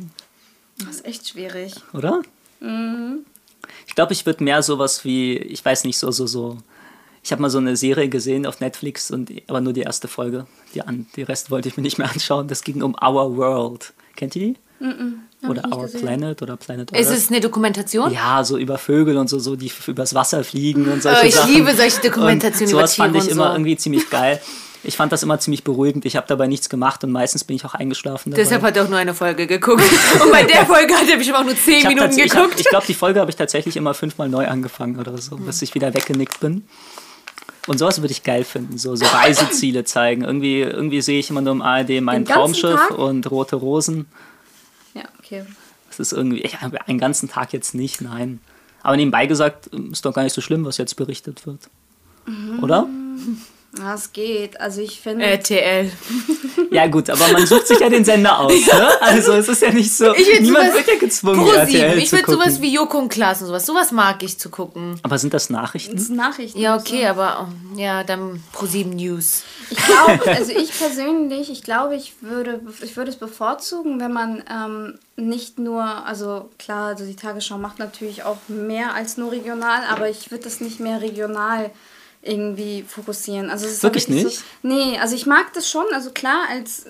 Das 0.79 0.97
ist 0.97 1.05
echt 1.07 1.29
schwierig. 1.29 1.75
oder? 1.93 2.21
Mhm. 2.65 3.25
Ich 3.87 3.95
glaube, 3.95 4.13
ich 4.13 4.27
würde 4.27 4.43
mehr 4.43 4.63
sowas 4.63 5.05
wie, 5.05 5.37
ich 5.37 5.65
weiß 5.65 5.85
nicht, 5.85 5.99
so, 5.99 6.11
so, 6.11 6.27
so. 6.27 6.59
Ich 7.23 7.33
habe 7.33 7.41
mal 7.41 7.51
so 7.51 7.59
eine 7.59 7.77
Serie 7.77 8.09
gesehen 8.09 8.45
auf 8.47 8.61
Netflix, 8.61 9.11
und, 9.11 9.31
aber 9.47 9.61
nur 9.61 9.73
die 9.73 9.81
erste 9.83 10.09
Folge. 10.09 10.47
Die, 10.75 10.83
an, 10.83 11.07
die 11.17 11.23
Rest 11.23 11.51
wollte 11.51 11.69
ich 11.69 11.77
mir 11.77 11.83
nicht 11.83 11.97
mehr 11.99 12.11
anschauen. 12.11 12.49
Das 12.49 12.63
ging 12.65 12.83
um 12.83 12.95
Our 13.03 13.37
World. 13.37 13.93
Kennt 14.17 14.37
ihr 14.37 14.55
die? 14.55 14.57
Oder 15.49 15.61
ich 15.61 15.65
nicht 15.65 15.75
Our 15.75 15.83
gesehen. 15.85 16.01
Planet 16.03 16.43
oder 16.43 16.57
Planet 16.57 16.93
Earth. 16.93 17.01
Ist 17.01 17.11
es 17.11 17.31
eine 17.31 17.41
Dokumentation? 17.41 18.13
ja, 18.13 18.45
so 18.45 18.59
über 18.59 18.77
Vögel 18.77 19.17
und 19.17 19.29
so, 19.29 19.39
so 19.39 19.57
die 19.57 19.71
übers 19.87 20.15
Wasser 20.15 20.45
fliegen 20.45 20.85
und 20.87 20.99
Oh, 20.99 21.01
solche 21.01 21.27
ich 21.29 21.35
Sachen. 21.35 21.55
liebe 21.55 21.75
solche 21.75 22.01
Dokumentationen 22.03 22.75
und 22.75 22.79
über 22.81 22.87
sowas 22.87 22.95
Tiere 22.95 23.07
fand 23.09 23.17
ich 23.17 23.23
und 23.25 23.31
immer 23.31 23.47
so. 23.49 23.53
irgendwie 23.55 23.77
ziemlich 23.77 24.11
geil. 24.11 24.41
Ich 24.85 24.97
fand 24.97 25.13
das 25.13 25.23
immer 25.23 25.39
ziemlich 25.39 25.65
beruhigend. 25.65 26.05
Ich 26.05 26.17
habe 26.17 26.27
dabei 26.27 26.47
nichts 26.47 26.69
gemacht 26.69 27.03
und 27.05 27.11
meistens 27.11 27.43
bin 27.45 27.57
ich 27.57 27.65
auch 27.65 27.75
eingeschlafen. 27.75 28.31
Dabei. 28.31 28.43
Deshalb 28.43 28.63
hat 28.63 28.77
er 28.77 28.85
auch 28.85 28.89
nur 28.89 28.99
eine 28.99 29.15
Folge 29.15 29.47
geguckt. 29.47 29.83
Und 30.23 30.31
bei 30.31 30.45
der 30.45 30.67
Folge 30.67 30.95
hat 30.95 31.09
er 31.09 31.17
bestimmt 31.17 31.39
auch 31.39 31.45
nur 31.45 31.57
zehn 31.57 31.87
Minuten 31.89 32.11
tats- 32.11 32.17
ich 32.19 32.31
hab- 32.35 32.43
geguckt. 32.43 32.61
Ich 32.61 32.69
glaube, 32.69 32.87
die 32.87 32.95
Folge 32.95 33.21
habe 33.21 33.31
ich 33.31 33.37
tatsächlich 33.37 33.77
immer 33.77 33.95
fünfmal 33.95 34.29
neu 34.29 34.47
angefangen 34.47 34.99
oder 34.99 35.17
so, 35.19 35.37
bis 35.37 35.63
ich 35.63 35.75
wieder 35.75 35.95
weggenickt 35.95 36.41
bin. 36.41 36.65
Und 37.67 37.79
sowas 37.79 38.03
würde 38.03 38.13
ich 38.13 38.23
geil 38.25 38.45
finden, 38.45 38.77
so, 38.77 38.95
so 38.95 39.07
Reiseziele 39.07 39.85
zeigen. 39.85 40.23
Irgendwie, 40.23 40.61
irgendwie 40.61 41.01
sehe 41.01 41.19
ich 41.19 41.31
immer 41.31 41.41
nur 41.41 41.53
im 41.53 41.63
ARD 41.63 42.03
mein 42.03 42.27
Traumschiff 42.27 42.75
Tag? 42.89 42.99
und 42.99 43.31
rote 43.31 43.57
Rosen. 43.57 44.07
Ja, 44.93 45.05
okay. 45.19 45.45
Das 45.89 45.99
ist 45.99 46.13
irgendwie, 46.13 46.41
ich, 46.43 46.59
einen 46.61 46.99
ganzen 46.99 47.31
Tag 47.31 47.53
jetzt 47.55 47.75
nicht, 47.75 48.03
nein. 48.03 48.41
Aber 48.83 48.97
nebenbei 48.99 49.25
gesagt, 49.25 49.69
ist 49.69 50.05
doch 50.05 50.13
gar 50.13 50.25
nicht 50.25 50.35
so 50.35 50.43
schlimm, 50.43 50.67
was 50.67 50.77
jetzt 50.77 50.97
berichtet 50.97 51.47
wird. 51.47 51.61
Mhm. 52.27 52.63
Oder? 52.63 52.87
Ja, 53.79 53.95
es 53.95 54.13
geht. 54.13 54.61
Also 54.61 54.81
ich 54.81 55.01
finde. 55.01 55.25
RTL. 55.25 55.91
Ja 56.71 56.87
gut, 56.87 57.11
aber 57.11 57.29
man 57.33 57.47
sucht 57.47 57.67
sich 57.69 57.79
ja 57.81 57.89
den 57.89 58.05
Sender 58.05 58.39
aus, 58.41 58.53
ne? 58.67 58.89
Also 59.01 59.33
es 59.33 59.49
ist 59.49 59.63
ja 59.63 59.71
nicht 59.73 59.93
so, 59.93 60.15
Ich 60.15 60.41
niemand 60.41 60.67
sowas- 60.67 60.75
wird 60.77 60.89
ja 60.89 60.99
gezwungen, 60.99 61.41
Pro 61.41 61.51
RTL 61.53 61.99
Ich 61.99 62.13
würde 62.13 62.31
sowas 62.31 62.61
wie 62.61 62.73
Joko 62.75 62.99
und 62.99 63.09
Klaas 63.09 63.41
und 63.43 63.49
sowas. 63.49 63.67
Sowas 63.67 63.93
mag 63.93 64.23
ich 64.23 64.39
zu 64.39 64.51
gucken. 64.51 64.99
Aber 65.03 65.19
sind 65.19 65.35
das 65.35 65.51
Nachrichten? 65.51 65.93
das 65.95 66.03
ist 66.05 66.11
Nachrichten. 66.13 66.59
Ja, 66.59 66.77
okay, 66.77 67.07
aber 67.07 67.49
oh, 67.49 67.79
ja, 67.79 68.05
dann 68.05 68.43
Pro 68.53 68.67
7 68.67 68.91
News. 68.91 69.43
Ich 69.71 69.79
glaube, 69.79 70.21
also 70.37 70.53
ich 70.53 70.77
persönlich, 70.79 71.51
ich 71.51 71.63
glaube, 71.63 71.97
ich 71.97 72.15
würde, 72.21 72.61
ich 72.83 72.97
würde 72.97 73.11
es 73.11 73.17
bevorzugen, 73.17 74.01
wenn 74.01 74.13
man 74.13 74.43
ähm, 74.51 74.99
nicht 75.17 75.59
nur, 75.59 75.83
also 75.85 76.51
klar, 76.59 76.89
also 76.89 77.05
die 77.05 77.17
Tagesschau 77.17 77.59
macht 77.59 77.79
natürlich 77.79 78.23
auch 78.25 78.39
mehr 78.49 78.95
als 78.95 79.17
nur 79.17 79.33
regional, 79.33 79.83
aber 79.91 80.09
ich 80.09 80.31
würde 80.31 80.45
das 80.45 80.61
nicht 80.61 80.81
mehr 80.81 81.01
regional 81.01 81.71
irgendwie 82.25 82.83
fokussieren. 82.83 83.51
Also 83.51 83.67
es 83.67 83.73
ist 83.73 83.83
Wirklich 83.83 84.09
wirklich 84.09 84.25
nicht? 84.25 84.39
So, 84.39 84.45
nee, 84.63 84.99
also 84.99 85.15
ich 85.15 85.27
mag 85.27 85.53
das 85.55 85.69
schon, 85.69 85.85
also 85.93 86.11
klar, 86.11 86.45
als 86.51 86.87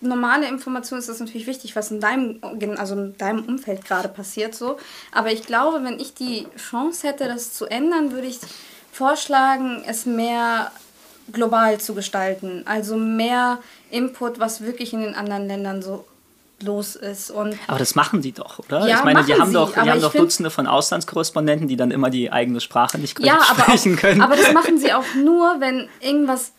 normale 0.00 0.48
Information 0.48 0.98
ist 0.98 1.08
das 1.08 1.20
natürlich 1.20 1.46
wichtig, 1.46 1.76
was 1.76 1.90
in 1.90 2.00
deinem, 2.00 2.40
also 2.76 2.94
in 2.94 3.16
deinem 3.16 3.44
Umfeld 3.44 3.84
gerade 3.84 4.08
passiert 4.08 4.54
so. 4.54 4.78
Aber 5.12 5.32
ich 5.32 5.44
glaube, 5.44 5.84
wenn 5.84 5.98
ich 5.98 6.14
die 6.14 6.46
Chance 6.56 7.08
hätte, 7.08 7.28
das 7.28 7.54
zu 7.54 7.66
ändern, 7.66 8.12
würde 8.12 8.26
ich 8.26 8.40
vorschlagen, 8.92 9.82
es 9.86 10.04
mehr 10.04 10.72
global 11.32 11.78
zu 11.78 11.94
gestalten. 11.94 12.62
Also 12.66 12.96
mehr 12.96 13.58
Input, 13.90 14.38
was 14.38 14.62
wirklich 14.62 14.92
in 14.92 15.02
den 15.02 15.14
anderen 15.14 15.46
Ländern 15.46 15.82
so 15.82 16.04
los 16.62 16.96
ist. 16.96 17.30
Und 17.30 17.56
Aber 17.66 17.78
das 17.78 17.94
machen 17.94 18.22
die 18.22 18.32
doch, 18.32 18.58
oder? 18.58 18.86
Ja, 18.86 18.98
ich 18.98 19.04
meine, 19.04 19.24
die 19.24 19.34
haben 19.34 19.48
sie, 19.48 19.54
doch, 19.54 19.72
die 19.72 19.80
haben 19.80 20.00
doch 20.00 20.12
Dutzende 20.12 20.50
von 20.50 20.66
Auslandskorrespondenten, 20.66 21.68
die 21.68 21.76
dann 21.76 21.90
immer 21.90 22.10
die 22.10 22.32
eigene 22.32 22.60
Sprache 22.60 22.98
nicht 22.98 23.18
ja, 23.20 23.34
korrekt 23.34 23.50
aber, 23.50 23.62
sprechen 23.62 23.94
auch, 23.96 24.00
können. 24.00 24.22
aber 24.22 24.36
das 24.36 24.52
machen 24.54 24.78
sie 24.78 24.92
auch 24.92 25.04
nur, 25.16 25.56
wenn 25.60 25.88
irgendwas 26.00 26.52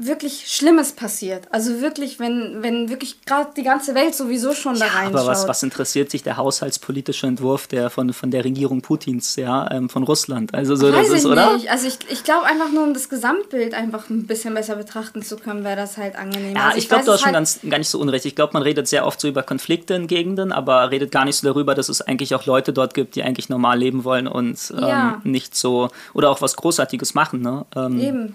wirklich 0.00 0.44
Schlimmes 0.46 0.92
passiert. 0.92 1.48
Also 1.50 1.80
wirklich, 1.80 2.20
wenn, 2.20 2.62
wenn 2.62 2.88
wirklich 2.88 3.24
gerade 3.26 3.50
die 3.56 3.64
ganze 3.64 3.96
Welt 3.96 4.14
sowieso 4.14 4.54
schon 4.54 4.78
da 4.78 4.86
reinschaut. 4.86 5.16
Aber 5.16 5.26
was, 5.26 5.48
was 5.48 5.62
interessiert 5.64 6.08
sich 6.12 6.22
der 6.22 6.36
haushaltspolitische 6.36 7.26
Entwurf 7.26 7.66
der 7.66 7.90
von, 7.90 8.12
von 8.12 8.30
der 8.30 8.44
Regierung 8.44 8.80
Putins, 8.80 9.34
ja, 9.34 9.68
ähm, 9.72 9.88
von 9.88 10.04
Russland? 10.04 10.54
Also 10.54 10.76
so, 10.76 10.92
Weiß 10.92 11.08
das 11.08 11.18
ist, 11.18 11.24
ich 11.24 11.30
oder? 11.30 11.54
nicht. 11.54 11.68
Also 11.68 11.88
ich, 11.88 11.98
ich 12.10 12.22
glaube 12.22 12.46
einfach 12.46 12.70
nur, 12.70 12.84
um 12.84 12.94
das 12.94 13.08
Gesamtbild 13.08 13.74
einfach 13.74 14.08
ein 14.08 14.28
bisschen 14.28 14.54
besser 14.54 14.76
betrachten 14.76 15.22
zu 15.22 15.36
können, 15.36 15.64
wäre 15.64 15.74
das 15.74 15.96
halt 15.96 16.14
angenehm. 16.14 16.54
Ja, 16.54 16.66
also 16.66 16.78
ich 16.78 16.88
glaube, 16.88 17.00
weiß 17.00 17.06
du 17.06 17.12
hast 17.14 17.20
schon 17.20 17.26
halt, 17.26 17.34
ganz, 17.34 17.58
gar 17.68 17.78
nicht 17.78 17.88
so 17.88 17.98
unrecht. 17.98 18.24
Ich 18.24 18.36
glaube, 18.36 18.52
man 18.52 18.62
redet 18.62 18.86
sehr 18.86 19.04
oft 19.04 19.20
so 19.20 19.26
über 19.26 19.42
Konflikte 19.42 19.94
in 19.94 20.06
Gegenden, 20.06 20.52
aber 20.52 20.92
redet 20.92 21.10
gar 21.10 21.24
nicht 21.24 21.36
so 21.36 21.48
darüber, 21.48 21.74
dass 21.74 21.88
es 21.88 22.02
eigentlich 22.02 22.36
auch 22.36 22.46
Leute 22.46 22.72
dort 22.72 22.94
gibt, 22.94 23.16
die 23.16 23.24
eigentlich 23.24 23.48
normal 23.48 23.76
leben 23.80 24.04
wollen 24.04 24.28
und 24.28 24.72
ähm, 24.76 24.80
Ja. 24.80 25.20
nicht 25.24 25.56
so 25.56 25.88
oder 26.14 26.30
auch 26.30 26.40
was 26.40 26.54
Großartiges 26.54 27.14
machen. 27.14 27.40
Ne? 27.40 27.66
Ähm, 27.74 28.00
Eben. 28.00 28.34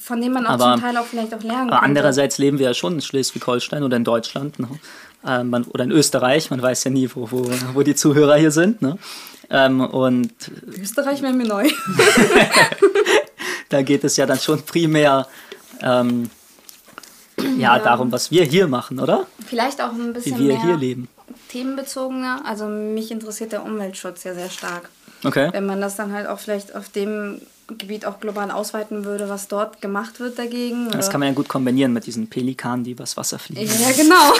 Von 0.00 0.20
dem 0.20 0.32
man 0.32 0.46
auch 0.46 0.50
Aber- 0.52 0.72
zum 0.72 0.80
Teil 0.80 0.96
auch 0.96 1.06
vielleicht 1.06 1.32
auch 1.34 1.42
lernen 1.42 1.68
Aber 1.68 1.78
könnte. 1.78 1.82
andererseits 1.84 2.38
leben 2.38 2.58
wir 2.58 2.66
ja 2.66 2.74
schon 2.74 2.94
in 2.94 3.00
Schleswig-Holstein 3.00 3.82
oder 3.84 3.96
in 3.96 4.04
Deutschland 4.04 4.58
ne? 4.58 4.68
ähm, 5.24 5.50
man, 5.50 5.64
oder 5.64 5.84
in 5.84 5.92
Österreich. 5.92 6.50
Man 6.50 6.60
weiß 6.60 6.84
ja 6.84 6.90
nie, 6.90 7.08
wo, 7.14 7.30
wo, 7.30 7.48
wo 7.74 7.82
die 7.82 7.94
Zuhörer 7.94 8.36
hier 8.36 8.50
sind. 8.50 8.82
Ne? 8.82 8.98
Ähm, 9.48 9.80
und 9.80 10.32
Österreich 10.80 11.22
wäre 11.22 11.32
mir 11.32 11.46
neu. 11.46 11.68
da 13.68 13.82
geht 13.82 14.04
es 14.04 14.16
ja 14.16 14.26
dann 14.26 14.38
schon 14.38 14.62
primär 14.62 15.26
ähm, 15.82 16.30
ja, 17.58 17.78
darum, 17.78 18.10
was 18.12 18.30
wir 18.30 18.44
hier 18.44 18.66
machen, 18.66 18.98
oder? 18.98 19.26
Vielleicht 19.46 19.80
auch 19.80 19.92
ein 19.92 20.08
Wie 20.08 20.12
bisschen 20.14 20.38
wir 20.38 20.46
mehr 20.54 20.62
hier 20.62 20.76
leben. 20.76 21.08
themenbezogener. 21.48 22.42
Also 22.44 22.66
mich 22.66 23.10
interessiert 23.10 23.52
der 23.52 23.64
Umweltschutz 23.64 24.24
ja 24.24 24.34
sehr 24.34 24.50
stark. 24.50 24.88
Okay. 25.24 25.50
Wenn 25.52 25.66
man 25.66 25.80
das 25.80 25.96
dann 25.96 26.12
halt 26.12 26.26
auch 26.26 26.38
vielleicht 26.38 26.74
auf 26.74 26.88
dem 26.88 27.40
Gebiet 27.68 28.06
auch 28.06 28.20
global 28.20 28.50
ausweiten 28.52 29.04
würde, 29.04 29.28
was 29.28 29.48
dort 29.48 29.80
gemacht 29.82 30.20
wird 30.20 30.38
dagegen. 30.38 30.86
Das 30.90 31.06
oder- 31.06 31.12
kann 31.12 31.20
man 31.20 31.28
ja 31.30 31.34
gut 31.34 31.48
kombinieren 31.48 31.92
mit 31.92 32.06
diesen 32.06 32.28
Pelikanen, 32.28 32.84
die 32.84 32.92
übers 32.92 33.16
Wasser 33.16 33.38
fliegen. 33.38 33.62
Ja, 33.80 33.92
genau. 33.92 34.32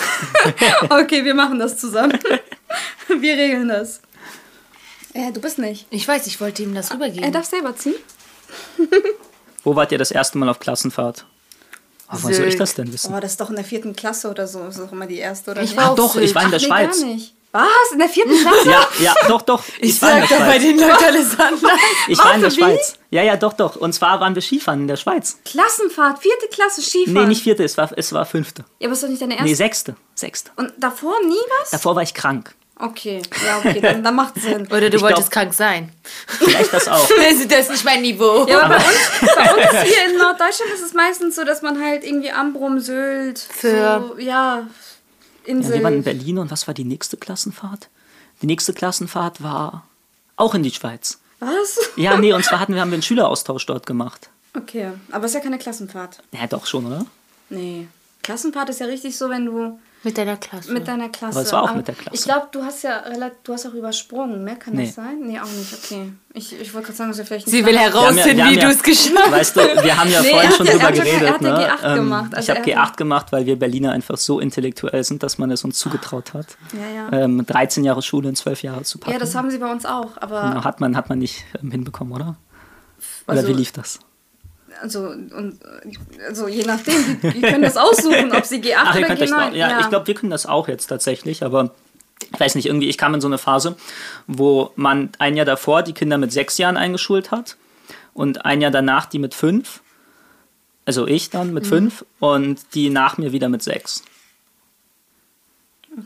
okay, 1.02 1.24
wir 1.24 1.34
machen 1.34 1.58
das 1.58 1.76
zusammen. 1.78 2.18
Wir 3.08 3.36
regeln 3.36 3.68
das. 3.68 4.00
Äh, 5.12 5.32
du 5.32 5.40
bist 5.40 5.58
nicht. 5.58 5.86
Ich 5.90 6.06
weiß, 6.06 6.26
ich 6.26 6.40
wollte 6.40 6.62
ihm 6.62 6.74
das 6.74 6.90
Er 6.90 6.94
rübergeben. 6.96 7.32
darf 7.32 7.46
selber 7.46 7.74
ziehen. 7.76 7.94
Wo 9.64 9.74
wart 9.74 9.92
ihr 9.92 9.98
das 9.98 10.10
erste 10.10 10.38
Mal 10.38 10.48
auf 10.48 10.58
Klassenfahrt? 10.60 11.24
Oh, 12.12 12.16
woher 12.22 12.34
soll 12.36 12.46
ich 12.46 12.56
das 12.56 12.74
denn 12.74 12.92
wissen? 12.92 13.12
Oh, 13.14 13.18
das 13.20 13.32
ist 13.32 13.40
doch 13.40 13.50
in 13.50 13.56
der 13.56 13.64
vierten 13.64 13.96
Klasse 13.96 14.30
oder 14.30 14.46
so. 14.46 14.60
Das 14.60 14.76
ist 14.76 14.84
doch 14.86 14.92
immer 14.92 15.06
die 15.06 15.18
erste 15.18 15.50
oder 15.50 15.62
Ich 15.62 15.70
nicht? 15.70 15.76
war 15.78 15.90
Ach 15.90 15.94
doch, 15.96 16.16
ich 16.16 16.34
war 16.34 16.44
in 16.44 16.50
der 16.50 16.60
nee, 16.60 16.66
Schweiz. 16.66 17.00
gar 17.00 17.06
nicht. 17.08 17.34
Was? 17.56 17.92
In 17.92 17.98
der 17.98 18.08
vierten 18.08 18.38
Klasse? 18.42 18.68
Ja, 18.70 18.88
ja, 19.00 19.14
doch, 19.28 19.42
doch. 19.42 19.62
Ich 19.80 20.00
war 20.02 20.16
in 20.16 20.20
sag 20.20 20.28
der 20.28 20.38
da 20.38 20.44
bei 20.46 20.52
Schweiz. 20.52 20.62
den 20.62 20.78
Leuten 20.78 21.04
alles 21.04 21.38
anders. 21.40 21.80
Ich 22.08 22.18
war 22.18 22.34
in 22.34 22.40
der? 22.42 22.50
Schweiz. 22.50 22.98
Ja, 23.10 23.22
ja, 23.22 23.36
doch, 23.36 23.52
doch. 23.52 23.76
Und 23.76 23.92
zwar 23.92 24.20
waren 24.20 24.34
wir 24.34 24.42
Skifahren 24.42 24.82
in 24.82 24.88
der 24.88 24.96
Schweiz. 24.96 25.38
Klassenfahrt, 25.44 26.18
vierte 26.20 26.48
Klasse 26.48 26.82
Skifahren. 26.82 27.14
Nee, 27.14 27.26
nicht 27.26 27.42
vierte, 27.42 27.64
es 27.64 27.76
war, 27.76 27.90
es 27.96 28.12
war 28.12 28.26
fünfte. 28.26 28.64
Ja, 28.78 28.86
aber 28.88 28.92
ist 28.94 29.02
doch 29.02 29.08
nicht 29.08 29.22
deine 29.22 29.34
erste. 29.34 29.44
Nee, 29.48 29.54
sechste. 29.54 29.96
Sechste. 30.14 30.50
Und 30.56 30.72
davor 30.78 31.14
nie 31.26 31.34
was? 31.60 31.70
Davor 31.70 31.96
war 31.96 32.02
ich 32.02 32.14
krank. 32.14 32.54
Okay, 32.78 33.22
ja, 33.46 33.56
okay, 33.58 33.80
dann, 33.80 34.04
dann 34.04 34.14
macht 34.14 34.34
Sinn. 34.38 34.66
Oder 34.70 34.90
du 34.90 34.98
Ich 34.98 35.02
wolltest 35.02 35.30
glaub- 35.30 35.44
krank 35.44 35.54
sein. 35.54 35.92
Vielleicht 36.26 36.74
das 36.74 36.86
auch. 36.88 37.08
Das 37.08 37.60
ist 37.60 37.70
nicht 37.70 37.84
mein 37.86 38.02
Niveau. 38.02 38.44
Ja, 38.46 38.60
aber 38.64 38.76
bei 38.76 38.84
uns, 38.84 39.34
bei 39.34 39.54
uns 39.54 39.82
hier 39.90 40.04
in 40.10 40.18
Norddeutschland 40.18 40.70
ist 40.74 40.82
es 40.84 40.92
meistens 40.92 41.36
so, 41.36 41.44
dass 41.44 41.62
man 41.62 41.82
halt 41.82 42.04
irgendwie 42.04 42.30
Ambrum, 42.32 42.78
Sylt, 42.80 43.38
Für- 43.38 44.04
so, 44.14 44.18
ja, 44.20 44.66
Ja, 45.46 45.52
Insel. 45.52 45.74
wir 45.74 45.82
waren 45.82 45.94
in 45.94 46.02
Berlin 46.02 46.38
und 46.38 46.50
was 46.50 46.66
war 46.66 46.74
die 46.74 46.84
nächste 46.84 47.16
Klassenfahrt? 47.16 47.88
Die 48.42 48.46
nächste 48.46 48.72
Klassenfahrt 48.72 49.42
war 49.42 49.86
auch 50.36 50.54
in 50.54 50.62
die 50.62 50.70
Schweiz. 50.70 51.20
was? 51.38 51.78
Ja, 51.96 52.18
nee, 52.18 52.32
und 52.32 52.44
zwar 52.44 52.60
hatten 52.60 52.74
wir, 52.74 52.80
haben 52.80 52.90
wir 52.90 52.96
einen 52.96 53.02
Schüleraustausch 53.02 53.64
dort 53.66 53.86
gemacht. 53.86 54.30
Okay, 54.56 54.90
aber 55.10 55.26
ist 55.26 55.34
ja 55.34 55.40
keine 55.40 55.58
Klassenfahrt. 55.58 56.22
Ja, 56.32 56.46
doch 56.46 56.66
schon, 56.66 56.86
oder? 56.86 57.06
Nee. 57.50 57.88
Klassenfahrt 58.22 58.68
ist 58.70 58.80
ja 58.80 58.86
richtig 58.86 59.16
so, 59.16 59.30
wenn 59.30 59.46
du 59.46 59.78
Mit 60.06 60.16
deiner 60.18 60.36
Klasse. 60.36 60.72
mit 60.72 60.86
deiner 60.86 61.08
Klasse. 61.08 61.36
Aber 61.36 61.42
es 61.46 61.52
war 61.52 61.62
auch 61.64 61.74
mit 61.74 61.88
der 61.88 61.96
Klasse. 61.96 62.14
Ich 62.14 62.22
glaube, 62.22 62.46
du 62.52 62.62
hast 62.62 62.84
ja 62.84 62.98
relativ, 63.00 63.38
du 63.42 63.52
hast 63.52 63.66
auch 63.66 63.74
übersprungen, 63.74 64.44
ne? 64.44 64.56
Kann 64.56 64.74
Nee. 64.74 64.86
das 64.86 64.94
sein? 64.94 65.18
Nee, 65.22 65.40
auch 65.40 65.50
nicht, 65.50 65.74
okay. 65.74 66.12
Ich, 66.32 66.52
ich 66.60 66.72
wollte 66.74 66.86
gerade 66.86 66.96
sagen, 66.96 67.10
dass 67.10 67.18
wir 67.18 67.24
vielleicht 67.26 67.48
Sie 67.48 67.66
will 67.66 67.74
ja- 67.74 67.80
herausfinden, 67.80 68.36
wir 68.36 68.44
haben 68.44 68.52
wie 68.54 68.58
ja- 68.58 68.68
du 68.68 68.72
es 68.72 68.82
geschafft 68.84 69.16
hast. 69.18 69.32
Weißt 69.32 69.56
du, 69.56 69.60
wir 69.60 69.96
haben 69.98 70.08
ja 70.10 70.22
Nee, 70.22 70.30
vorhin 70.30 70.52
schon 70.52 70.66
ja- 70.66 70.72
drüber 70.74 70.88
er 70.90 70.94
ja- 70.94 71.02
geredet. 71.04 71.22
er 71.22 71.34
hat 71.34 71.42
ja 71.42 71.58
ne? 71.58 71.64
G8 71.66 71.84
Ähm, 71.90 71.94
gemacht. 71.96 72.34
Also 72.36 72.52
ich 72.52 72.56
habe 72.58 72.70
er 72.70 72.82
hat- 72.82 72.92
G8 72.92 72.96
gemacht, 72.96 73.32
weil 73.32 73.46
wir 73.46 73.58
Berliner 73.58 73.90
einfach 73.92 74.16
so 74.16 74.38
intellektuell 74.38 75.02
sind, 75.02 75.22
dass 75.24 75.38
man 75.38 75.50
es 75.50 75.64
uns 75.64 75.76
zugetraut 75.78 76.32
hat. 76.34 76.56
Ja, 76.72 77.10
ja. 77.18 77.24
Ähm, 77.24 77.44
13 77.44 77.82
Jahre 77.84 78.00
Schule 78.02 78.28
in 78.28 78.36
12 78.36 78.62
Jahre 78.62 78.82
zu 78.82 78.98
packen. 78.98 79.12
Ja, 79.12 79.18
das 79.18 79.34
haben 79.34 79.50
sie 79.50 79.58
bei 79.58 79.70
uns 79.70 79.84
auch, 79.84 80.12
aber 80.20 80.62
hat, 80.64 80.80
man, 80.80 80.96
hat 80.96 81.08
man 81.08 81.18
nicht 81.18 81.44
ähm, 81.60 81.72
hinbekommen, 81.72 82.12
oder? 82.14 82.36
Oder 83.26 83.38
Also- 83.38 83.48
wie 83.48 83.54
lief 83.54 83.72
das? 83.72 83.98
Also 84.80 85.08
und 85.08 85.58
also 86.26 86.48
je 86.48 86.64
nachdem, 86.64 87.20
die, 87.22 87.30
die 87.30 87.40
können 87.40 87.62
das 87.62 87.76
aussuchen, 87.76 88.32
ob 88.32 88.44
sie 88.44 88.56
G8 88.60 88.74
Ach, 88.76 88.96
oder 88.96 89.06
könnt 89.06 89.20
euch 89.22 89.30
G9. 89.32 89.48
auch, 89.50 89.52
ja, 89.54 89.80
ich 89.80 89.88
glaube, 89.88 90.06
wir 90.06 90.14
können 90.14 90.30
das 90.30 90.46
auch 90.46 90.68
jetzt 90.68 90.86
tatsächlich, 90.86 91.42
aber 91.42 91.74
ich 92.32 92.40
weiß 92.40 92.54
nicht, 92.54 92.66
irgendwie, 92.66 92.88
ich 92.88 92.98
kam 92.98 93.14
in 93.14 93.20
so 93.20 93.28
eine 93.28 93.38
Phase, 93.38 93.76
wo 94.26 94.70
man 94.76 95.10
ein 95.18 95.36
Jahr 95.36 95.46
davor 95.46 95.82
die 95.82 95.92
Kinder 95.92 96.18
mit 96.18 96.32
sechs 96.32 96.56
Jahren 96.58 96.76
eingeschult 96.76 97.30
hat 97.30 97.56
und 98.14 98.44
ein 98.44 98.60
Jahr 98.60 98.70
danach 98.70 99.06
die 99.06 99.18
mit 99.18 99.34
fünf. 99.34 99.80
Also 100.86 101.06
ich 101.06 101.30
dann 101.30 101.48
Mhm. 101.48 101.54
mit 101.54 101.66
fünf 101.66 102.04
und 102.20 102.74
die 102.74 102.90
nach 102.90 103.18
mir 103.18 103.32
wieder 103.32 103.48
mit 103.48 103.62
sechs. 103.62 104.02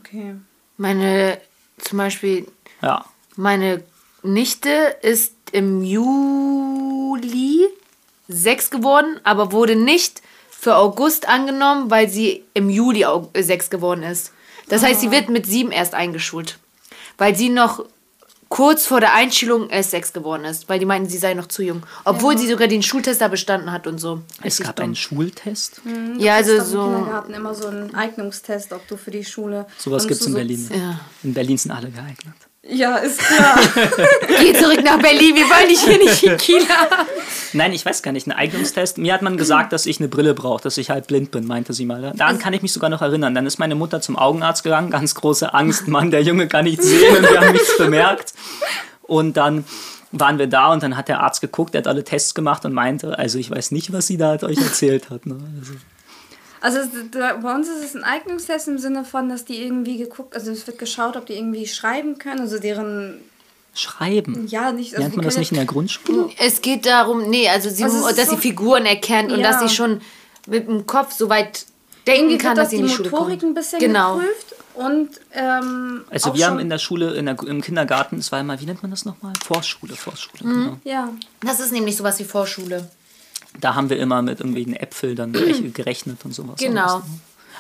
Okay. 0.01 0.35
Meine, 0.77 1.39
zum 1.79 1.99
Beispiel, 1.99 2.47
Ja. 2.83 3.05
meine 3.37 3.83
Nichte 4.23 4.71
ist 5.03 5.35
im 5.53 5.83
Juli 5.83 7.67
sechs 8.31 8.71
geworden, 8.71 9.19
aber 9.25 9.53
wurde 9.53 9.77
nicht 9.77 10.23
für 10.51 10.77
August 10.77 11.29
angenommen, 11.29 11.91
weil 11.91 12.09
sie 12.09 12.45
im 12.55 12.71
Juli 12.71 13.03
äh, 13.35 13.43
sechs 13.43 13.71
geworden 13.71 14.03
ist. 14.03 14.33
Das 14.69 14.83
heißt, 14.83 15.01
sie 15.01 15.11
wird 15.11 15.29
mit 15.29 15.47
sieben 15.47 15.73
erst 15.73 15.95
eingeschult, 15.95 16.59
weil 17.19 17.35
sie 17.35 17.49
noch 17.49 17.85
kurz 18.49 18.85
vor 18.87 19.01
der 19.01 19.15
Einschulung 19.15 19.71
erst 19.71 19.93
sechs 19.93 20.13
geworden 20.13 20.45
ist, 20.45 20.69
weil 20.69 20.79
die 20.81 20.85
meinten, 20.85 21.09
sie 21.09 21.19
sei 21.19 21.35
noch 21.35 21.47
zu 21.47 21.63
jung. 21.63 21.83
Obwohl 22.05 22.37
sie 22.37 22.49
sogar 22.49 22.67
den 22.69 22.83
Schultest 22.83 23.21
da 23.21 23.29
bestanden 23.29 23.71
hat 23.73 23.87
und 23.87 23.99
so. 23.99 24.23
Es 24.43 24.59
gab 24.59 24.77
dumm. 24.77 24.85
einen 24.87 24.97
Schultest. 24.97 25.81
Ja, 26.19 26.35
also 26.35 26.57
doch 26.59 26.65
im 26.65 26.71
so. 26.71 26.83
Kindergarten 26.85 27.35
immer 27.35 27.55
so 27.55 27.69
ein 27.69 27.95
Eignungstest, 27.95 28.73
ob 28.73 28.87
du 28.89 28.97
für 28.97 29.13
die 29.13 29.25
Schule. 29.25 29.67
Sowas 29.79 30.07
gibt 30.07 30.21
es 30.21 30.27
in 30.27 30.33
so- 30.33 30.39
Berlin. 30.39 30.69
Ja. 30.75 31.01
In 31.23 31.33
Berlin 31.33 31.59
sind 31.59 31.71
alle 31.71 31.91
geeignet. 31.91 32.35
Ja, 32.63 32.97
ist 32.97 33.19
klar. 33.19 33.59
Geh 34.41 34.53
zurück 34.53 34.85
nach 34.85 35.01
Berlin, 35.01 35.35
wir 35.35 35.45
wollen 35.45 35.69
dich 35.69 35.81
hier 35.81 35.99
nicht 35.99 36.23
in 36.23 36.37
Kiel 36.37 36.69
haben. 36.69 37.07
Nein, 37.55 37.73
ich 37.73 37.87
weiß 37.87 38.03
gar 38.03 38.13
nicht, 38.13 38.27
ein 38.27 38.33
Eignungstest. 38.33 38.99
Mir 38.99 39.15
hat 39.15 39.23
man 39.23 39.39
gesagt, 39.39 39.73
dass 39.73 39.87
ich 39.87 39.99
eine 39.99 40.09
Brille 40.09 40.35
brauche, 40.35 40.63
dass 40.63 40.77
ich 40.77 40.91
halt 40.91 41.07
blind 41.07 41.31
bin, 41.31 41.47
meinte 41.47 41.73
sie 41.73 41.87
mal. 41.87 42.13
Daran 42.15 42.39
kann 42.39 42.53
ich 42.53 42.61
mich 42.61 42.73
sogar 42.73 42.91
noch 42.91 43.01
erinnern. 43.01 43.35
Dann 43.35 43.47
ist 43.47 43.59
meine 43.59 43.75
Mutter 43.75 44.03
zum 44.03 44.17
Augenarzt 44.17 44.63
gegangen, 44.63 44.91
ganz 44.91 45.15
große 45.15 45.55
Angst, 45.55 45.89
Mann, 45.89 46.11
der 46.11 46.23
Junge 46.23 46.49
kann 46.49 46.65
nichts 46.65 46.87
sehen 46.87 47.17
und 47.17 47.23
wir 47.23 47.41
haben 47.41 47.53
nichts 47.53 47.79
bemerkt. 47.79 48.35
Und 49.03 49.39
dann 49.39 49.65
waren 50.13 50.39
wir 50.39 50.47
da 50.47 50.73
und 50.73 50.83
dann 50.83 50.97
hat 50.97 51.09
der 51.09 51.21
Arzt 51.21 51.41
geguckt, 51.41 51.75
der 51.75 51.81
hat 51.81 51.89
alle 51.89 52.05
Tests 52.05 52.35
gemacht 52.35 52.65
und 52.65 52.75
meinte, 52.75 53.19
also 53.19 53.39
ich 53.39 53.51
weiß 53.51 53.71
nicht, 53.71 53.93
was 53.93 54.07
sie 54.07 54.19
da 54.19 54.35
euch 54.43 54.59
erzählt 54.59 55.09
hat. 55.09 55.25
Ne? 55.25 55.37
Also, 55.59 55.73
Also 56.61 56.81
bei 57.13 57.55
uns 57.55 57.69
ist 57.69 57.83
es 57.85 57.95
ein 57.95 58.05
Eignungstest 58.05 58.69
im 58.69 58.79
Sinne 58.79 59.05
von, 59.05 59.29
dass 59.29 59.45
die 59.45 59.63
irgendwie 59.63 59.97
geguckt, 59.97 60.35
also 60.35 60.51
es 60.53 60.67
wird 60.67 60.79
geschaut, 60.79 61.17
ob 61.17 61.27
die 61.27 61.35
irgendwie 61.35 61.67
schreiben 61.67 62.19
können, 62.19 62.41
also 62.41 62.59
deren, 62.59 63.21
schreiben. 63.75 64.47
ja, 64.49 64.73
nicht, 64.73 64.93
also 64.93 65.01
Lernt 65.03 65.15
die 65.15 65.17
man 65.19 65.25
das 65.25 65.39
nicht 65.39 65.53
in 65.53 65.57
der 65.57 65.65
Grundschule? 65.67 66.29
Es 66.39 66.61
geht 66.61 66.85
darum, 66.87 67.31
nee, 67.31 67.49
also, 67.49 67.71
sie, 67.71 67.85
Also 67.85 68.09
dass 68.15 68.29
so- 68.29 68.35
sie 68.37 68.41
Figuren 68.43 68.85
erkennt 68.85 69.33
und 69.33 69.41
Ja. 69.41 69.53
dass 69.53 69.61
sie 69.61 69.75
schon 69.75 70.01
mit 70.47 70.67
dem 70.69 70.87
Kopf 70.87 71.13
so 71.13 71.29
weit 71.29 71.65
denken 72.07 72.25
irgendwie 72.31 72.39
kann, 72.39 72.57
dass 72.57 72.65
das 72.67 72.71
sie 72.71 72.77
die 72.77 72.83
in 72.83 72.89
die 72.89 72.95
Schule 72.95 73.11
Motorik 73.11 73.41
kommt. 73.41 73.51
ein 73.51 73.55
bisschen 73.55 73.79
genau. 73.79 74.15
geprüft 74.17 74.55
und 74.75 75.09
ähm, 75.33 76.05
Also 76.11 76.31
auch 76.31 76.35
wir 76.35 76.47
haben 76.47 76.59
in 76.59 76.69
der 76.69 76.79
Schule, 76.79 77.15
in 77.15 77.27
der, 77.27 77.39
im 77.47 77.61
Kindergarten, 77.63 78.19
es 78.19 78.33
war 78.33 78.41
immer, 78.41 78.61
wie 78.61 78.65
nennt 78.67 78.83
man 78.83 78.91
das 78.91 79.05
nochmal? 79.05 79.33
Vorschule, 79.45 79.95
Vorschule. 79.97 80.45
Mhm. 80.45 80.63
Genau. 80.65 80.77
ja, 80.85 81.09
Das 81.41 81.61
ist 81.61 81.73
nämlich 81.73 81.97
sowas 81.97 82.19
wie 82.19 82.25
Vorschule. 82.25 82.91
Da 83.61 83.75
haben 83.75 83.91
wir 83.91 83.99
immer 83.99 84.23
mit 84.23 84.41
irgendwelchen 84.41 84.75
Äpfeln 84.77 85.17
dann 85.17 85.33
gerech- 85.35 85.73
gerechnet 85.73 86.25
und 86.25 86.35
sowas. 86.35 86.57
Genau. 86.59 86.99
ne? 86.99 87.05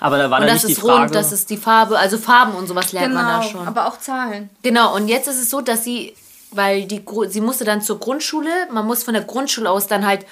Aber 0.00 0.16
da 0.16 0.30
war 0.30 0.40
Und 0.40 0.46
dann 0.46 0.54
das 0.56 0.64
nicht 0.64 0.68
die 0.78 0.80
ist 0.80 0.86
Frage. 0.86 1.02
rund, 1.02 1.14
das 1.14 1.30
ist 1.32 1.50
die 1.50 1.56
Farbe, 1.58 1.98
also 1.98 2.16
Farben 2.16 2.54
und 2.54 2.66
sowas 2.66 2.92
lernt 2.92 3.12
man 3.12 3.24
da 3.26 3.38
genau, 3.40 3.50
schon. 3.50 3.68
aber 3.68 3.86
auch 3.86 3.98
Zahlen. 3.98 4.48
Genau, 4.62 4.94
und 4.96 5.08
jetzt 5.08 5.28
ist 5.28 5.38
es 5.40 5.50
so, 5.50 5.60
dass 5.60 5.84
sie, 5.84 6.14
weil 6.52 6.86
die, 6.86 7.04
sie 7.28 7.40
musste 7.42 7.64
dann 7.64 7.82
zur 7.82 8.00
Grundschule, 8.00 8.48
man 8.72 8.86
muss 8.86 9.02
von 9.04 9.12
der 9.12 9.24
Grundschule 9.24 9.68
aus 9.70 9.88
dann 9.88 10.06
halt 10.06 10.24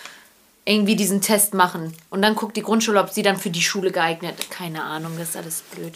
irgendwie 0.64 0.96
diesen 0.96 1.20
Test 1.20 1.52
machen. 1.54 1.92
Und 2.10 2.22
dann 2.22 2.34
guckt 2.34 2.56
die 2.56 2.62
Grundschule, 2.62 2.98
ob 3.00 3.10
sie 3.10 3.22
dann 3.22 3.36
für 3.36 3.50
die 3.50 3.60
Schule 3.62 3.90
geeignet 3.90 4.50
Keine 4.50 4.82
Ahnung, 4.84 5.12
das 5.18 5.30
ist 5.30 5.36
alles 5.36 5.62
blöd. 5.74 5.94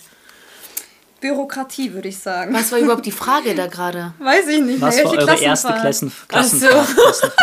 Bürokratie, 1.22 1.94
würde 1.94 2.08
ich 2.08 2.18
sagen. 2.18 2.52
Was 2.52 2.70
war 2.72 2.78
überhaupt 2.78 3.06
die 3.06 3.12
Frage 3.12 3.54
da 3.54 3.66
gerade? 3.68 4.12
Weiß 4.18 4.46
ich 4.48 4.60
nicht. 4.60 4.80
was 4.82 5.02
war 5.02 5.12
eure 5.12 5.40
erste 5.40 5.72
Klassenfahrt? 5.72 6.28
Klassen, 6.28 6.62
Ach 6.68 6.68
Klassenfahrt? 6.68 7.14
so. 7.16 7.28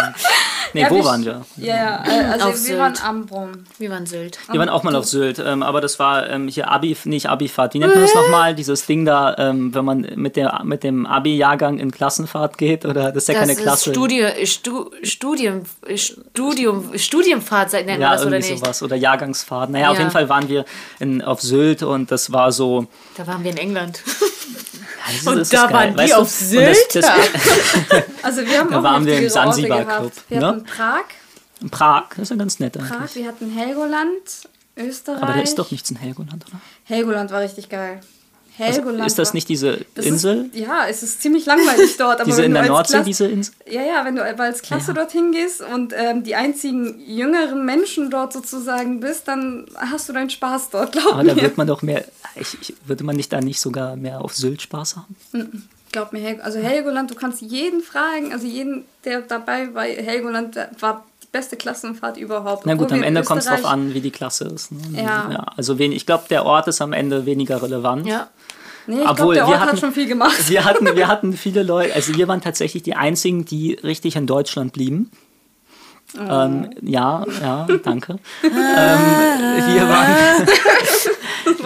Nee, 0.72 0.82
Ja, 0.82 0.92
wo 0.92 0.98
wir- 0.98 1.06
waren 1.06 1.26
wir? 1.26 1.46
Ja, 1.58 1.76
ja, 1.76 2.04
äh, 2.06 2.26
also 2.34 2.46
Auf 2.50 2.68
wir 2.68 2.78
waren 2.78 2.94
Sylt. 2.94 3.08
am 3.08 3.26
Brunnen. 3.26 3.66
Wir 3.80 3.90
waren 3.90 4.06
Sylt. 4.06 4.38
Wir 4.52 4.60
waren 4.60 4.70
auch 4.70 4.84
mal 4.84 4.96
auf 4.96 5.06
Sylt, 5.06 5.40
ähm, 5.44 5.64
aber 5.64 5.82
das 5.82 5.98
war 5.98 6.30
ähm, 6.30 6.48
hier 6.48 6.70
Abi, 6.70 6.96
nicht 7.06 7.28
Abifahrt. 7.28 7.74
Wie 7.74 7.80
nennt 7.80 7.96
man 7.96 8.04
das 8.04 8.14
nochmal? 8.14 8.54
Dieses 8.54 8.86
Ding 8.86 9.04
da, 9.04 9.34
ähm, 9.40 9.74
wenn 9.74 9.84
man 9.84 10.02
mit, 10.16 10.36
der, 10.36 10.62
mit 10.64 10.84
dem 10.84 11.08
Abi-Jahrgang 11.08 11.80
in 11.80 11.90
Klassenfahrt 11.90 12.60
geht? 12.60 12.86
Oder 12.86 13.06
das 13.12 13.24
ist 13.24 13.30
ja 13.30 13.34
Das 13.34 13.40
keine 13.42 13.54
ist 13.54 13.62
Klasse. 13.64 13.90
Studi 13.90 14.24
Stu 14.46 14.92
Studium, 15.02 15.64
Studium, 15.96 16.92
Studienfahrt 16.96 17.74
nennt 17.74 17.88
man 17.88 18.02
ja, 18.02 18.12
das 18.12 18.22
oder 18.26 18.34
irgendwie 18.36 18.52
nicht? 18.52 18.64
sowas. 18.64 18.84
Oder 18.84 18.96
Jahrgangsfahrt. 18.96 19.72
Naja, 19.72 19.88
auf 19.90 19.96
Ja. 19.96 20.02
jeden 20.02 20.12
Fall 20.12 20.30
waren 20.30 20.48
wir 20.50 20.66
in, 21.00 21.24
auf 21.24 21.42
Sylt 21.42 21.82
und 21.82 22.12
das 22.12 22.32
war 22.32 22.52
so. 22.52 22.86
Da 23.18 23.26
waren 23.26 23.44
wir 23.44 23.50
in 23.50 23.58
England. 23.58 23.69
Ja, 23.76 23.86
das 25.16 25.28
Und 25.28 25.38
ist 25.40 25.54
da 25.54 25.66
geil. 25.66 25.74
waren 25.74 25.92
die 25.94 25.98
Weißt 26.00 26.14
du? 26.14 26.18
auf 26.18 26.30
Sylt? 26.30 26.78
Das, 26.96 27.06
das, 27.06 28.04
Also 28.24 28.46
wir 28.46 28.60
haben 28.60 28.70
Da 28.70 28.80
auch 28.80 28.84
waren 28.84 29.06
wir 29.06 29.18
im 29.20 29.30
Sansibar 29.30 29.86
gehabt. 29.86 30.00
Club, 30.02 30.14
Wir 30.30 30.40
ne? 30.40 30.48
hatten 30.48 30.64
Prag, 30.66 31.04
in 31.62 31.70
Prag, 31.70 32.04
das 32.12 32.20
ist 32.20 32.30
ja 32.30 32.36
ganz 32.36 32.60
nett 32.60 32.78
eigentlich. 32.78 32.92
Prag, 32.92 33.16
wir 33.16 33.28
hatten 33.28 33.52
Helgoland, 33.52 34.48
Österreich. 34.78 35.24
Aber 35.24 35.34
da 35.34 35.40
ist 35.42 35.56
doch 35.58 35.72
nichts 35.72 35.90
in 35.90 35.98
Helgoland, 35.98 36.46
oder? 36.48 36.60
Helgoland 36.84 37.32
war 37.32 37.42
richtig 37.42 37.70
geil. 37.70 38.02
Also, 38.60 38.82
Helgoland 38.82 39.08
ist 39.08 39.18
das 39.20 39.34
nicht 39.34 39.48
diese 39.50 39.86
Insel? 39.96 40.46
Ist, 40.52 40.56
ja, 40.56 40.88
es 40.88 41.04
ist 41.04 41.22
ziemlich 41.22 41.46
langweilig 41.46 41.98
dort. 41.98 42.20
Aber 42.22 42.26
diese 42.26 42.44
in 42.44 42.54
der 42.54 42.68
Nordsee, 42.68 42.94
Klasse- 42.96 43.06
diese 43.06 43.28
Insel? 43.28 43.54
Ja, 43.70 43.82
ja, 43.82 44.06
wenn 44.06 44.16
du 44.16 44.24
als 44.24 44.62
Klasse 44.62 44.94
dorthin 44.94 45.32
gehst 45.32 45.62
und 45.62 45.94
ähm, 45.96 46.24
die 46.24 46.36
einzigen 46.36 47.00
jüngeren 47.06 47.66
Menschen 47.66 48.10
dort 48.12 48.34
sozusagen 48.34 49.00
bist, 49.00 49.28
dann 49.28 49.66
hast 49.76 50.10
du 50.10 50.14
deinen 50.14 50.30
Spaß 50.30 50.70
dort, 50.72 50.92
glaub 50.94 51.14
Aber 51.14 51.24
da 51.24 51.36
mir. 51.36 51.42
wird 51.42 51.58
man 51.58 51.68
doch 51.68 51.82
mehr. 51.82 52.06
Ich, 52.36 52.58
ich, 52.62 52.74
würde 52.86 53.04
man 53.04 53.16
nicht 53.16 53.32
da 53.34 53.42
nicht 53.42 53.60
sogar 53.60 53.96
mehr 53.96 54.22
auf 54.22 54.36
Sylt 54.36 54.62
Spaß 54.62 54.98
haben? 54.98 55.68
Glaub 55.92 56.14
mir, 56.14 56.20
Hel 56.20 56.42
also 56.42 56.60
Helgoland, 56.60 57.10
du 57.10 57.16
kannst 57.16 57.42
jeden 57.42 57.82
fragen, 57.82 58.32
also 58.32 58.46
jeden, 58.46 58.86
der 59.06 59.22
dabei 59.22 59.74
war, 59.74 59.84
Helgoland 59.86 60.56
äh, 60.56 60.68
war 60.80 61.06
die 61.24 61.28
beste 61.32 61.58
Klassenfahrt 61.58 62.18
überhaupt. 62.18 62.66
Na 62.66 62.76
gut, 62.76 62.92
am 62.92 63.02
Ende 63.02 63.24
kommt 63.24 63.40
es 63.42 63.48
darauf 63.48 63.66
an, 63.66 63.94
wie 63.94 64.02
die 64.02 64.12
Klasse 64.12 64.46
ist. 64.46 64.72
Ne? 64.72 65.02
Ja. 65.02 65.46
also 65.56 65.80
wen, 65.80 65.92
ich 65.92 66.06
glaube, 66.06 66.26
der 66.30 66.46
Ort 66.46 66.68
ist 66.68 66.82
am 66.82 66.94
Ende 66.94 67.26
weniger 67.26 67.62
relevant. 67.64 68.06
Ja. 68.06 68.30
Nee, 68.90 69.02
ich 69.02 69.08
Obwohl, 69.10 69.36
der 69.36 69.46
wir 69.46 69.52
Ort 69.54 69.60
hatten- 69.62 69.72
hat 69.74 69.80
schon 69.80 69.92
viel 69.94 70.08
gemacht. 70.08 70.50
Wir 70.50 70.66
hatten, 70.66 70.96
wir 70.96 71.08
hatten 71.14 71.34
viele 71.34 71.64
Leute, 71.64 71.94
also 71.94 72.16
wir 72.16 72.28
waren 72.28 72.42
tatsächlich 72.42 72.82
die 72.84 72.96
einzigen, 72.96 73.46
die 73.46 73.74
richtig 73.74 74.16
in 74.16 74.26
Deutschland 74.28 74.74
blieben. 74.74 75.12
Oh. 76.18 76.22
Ähm, 76.28 76.72
ja, 76.82 77.24
ja, 77.40 77.68
danke. 77.84 78.18
ähm, 78.44 78.52
wir 78.52 79.88
waren, 79.88 80.48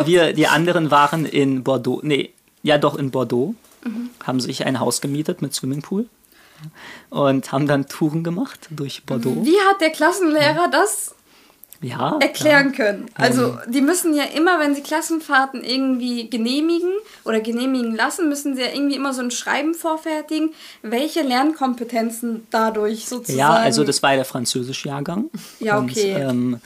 wir, 0.06 0.34
die 0.34 0.48
anderen 0.48 0.92
waren 0.92 1.26
in 1.26 1.64
Bordeaux, 1.64 2.02
nee, 2.04 2.34
ja 2.62 2.78
doch 2.78 2.96
in 2.96 3.10
Bordeaux, 3.12 3.56
Mhm. 3.86 4.10
haben 4.26 4.40
sich 4.40 4.66
ein 4.66 4.80
Haus 4.80 5.02
gemietet 5.02 5.42
mit 5.42 5.54
Swimmingpool 5.54 6.08
und 7.10 7.52
haben 7.52 7.68
dann 7.68 7.88
Touren 7.88 8.24
gemacht 8.24 8.68
durch 8.70 9.04
Bordeaux. 9.06 9.44
Wie 9.44 9.58
hat 9.70 9.82
der 9.82 9.90
Klassenlehrer 9.90 10.70
das 10.72 11.16
Ja, 11.84 12.18
erklären 12.20 12.72
können? 12.72 13.08
Also, 13.16 13.58
die 13.68 13.82
müssen 13.82 14.14
ja 14.14 14.24
immer, 14.24 14.60
wenn 14.60 14.74
sie 14.74 14.82
Klassenfahrten 14.82 15.64
irgendwie 15.64 16.30
genehmigen 16.30 16.94
oder 17.26 17.42
genehmigen 17.42 17.96
lassen, 17.96 18.30
müssen 18.30 18.56
sie 18.56 18.62
ja 18.62 18.70
irgendwie 18.74 18.96
immer 18.96 19.14
so 19.14 19.22
ein 19.22 19.32
Schreiben 19.32 19.74
vorfertigen, 19.74 20.54
welche 20.82 21.22
Lernkompetenzen 21.22 22.48
dadurch 22.50 23.08
sozusagen. 23.08 23.38
Ja, 23.38 23.54
also 23.54 23.84
das 23.84 24.02
war 24.02 24.12
ja 24.12 24.18
der 24.18 24.26
französische 24.26 24.88
Jahrgang. 24.88 25.30
Ja, 25.60 25.78
Und, 25.78 25.92
okay. 25.92 26.14
ähm, 26.14 26.62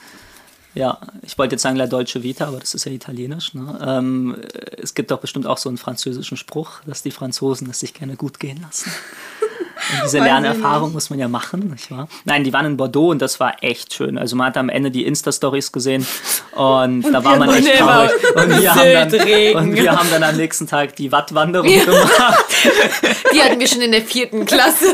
ja, 0.74 1.00
ich 1.22 1.36
wollte 1.36 1.54
jetzt 1.54 1.62
sagen 1.62 1.74
La 1.74 1.88
Dolce 1.88 2.22
Vita, 2.22 2.46
aber 2.46 2.60
das 2.60 2.72
ist 2.74 2.84
ja 2.84 2.92
italienisch. 2.92 3.52
Ne? 3.54 3.78
Ähm, 3.84 4.36
es 4.80 4.94
gibt 4.94 5.10
doch 5.10 5.18
bestimmt 5.18 5.46
auch 5.46 5.58
so 5.58 5.68
einen 5.68 5.78
französischen 5.78 6.36
Spruch, 6.36 6.80
dass 6.86 7.02
die 7.02 7.10
Franzosen 7.10 7.68
es 7.68 7.80
sich 7.80 7.94
gerne 7.94 8.14
gut 8.14 8.38
gehen 8.38 8.60
lassen. 8.62 8.92
Und 9.92 10.04
diese 10.04 10.18
Lernerfahrung 10.18 10.92
muss 10.92 11.10
man 11.10 11.18
ja 11.18 11.28
machen, 11.28 11.70
nicht 11.70 11.90
wahr? 11.90 12.08
Nein, 12.24 12.44
die 12.44 12.52
waren 12.52 12.66
in 12.66 12.76
Bordeaux 12.76 13.10
und 13.10 13.20
das 13.22 13.40
war 13.40 13.62
echt 13.62 13.94
schön. 13.94 14.18
Also 14.18 14.36
man 14.36 14.48
hat 14.48 14.56
am 14.56 14.68
Ende 14.68 14.90
die 14.90 15.04
Insta-Stories 15.06 15.72
gesehen 15.72 16.06
und, 16.52 17.02
da 17.12 17.24
war 17.24 17.36
man 17.36 17.50
echt 17.54 17.78
traurig. 17.78 18.10
Und 18.34 18.60
wir, 18.60 18.74
haben 18.74 18.92
dann, 19.10 19.64
und 19.64 19.76
wir 19.76 19.98
haben 19.98 20.10
dann 20.10 20.22
am 20.22 20.36
nächsten 20.36 20.66
Tag 20.66 20.96
die 20.96 21.10
Wattwanderung 21.12 21.68
gemacht. 21.68 22.44
Die 23.32 23.42
hatten 23.42 23.60
wir 23.60 23.68
schon 23.68 23.82
in 23.82 23.92
der 23.92 24.02
vierten 24.02 24.44
Klasse. 24.46 24.86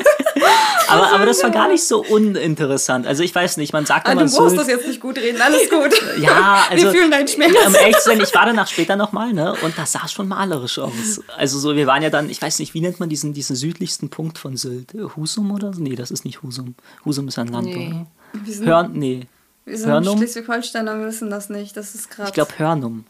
Aber, 0.89 1.13
aber 1.13 1.27
das 1.27 1.43
war 1.43 1.51
gar 1.51 1.69
nicht 1.69 1.85
so 1.85 2.05
uninteressant. 2.05 3.07
Also 3.07 3.23
ich 3.23 3.35
weiß 3.35 3.57
nicht, 3.57 3.73
man 3.73 3.87
sagt 3.87 4.07
Ah, 4.07 4.13
immer 4.13 4.23
du 4.23 4.29
so. 4.29 4.43
brauchst 4.43 4.59
das 4.59 4.69
jetzt 4.69 4.87
nicht 4.87 5.01
gut 5.01 5.17
reden, 5.17 5.41
alles 5.41 5.71
gut. 5.71 5.91
Ja, 6.19 6.65
also. 6.69 6.85
Wir 6.85 6.93
fühlen 6.93 7.11
deinen 7.11 7.29
Schmerz. 7.29 7.53
Um 7.67 7.75
ehrlich 7.75 7.97
zu 7.99 8.11
sein, 8.11 8.21
ich 8.21 8.35
war 8.35 8.47
danach 8.47 8.67
später 8.69 8.97
nochmal, 8.97 9.33
ne? 9.33 9.55
Und 9.63 9.79
das 9.79 9.93
sah 9.93 10.07
schon 10.09 10.29
malerisch 10.29 10.79
aus. 10.79 11.21
Also 11.37 11.59
so, 11.59 11.75
wir 11.77 11.87
waren 11.87 12.03
ja 12.03 12.11
dann, 12.11 12.29
ich 12.29 12.41
weiß 12.43 12.59
nicht, 12.59 12.75
wie 12.75 12.81
nennt 12.81 13.01
man 13.01 13.09
diesen, 13.09 13.33
diesen 13.33 13.57
südlichsten 13.57 14.11
Punkt 14.11 14.39
von 14.39 14.57
Sylt? 14.57 14.84
Husum 15.17 15.51
oder 15.53 15.73
so? 15.73 15.81
Nee, 15.81 15.95
das 15.97 16.11
ist 16.11 16.25
nicht 16.25 16.43
Husum. 16.43 16.75
Husum 17.05 17.29
ist 17.29 17.39
ein 17.39 17.49
Land, 17.49 17.67
Nee. 17.67 17.89
oder? 17.89 18.07
Wir 18.45 18.55
sind, 18.55 18.67
Hörn, 18.67 18.93
nee. 18.93 19.27
wir 19.65 19.79
sind 19.79 19.91
Hörnum? 19.91 20.19
Schleswig-Holsteiner, 20.19 20.99
wir 20.99 21.07
wissen 21.07 21.31
das 21.31 21.49
nicht. 21.49 21.77
Das 21.77 21.95
ist 21.95 22.11
gerade. 22.11 22.29
Ich 22.29 22.35
glaube 22.35 22.53
Hörnum. 22.59 23.05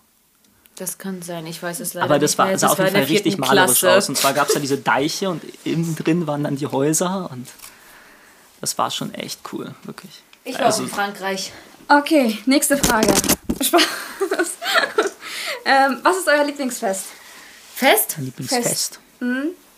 Das 0.76 0.98
kann 0.98 1.22
sein, 1.22 1.46
ich 1.46 1.62
weiß 1.62 1.78
es 1.80 1.94
leider 1.94 2.06
Aber 2.06 2.18
das 2.18 2.32
nicht 2.32 2.38
war, 2.38 2.46
mehr. 2.46 2.58
sah 2.58 2.68
auf 2.68 2.78
jeden 2.78 2.90
Fall 2.90 3.04
richtig 3.04 3.38
malerisch 3.38 3.78
Klasse. 3.78 3.96
aus. 3.98 4.08
Und 4.08 4.18
zwar 4.18 4.32
gab 4.32 4.48
es 4.48 4.54
da 4.54 4.60
diese 4.60 4.76
Deiche 4.76 5.30
und 5.30 5.42
innen 5.64 5.94
drin 5.94 6.26
waren 6.26 6.42
dann 6.42 6.56
die 6.56 6.66
Häuser 6.66 7.30
und 7.30 7.46
das 8.60 8.76
war 8.76 8.90
schon 8.90 9.14
echt 9.14 9.40
cool, 9.52 9.72
wirklich. 9.84 10.22
Ich 10.42 10.58
war 10.58 10.66
also, 10.66 10.82
auch 10.82 10.86
in 10.86 10.90
Frankreich. 10.92 11.52
Okay, 11.88 12.38
nächste 12.46 12.76
Frage. 12.76 13.14
Spaß. 13.62 13.82
ähm, 15.64 15.98
was 16.02 16.16
ist 16.18 16.28
euer 16.28 16.44
Lieblingsfest? 16.44 17.04
Fest? 17.74 18.16
Lieblingsfest. 18.18 18.98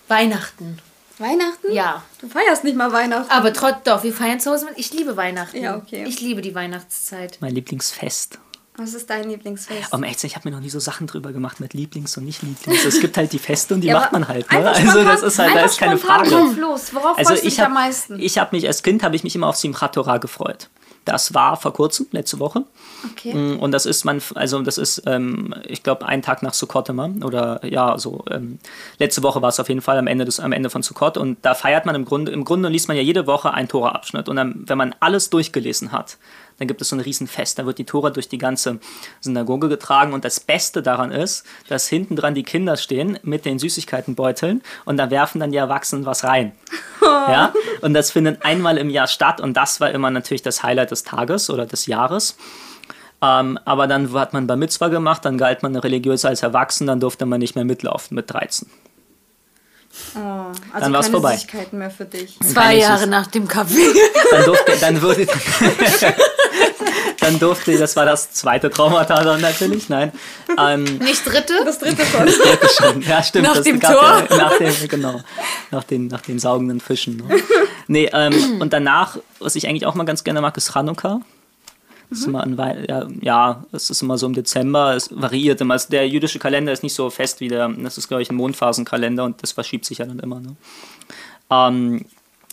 Weihnachten. 0.09 0.79
Weihnachten? 1.19 1.73
Ja. 1.73 2.03
Du 2.21 2.29
feierst 2.29 2.65
nicht 2.65 2.77
mal 2.77 2.93
Weihnachten. 2.93 3.31
Aber 3.31 3.53
trotzdem, 3.53 3.81
doch, 3.85 4.03
wir 4.05 4.13
feiern 4.13 4.39
zu 4.41 4.51
Hause 4.51 4.67
mit. 4.67 4.75
Ich 4.79 4.93
liebe 4.93 5.17
Weihnachten. 5.17 5.57
Ja, 5.63 5.77
okay. 5.77 6.05
Ich 6.07 6.21
liebe 6.21 6.43
die 6.43 6.55
Weihnachtszeit. 6.55 7.39
Mein 7.41 7.55
Lieblingsfest. 7.55 8.39
Was 8.79 8.93
ist 8.93 9.09
dein 9.09 9.31
Lieblingsfest? 9.31 9.91
Um 9.95 10.03
echt 10.03 10.17
zu 10.21 10.23
sein, 10.23 10.29
ich 10.33 10.37
habe 10.37 10.49
mir 10.51 10.55
noch 10.55 10.61
nie 10.63 10.69
so 10.69 10.79
Sachen 10.79 11.07
drüber 11.07 11.33
gemacht 11.33 11.61
mit 11.61 11.73
Lieblings 11.73 12.15
und 12.19 12.27
nicht 12.27 12.43
Lieblings. 12.43 12.85
Es 12.85 13.01
gibt 13.01 13.17
halt 13.17 13.33
die 13.33 13.39
Feste 13.39 13.73
und 13.73 13.81
die 13.81 13.89
Ja, 13.89 14.01
macht 14.01 14.13
man 14.13 14.29
halt. 14.29 14.53
Ne? 14.53 14.69
Also 14.71 15.03
das 15.03 15.23
ist 15.23 15.39
halt, 15.39 15.55
da 15.55 15.61
ist 15.65 15.79
keine 15.79 15.97
Frage. 15.97 16.29
drauf 16.29 16.55
los. 16.57 16.93
Worauf 16.95 17.17
Also 17.17 17.31
freust 17.31 17.43
du 17.43 17.49
ich 17.49 17.55
dich 17.55 17.61
am 17.65 17.73
habe 17.73 17.87
meisten? 17.87 18.21
ich 18.21 18.37
habe 18.37 18.55
mich 18.55 18.67
als 18.67 18.83
Kind 18.83 19.03
habe 19.03 19.17
ich 19.17 19.25
mich 19.25 19.35
immer 19.35 19.47
auf 19.47 19.57
Simchat 19.57 19.95
Torah 19.95 20.19
gefreut. 20.19 20.69
Das 21.07 21.35
war 21.35 21.57
vor 21.57 21.73
kurzem, 21.73 22.09
letzte 22.11 22.41
Woche. 22.41 22.65
Okay. 23.13 23.33
Mm, 23.33 23.61
Und 23.61 23.71
das 23.71 23.87
ist 23.87 24.05
man, 24.05 24.21
also 24.35 24.61
das 24.61 24.77
ist, 24.77 25.05
ähm, 25.07 25.55
ich 25.67 25.83
glaube, 25.85 26.05
ein 26.05 26.21
Tag 26.21 26.43
nach 26.43 26.53
Sukkot 26.53 26.89
immer. 26.89 27.09
Oder 27.25 27.65
ja, 27.65 27.97
so. 27.97 28.25
Ähm, 28.31 28.59
letzte 28.99 29.23
Woche 29.23 29.41
war 29.41 29.49
es 29.49 29.61
auf 29.61 29.69
jeden 29.69 29.81
Fall 29.81 29.99
am 29.99 30.09
Ende, 30.09 30.25
des, 30.25 30.41
am 30.41 30.51
Ende 30.53 30.69
von 30.69 30.83
Sukkot. 30.83 31.17
Und 31.17 31.39
da 31.43 31.55
feiert 31.55 31.87
man 31.87 31.95
im 31.95 32.05
Grunde, 32.05 32.33
im 32.33 32.45
Grunde 32.45 32.69
liest 32.69 32.89
man 32.89 32.97
ja 32.97 33.05
jede 33.05 33.29
Woche 33.29 33.55
einen 33.55 33.69
Tora-Abschnitt. 33.69 34.29
Und 34.29 34.35
dann, 34.35 34.65
wenn 34.67 34.77
man 34.77 34.97
alles 34.99 35.31
durchgelesen 35.31 35.93
hat, 35.93 36.19
Dann 36.59 36.69
gibt 36.69 36.81
es 36.81 36.89
so 36.89 36.97
ein 36.97 37.01
Riesenfest. 37.01 37.59
Da 37.59 37.67
wird 37.67 37.79
die 37.79 37.85
Tora 37.85 38.11
durch 38.11 38.29
die 38.29 38.39
ganze 38.39 38.79
Synagoge 39.21 39.69
getragen. 39.69 40.13
Und 40.13 40.25
das 40.25 40.41
Beste 40.41 40.83
daran 40.83 41.13
ist, 41.13 41.45
dass 41.69 41.87
hinten 41.89 42.17
dran 42.17 42.35
die 42.35 42.43
Kinder 42.43 42.77
stehen 42.77 43.19
mit 43.23 43.45
den 43.45 43.59
Süßigkeitenbeuteln 43.59 44.63
und 44.85 44.97
da 44.97 45.11
werfen 45.11 45.41
dann 45.41 45.53
die 45.53 45.59
Erwachsenen 45.59 46.07
was 46.07 46.25
rein. 46.25 46.53
Oh. 47.03 47.05
Ja? 47.05 47.53
Und 47.83 47.95
das 47.95 48.11
findet 48.11 48.45
einmal 48.45 48.79
im 48.79 48.91
Jahr 48.91 49.07
statt. 49.07 49.41
Und 49.41 49.57
das 49.57 49.81
war 49.81 49.91
immer 49.91 50.11
natürlich 50.11 50.43
das 50.43 50.63
Highlight 50.63 50.91
des 50.91 51.03
Tages 51.03 51.51
oder 51.51 51.67
des 51.67 51.87
Jahres. 51.87 52.37
Ähm, 53.23 53.59
aber 53.65 53.87
dann 53.87 54.13
hat 54.13 54.33
man 54.33 54.47
Bar 54.47 54.57
Mitzvah 54.57 54.89
gemacht, 54.89 55.25
dann 55.25 55.39
galt 55.39 55.63
man 55.63 55.75
religiös 55.77 56.25
als 56.25 56.43
erwachsen, 56.43 56.87
dann 56.87 57.01
durfte 57.01 57.25
man 57.25 57.41
nicht 57.41 57.55
mehr 57.55 57.65
mitlaufen 57.65 58.15
mit 58.15 58.31
13. 58.31 58.69
Oh, 60.15 60.19
also 60.19 60.55
dann 60.81 60.93
war 60.93 61.01
es 61.01 61.09
vorbei. 61.09 61.35
Süßigkeiten 61.35 61.79
mehr 61.79 61.91
für 61.91 62.05
dich. 62.05 62.39
Zwei 62.41 62.77
Jahre 62.77 63.07
nach 63.07 63.29
dem 63.29 63.49
Kaffee. 63.49 63.95
Dann 64.31 64.45
durfte, 64.45 64.73
dann 64.79 65.01
wurde, 65.01 65.27
dann 67.21 67.39
durfte, 67.39 67.77
das 67.79 67.97
war 67.97 68.05
das 68.05 68.33
zweite 68.33 68.71
Traumata 68.71 69.23
dann 69.23 69.41
natürlich, 69.41 69.89
nein. 69.89 70.13
Ähm, 70.59 70.85
Nicht 70.99 71.25
dritte? 71.25 71.55
Das 71.65 71.79
dritte 71.79 72.05
schon. 72.05 72.27
Das 72.27 72.39
dritte 72.39 72.69
schon, 72.69 73.03
ja 73.03 73.23
stimmt. 73.23 73.47
Nach 73.47 73.55
das 73.55 73.65
dem 73.65 73.81
Tor? 73.81 73.93
Ja, 74.31 74.37
nach 74.37 74.59
dem, 74.59 74.89
genau, 74.89 75.21
nach 75.71 75.85
den, 75.85 76.07
nach 76.09 76.21
den 76.21 76.39
saugenden 76.39 76.81
Fischen. 76.81 77.17
Ne? 77.17 77.37
Nee, 77.89 78.11
ähm, 78.13 78.61
und 78.61 78.73
danach, 78.73 79.19
was 79.39 79.57
ich 79.57 79.69
eigentlich 79.69 79.87
auch 79.87 79.95
mal 79.95 80.05
ganz 80.05 80.25
gerne 80.25 80.41
mag, 80.41 80.57
ist 80.57 80.73
Chanukka. 80.73 81.21
Das 82.11 82.21
ist 82.21 82.27
immer 82.27 82.45
ein 82.45 82.57
ja, 82.89 83.09
ja, 83.21 83.65
es 83.73 83.91
ist 83.91 84.03
immer 84.03 84.17
so 84.17 84.27
im 84.27 84.35
Dezember, 84.35 84.95
es 84.95 85.11
variiert 85.13 85.61
immer. 85.61 85.77
Der 85.77 86.09
jüdische 86.09 86.39
Kalender 86.39 86.73
ist 86.73 86.85
nicht 86.85 86.95
so 86.95 87.11
fest 87.11 87.41
wie 87.41 87.49
der, 87.49 87.69
das 87.69 87.99
ist 87.99 88.07
glaube 88.07 88.23
ich 88.23 88.31
ein 88.31 88.37
Mondphasenkalender 88.37 89.25
und 89.25 89.43
das 89.43 89.53
verschiebt 89.53 89.85
sich 89.85 89.99
ja 89.99 90.07
dann 90.07 90.21
immer. 90.21 90.39
Ne? 90.39 90.57
Ähm, 91.51 92.05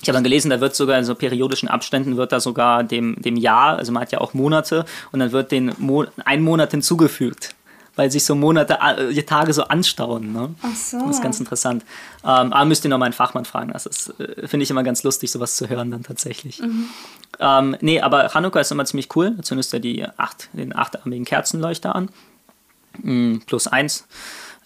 ich 0.04 0.10
habe 0.10 0.18
dann 0.18 0.24
gelesen, 0.24 0.50
da 0.50 0.62
wird 0.62 0.76
sogar 0.76 1.00
in 1.00 1.06
so 1.06 1.16
periodischen 1.16 1.70
Abständen 1.70 2.18
wird 2.18 2.32
da 2.32 2.40
sogar 2.40 2.84
dem, 2.84 3.16
dem 3.22 3.38
Jahr, 3.38 3.78
also 3.78 3.92
man 3.92 4.02
hat 4.02 4.12
ja 4.12 4.20
auch 4.20 4.34
Monate 4.34 4.86
und 5.12 5.20
dann 5.20 5.32
wird 5.32 5.52
den 5.52 5.74
Mo 5.78 6.06
ein 6.26 6.42
Monat 6.42 6.72
hinzugefügt 6.72 7.56
weil 7.96 8.10
sich 8.10 8.24
so 8.26 8.34
Monate, 8.36 8.80
äh, 8.82 9.24
Tage 9.24 9.54
so 9.54 9.66
anstauen. 9.66 10.34
Ne? 10.34 10.56
Ach 10.62 10.76
so. 10.76 10.98
Das 11.00 11.18
ist 11.18 11.22
ganz 11.22 11.40
interessant. 11.40 11.84
Ähm, 12.24 12.52
aber 12.52 12.66
müsst 12.66 12.84
ihr 12.84 12.90
noch 12.90 12.98
mal 12.98 13.06
einen 13.06 13.14
Fachmann 13.14 13.46
fragen. 13.46 13.72
Das 13.72 13.86
äh, 14.20 14.48
finde 14.48 14.64
ich 14.64 14.72
immer 14.72 14.84
ganz 14.84 15.04
lustig, 15.04 15.32
sowas 15.32 15.56
zu 15.56 15.70
hören 15.70 15.92
dann 15.92 16.04
tatsächlich. 16.04 16.60
Mhm. 16.60 16.88
Ähm, 17.40 17.78
nee, 17.82 18.02
aber 18.02 18.34
Hanukkah 18.34 18.62
ist 18.62 18.72
immer 18.72 18.86
ziemlich 18.86 19.16
cool. 19.16 19.36
Da 19.38 19.44
zündest 19.44 19.74
du 19.74 19.80
die 19.80 20.06
acht, 20.18 20.50
den 20.54 20.76
achtarmigen 20.76 21.26
Kerzenleuchter 21.26 21.96
an. 21.96 22.10
Mm, 23.02 23.38
plus 23.46 23.68
eins. 23.68 24.08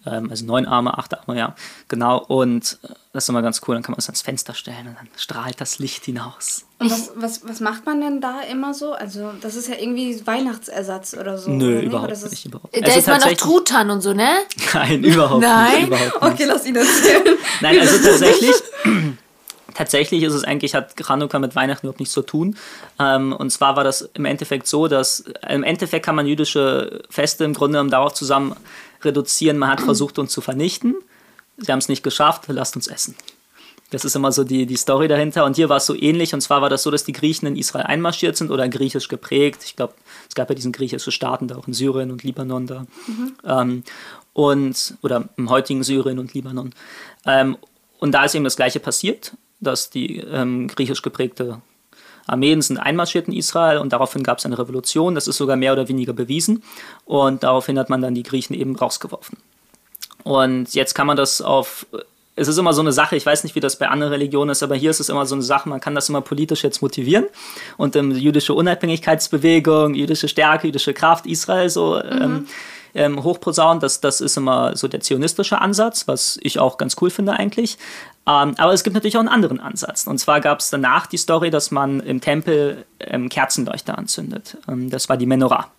Ähm, 0.07 0.29
also 0.29 0.45
neun 0.45 0.65
Arme, 0.65 0.97
acht 0.97 1.17
Arme, 1.17 1.37
ja. 1.37 1.55
Genau. 1.87 2.17
Und 2.19 2.79
äh, 2.83 2.87
das 3.13 3.25
ist 3.25 3.29
immer 3.29 3.41
ganz 3.41 3.61
cool. 3.67 3.75
Dann 3.75 3.83
kann 3.83 3.93
man 3.93 3.99
es 3.99 4.07
ans 4.07 4.21
Fenster 4.21 4.53
stellen 4.53 4.87
und 4.87 4.97
dann 4.97 5.07
strahlt 5.17 5.59
das 5.59 5.79
Licht 5.79 6.05
hinaus. 6.05 6.65
Und 6.79 6.91
was, 6.91 7.11
was, 7.15 7.47
was 7.47 7.59
macht 7.59 7.85
man 7.85 7.99
denn 7.99 8.21
da 8.21 8.41
immer 8.41 8.73
so? 8.73 8.93
Also, 8.93 9.31
das 9.41 9.55
ist 9.55 9.67
ja 9.67 9.75
irgendwie 9.79 10.25
Weihnachtsersatz 10.25 11.15
oder 11.19 11.37
so. 11.37 11.49
Nö, 11.49 11.77
oder 11.77 11.81
überhaupt 11.81 12.11
nicht. 12.11 12.31
nicht. 12.31 12.45
Überhaupt. 12.45 12.75
Da 12.75 12.93
ist 12.93 13.07
man 13.07 13.19
noch 13.19 13.33
Truthahn 13.33 13.89
und 13.89 14.01
so, 14.01 14.13
ne? 14.13 14.29
Nein, 14.73 15.03
überhaupt 15.03 15.41
Nein? 15.41 15.75
nicht. 15.75 15.87
Überhaupt 15.87 16.23
nicht. 16.23 16.33
Okay, 16.33 16.45
lass 16.45 16.65
ihn 16.65 16.75
erzählen. 16.75 17.37
Nein, 17.61 17.79
also 17.79 17.97
tatsächlich. 17.97 18.55
Tatsächlich 19.77 20.23
ist 20.23 20.33
es 20.33 20.43
eigentlich, 20.43 20.73
hat 20.73 20.95
Chanukka 20.99 21.37
mit 21.37 21.55
Weihnachten 21.55 21.85
überhaupt 21.85 21.99
nichts 21.99 22.15
zu 22.15 22.23
tun. 22.23 22.57
Ähm, 22.97 23.31
und 23.31 23.51
zwar 23.51 23.75
war 23.75 23.83
das 23.83 24.09
im 24.15 24.25
Endeffekt 24.25 24.65
so, 24.65 24.87
dass 24.87 25.23
im 25.47 25.61
Endeffekt 25.61 26.03
kann 26.03 26.15
man 26.15 26.25
jüdische 26.25 27.03
Feste 27.11 27.43
im 27.43 27.53
Grunde 27.53 27.73
genommen 27.73 27.91
darauf 27.91 28.15
zusammen 28.15 28.55
reduzieren, 29.03 29.57
man 29.57 29.69
hat 29.69 29.81
versucht, 29.81 30.19
uns 30.19 30.31
zu 30.31 30.41
vernichten. 30.41 30.95
Sie 31.57 31.71
haben 31.71 31.79
es 31.79 31.89
nicht 31.89 32.03
geschafft, 32.03 32.43
lasst 32.47 32.75
uns 32.75 32.87
essen. 32.87 33.15
Das 33.89 34.03
ist 34.03 34.15
immer 34.15 34.31
so 34.33 34.43
die, 34.43 34.65
die 34.65 34.75
Story 34.75 35.07
dahinter. 35.07 35.45
Und 35.45 35.55
hier 35.55 35.69
war 35.69 35.77
es 35.77 35.85
so 35.85 35.95
ähnlich. 35.95 36.33
Und 36.33 36.41
zwar 36.41 36.61
war 36.61 36.69
das 36.69 36.83
so, 36.83 36.91
dass 36.91 37.05
die 37.05 37.13
Griechen 37.13 37.47
in 37.47 37.55
Israel 37.55 37.85
einmarschiert 37.85 38.35
sind 38.35 38.51
oder 38.51 38.67
griechisch 38.67 39.07
geprägt. 39.07 39.61
Ich 39.63 39.77
glaube, 39.77 39.93
es 40.27 40.35
gab 40.35 40.49
ja 40.49 40.55
diesen 40.55 40.73
griechischen 40.73 41.11
Staaten 41.11 41.47
da 41.47 41.55
auch 41.55 41.67
in 41.67 41.73
Syrien 41.73 42.11
und 42.11 42.23
Libanon 42.23 42.67
da. 42.67 42.85
Mhm. 43.07 43.33
Ähm, 43.45 43.83
und, 44.33 44.97
oder 45.01 45.29
im 45.37 45.49
heutigen 45.49 45.83
Syrien 45.83 46.19
und 46.19 46.33
Libanon. 46.33 46.73
Ähm, 47.25 47.57
und 47.99 48.11
da 48.11 48.25
ist 48.25 48.35
eben 48.35 48.43
das 48.43 48.57
Gleiche 48.57 48.79
passiert, 48.79 49.33
dass 49.61 49.89
die 49.89 50.17
ähm, 50.17 50.67
griechisch 50.67 51.01
geprägte 51.01 51.61
Armeen 52.27 52.61
sind 52.61 52.77
einmarschiert 52.77 53.27
in 53.27 53.33
Israel 53.33 53.79
und 53.79 53.93
daraufhin 53.93 54.23
gab 54.23 54.37
es 54.37 54.45
eine 54.45 54.59
Revolution. 54.59 55.15
Das 55.15 55.27
ist 55.27 55.37
sogar 55.37 55.55
mehr 55.55 55.73
oder 55.73 55.87
weniger 55.87 56.13
bewiesen. 56.13 56.63
Und 57.05 57.43
daraufhin 57.43 57.79
hat 57.79 57.89
man 57.89 58.01
dann 58.01 58.15
die 58.15 58.23
Griechen 58.23 58.53
eben 58.53 58.75
rausgeworfen. 58.75 59.37
Und 60.23 60.73
jetzt 60.73 60.93
kann 60.93 61.07
man 61.07 61.17
das 61.17 61.41
auf 61.41 61.87
es 62.39 62.47
ist 62.47 62.59
immer 62.59 62.71
so 62.71 62.81
eine 62.81 62.91
Sache, 62.91 63.15
ich 63.15 63.25
weiß 63.25 63.43
nicht, 63.43 63.55
wie 63.55 63.59
das 63.59 63.79
bei 63.79 63.89
anderen 63.89 64.13
Religionen 64.13 64.51
ist, 64.51 64.61
aber 64.61 64.75
hier 64.75 64.91
ist 64.91 64.99
es 64.99 65.09
immer 65.09 65.25
so 65.25 65.33
eine 65.33 65.41
Sache, 65.41 65.67
man 65.67 65.79
kann 65.81 65.95
das 65.95 66.07
immer 66.07 66.21
politisch 66.21 66.63
jetzt 66.63 66.83
motivieren. 66.83 67.25
Und 67.77 67.95
ähm, 67.95 68.11
jüdische 68.11 68.53
Unabhängigkeitsbewegung, 68.53 69.95
jüdische 69.95 70.27
Stärke, 70.27 70.67
jüdische 70.67 70.93
Kraft, 70.93 71.25
Israel 71.25 71.67
so 71.69 71.95
mhm. 71.95 72.21
ähm, 72.21 72.47
ähm, 72.93 73.23
hochposaunen, 73.23 73.79
das, 73.79 74.01
das 74.01 74.21
ist 74.21 74.37
immer 74.37 74.75
so 74.75 74.87
der 74.87 75.01
zionistische 75.01 75.59
Ansatz, 75.61 76.07
was 76.07 76.39
ich 76.41 76.59
auch 76.59 76.77
ganz 76.77 76.95
cool 77.01 77.09
finde 77.09 77.33
eigentlich. 77.33 77.77
Ähm, 78.27 78.55
aber 78.57 78.73
es 78.73 78.83
gibt 78.83 78.93
natürlich 78.93 79.15
auch 79.15 79.21
einen 79.21 79.29
anderen 79.29 79.59
Ansatz. 79.59 80.05
Und 80.05 80.17
zwar 80.17 80.41
gab 80.41 80.59
es 80.59 80.69
danach 80.69 81.07
die 81.07 81.17
Story, 81.17 81.49
dass 81.49 81.71
man 81.71 82.01
im 82.01 82.19
Tempel 82.19 82.85
ähm, 82.99 83.29
Kerzenleuchter 83.29 83.97
anzündet. 83.97 84.57
Ähm, 84.67 84.89
das 84.89 85.07
war 85.09 85.17
die 85.17 85.25
Menorah. 85.25 85.71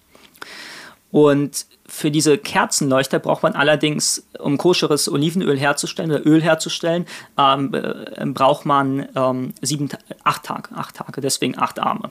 Und 1.10 1.66
für 1.86 2.10
diese 2.10 2.36
Kerzenleuchter 2.36 3.18
braucht 3.18 3.42
man 3.42 3.54
allerdings, 3.54 4.26
um 4.38 4.58
koscheres 4.58 5.10
Olivenöl 5.10 5.58
herzustellen 5.58 6.10
oder 6.10 6.26
Öl 6.26 6.42
herzustellen, 6.42 7.06
ähm, 7.38 7.72
äh, 7.72 8.26
braucht 8.26 8.66
man 8.66 9.08
ähm, 9.14 9.54
sieben, 9.62 9.88
acht 10.22 10.44
Tage, 10.44 10.74
acht 10.74 10.96
Tage, 10.96 11.20
deswegen 11.22 11.58
acht 11.58 11.78
Arme. 11.78 12.10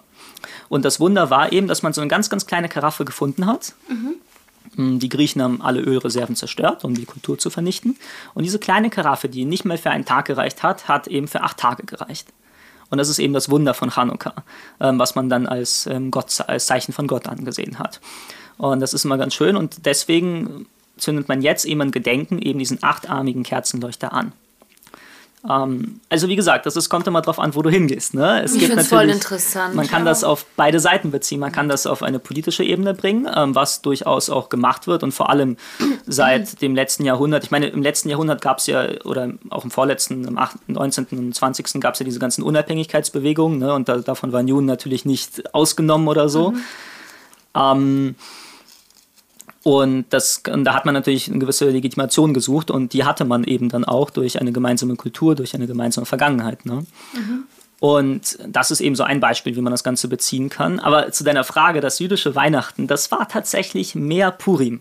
Und 0.67 0.83
das 0.83 0.99
Wunder 0.99 1.29
war 1.29 1.51
eben, 1.51 1.67
dass 1.67 1.83
man 1.83 1.93
so 1.93 2.01
eine 2.01 2.07
ganz, 2.07 2.29
ganz 2.29 2.47
kleine 2.47 2.69
Karaffe 2.69 3.05
gefunden 3.05 3.45
hat. 3.45 3.73
Mhm. 3.87 4.15
Die 4.75 5.09
Griechen 5.09 5.41
haben 5.41 5.61
alle 5.61 5.81
Ölreserven 5.81 6.35
zerstört, 6.35 6.83
um 6.83 6.93
die 6.93 7.05
Kultur 7.05 7.37
zu 7.37 7.49
vernichten. 7.49 7.95
Und 8.33 8.43
diese 8.43 8.59
kleine 8.59 8.89
Karaffe, 8.89 9.29
die 9.29 9.45
nicht 9.45 9.65
mehr 9.65 9.77
für 9.77 9.91
einen 9.91 10.05
Tag 10.05 10.25
gereicht 10.25 10.63
hat, 10.63 10.87
hat 10.87 11.07
eben 11.07 11.27
für 11.27 11.41
acht 11.41 11.57
Tage 11.57 11.83
gereicht. 11.83 12.27
Und 12.89 12.97
das 12.97 13.09
ist 13.09 13.19
eben 13.19 13.33
das 13.33 13.49
Wunder 13.49 13.73
von 13.73 13.91
Chanukka, 13.91 14.33
ähm, 14.79 14.99
was 14.99 15.15
man 15.15 15.29
dann 15.29 15.45
als, 15.45 15.87
ähm, 15.87 16.11
Gott, 16.11 16.41
als 16.47 16.67
Zeichen 16.67 16.93
von 16.93 17.07
Gott 17.07 17.27
angesehen 17.27 17.79
hat. 17.79 17.99
Und 18.57 18.79
das 18.79 18.93
ist 18.93 19.05
immer 19.05 19.17
ganz 19.17 19.33
schön 19.33 19.55
und 19.55 19.85
deswegen 19.85 20.67
zündet 20.97 21.27
man 21.27 21.41
jetzt 21.41 21.65
eben 21.65 21.81
ein 21.81 21.91
Gedenken 21.91 22.39
eben 22.39 22.59
diesen 22.59 22.81
achtarmigen 22.81 23.43
Kerzenleuchter 23.43 24.13
an. 24.13 24.31
Ähm, 25.47 25.99
also 26.09 26.27
wie 26.27 26.35
gesagt, 26.35 26.65
das 26.65 26.75
ist, 26.75 26.89
kommt 26.89 27.07
immer 27.07 27.21
darauf 27.21 27.39
an, 27.39 27.53
wo 27.55 27.61
du 27.61 27.69
hingehst. 27.69 28.13
Ne? 28.13 28.43
Es 28.43 28.55
ich 28.55 28.65
finde 28.65 28.81
es 28.81 28.87
voll 28.87 29.09
interessant. 29.09 29.75
Man 29.75 29.87
kann 29.87 30.01
ja. 30.01 30.09
das 30.09 30.23
auf 30.23 30.45
beide 30.55 30.79
Seiten 30.79 31.11
beziehen. 31.11 31.39
Man 31.39 31.51
kann 31.51 31.69
das 31.69 31.85
auf 31.85 32.01
eine 32.01 32.19
politische 32.19 32.63
Ebene 32.63 32.93
bringen, 32.93 33.29
ähm, 33.33 33.53
was 33.53 33.81
durchaus 33.81 34.29
auch 34.29 34.49
gemacht 34.49 34.87
wird 34.87 35.03
und 35.03 35.11
vor 35.11 35.29
allem 35.29 35.57
seit 36.05 36.61
dem 36.61 36.75
letzten 36.75 37.05
Jahrhundert. 37.05 37.43
Ich 37.43 37.51
meine, 37.51 37.67
im 37.67 37.81
letzten 37.81 38.09
Jahrhundert 38.09 38.41
gab 38.41 38.57
es 38.57 38.67
ja, 38.67 38.87
oder 39.05 39.33
auch 39.49 39.63
im 39.63 39.71
vorletzten, 39.71 40.25
im 40.25 40.37
8., 40.37 40.69
19. 40.69 41.05
und 41.11 41.35
20. 41.35 41.79
gab 41.79 41.93
es 41.93 41.99
ja 41.99 42.03
diese 42.03 42.19
ganzen 42.19 42.43
Unabhängigkeitsbewegungen 42.43 43.59
ne? 43.59 43.73
und 43.73 43.87
da, 43.89 43.97
davon 43.97 44.31
war 44.31 44.41
Juden 44.41 44.65
natürlich 44.65 45.05
nicht 45.05 45.53
ausgenommen 45.53 46.07
oder 46.07 46.29
so. 46.29 46.51
Mhm. 46.51 46.61
Ähm, 47.55 48.15
und, 49.67 50.05
das, 50.11 50.43
und 50.49 50.63
da 50.63 50.73
hat 50.73 50.85
man 50.85 50.93
natürlich 50.93 51.27
eine 51.27 51.39
gewisse 51.39 51.69
Legitimation 51.69 52.33
gesucht 52.33 52.71
und 52.71 52.93
die 52.93 53.03
hatte 53.03 53.25
man 53.25 53.43
eben 53.43 53.67
dann 53.67 53.83
auch 53.83 54.09
durch 54.09 54.39
eine 54.39 54.53
gemeinsame 54.53 54.95
Kultur, 54.95 55.35
durch 55.35 55.55
eine 55.55 55.67
gemeinsame 55.67 56.05
Vergangenheit. 56.05 56.65
Ne? 56.65 56.85
Mhm. 57.11 57.43
Und 57.81 58.39
das 58.47 58.71
ist 58.71 58.79
eben 58.79 58.95
so 58.95 59.03
ein 59.03 59.19
Beispiel, 59.19 59.57
wie 59.57 59.61
man 59.61 59.71
das 59.71 59.83
Ganze 59.83 60.07
beziehen 60.07 60.49
kann. 60.49 60.79
Aber 60.79 61.11
zu 61.11 61.25
deiner 61.25 61.43
Frage, 61.43 61.81
das 61.81 61.99
jüdische 61.99 62.33
Weihnachten, 62.33 62.87
das 62.87 63.11
war 63.11 63.27
tatsächlich 63.27 63.93
mehr 63.93 64.31
Purim. 64.31 64.79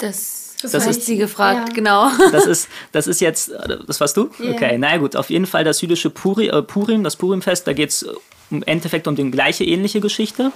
Das, 0.00 0.56
das, 0.60 0.72
das 0.72 0.86
ist 0.88 1.06
sie 1.06 1.16
gefragt, 1.16 1.68
ja. 1.68 1.74
genau. 1.76 2.10
Das 2.32 2.46
ist, 2.46 2.68
das 2.90 3.06
ist 3.06 3.20
jetzt, 3.20 3.52
das 3.86 4.00
warst 4.00 4.16
du? 4.16 4.28
Yeah. 4.40 4.54
Okay, 4.54 4.76
na 4.76 4.96
gut, 4.96 5.14
auf 5.14 5.30
jeden 5.30 5.46
Fall 5.46 5.62
das 5.62 5.80
jüdische 5.82 6.10
Puri, 6.10 6.48
äh, 6.48 6.62
Purim, 6.62 7.04
das 7.04 7.14
Purimfest, 7.14 7.64
da 7.68 7.74
geht 7.74 7.90
es 7.90 8.04
im 8.50 8.64
Endeffekt 8.64 9.06
um 9.06 9.14
die 9.14 9.30
gleiche 9.30 9.62
ähnliche 9.62 10.00
Geschichte 10.00 10.50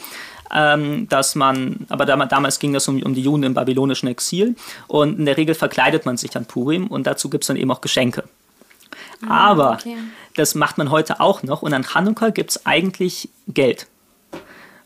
ähm, 0.52 1.08
dass 1.08 1.34
man, 1.34 1.86
aber 1.88 2.06
damals 2.06 2.58
ging 2.58 2.72
das 2.72 2.86
um, 2.88 3.02
um 3.02 3.14
die 3.14 3.22
Juden 3.22 3.42
im 3.42 3.54
babylonischen 3.54 4.08
Exil 4.08 4.54
und 4.86 5.18
in 5.18 5.24
der 5.24 5.36
Regel 5.36 5.54
verkleidet 5.54 6.06
man 6.06 6.16
sich 6.16 6.36
an 6.36 6.46
Purim 6.46 6.86
und 6.86 7.06
dazu 7.06 7.30
gibt 7.30 7.44
es 7.44 7.48
dann 7.48 7.56
eben 7.56 7.70
auch 7.70 7.80
Geschenke. 7.80 8.24
Ah, 9.26 9.50
aber 9.50 9.72
okay. 9.74 9.96
das 10.36 10.54
macht 10.54 10.78
man 10.78 10.90
heute 10.90 11.20
auch 11.20 11.42
noch 11.42 11.62
und 11.62 11.72
an 11.72 11.84
Chanukka 11.84 12.30
gibt 12.30 12.50
es 12.50 12.66
eigentlich 12.66 13.28
Geld. 13.48 13.86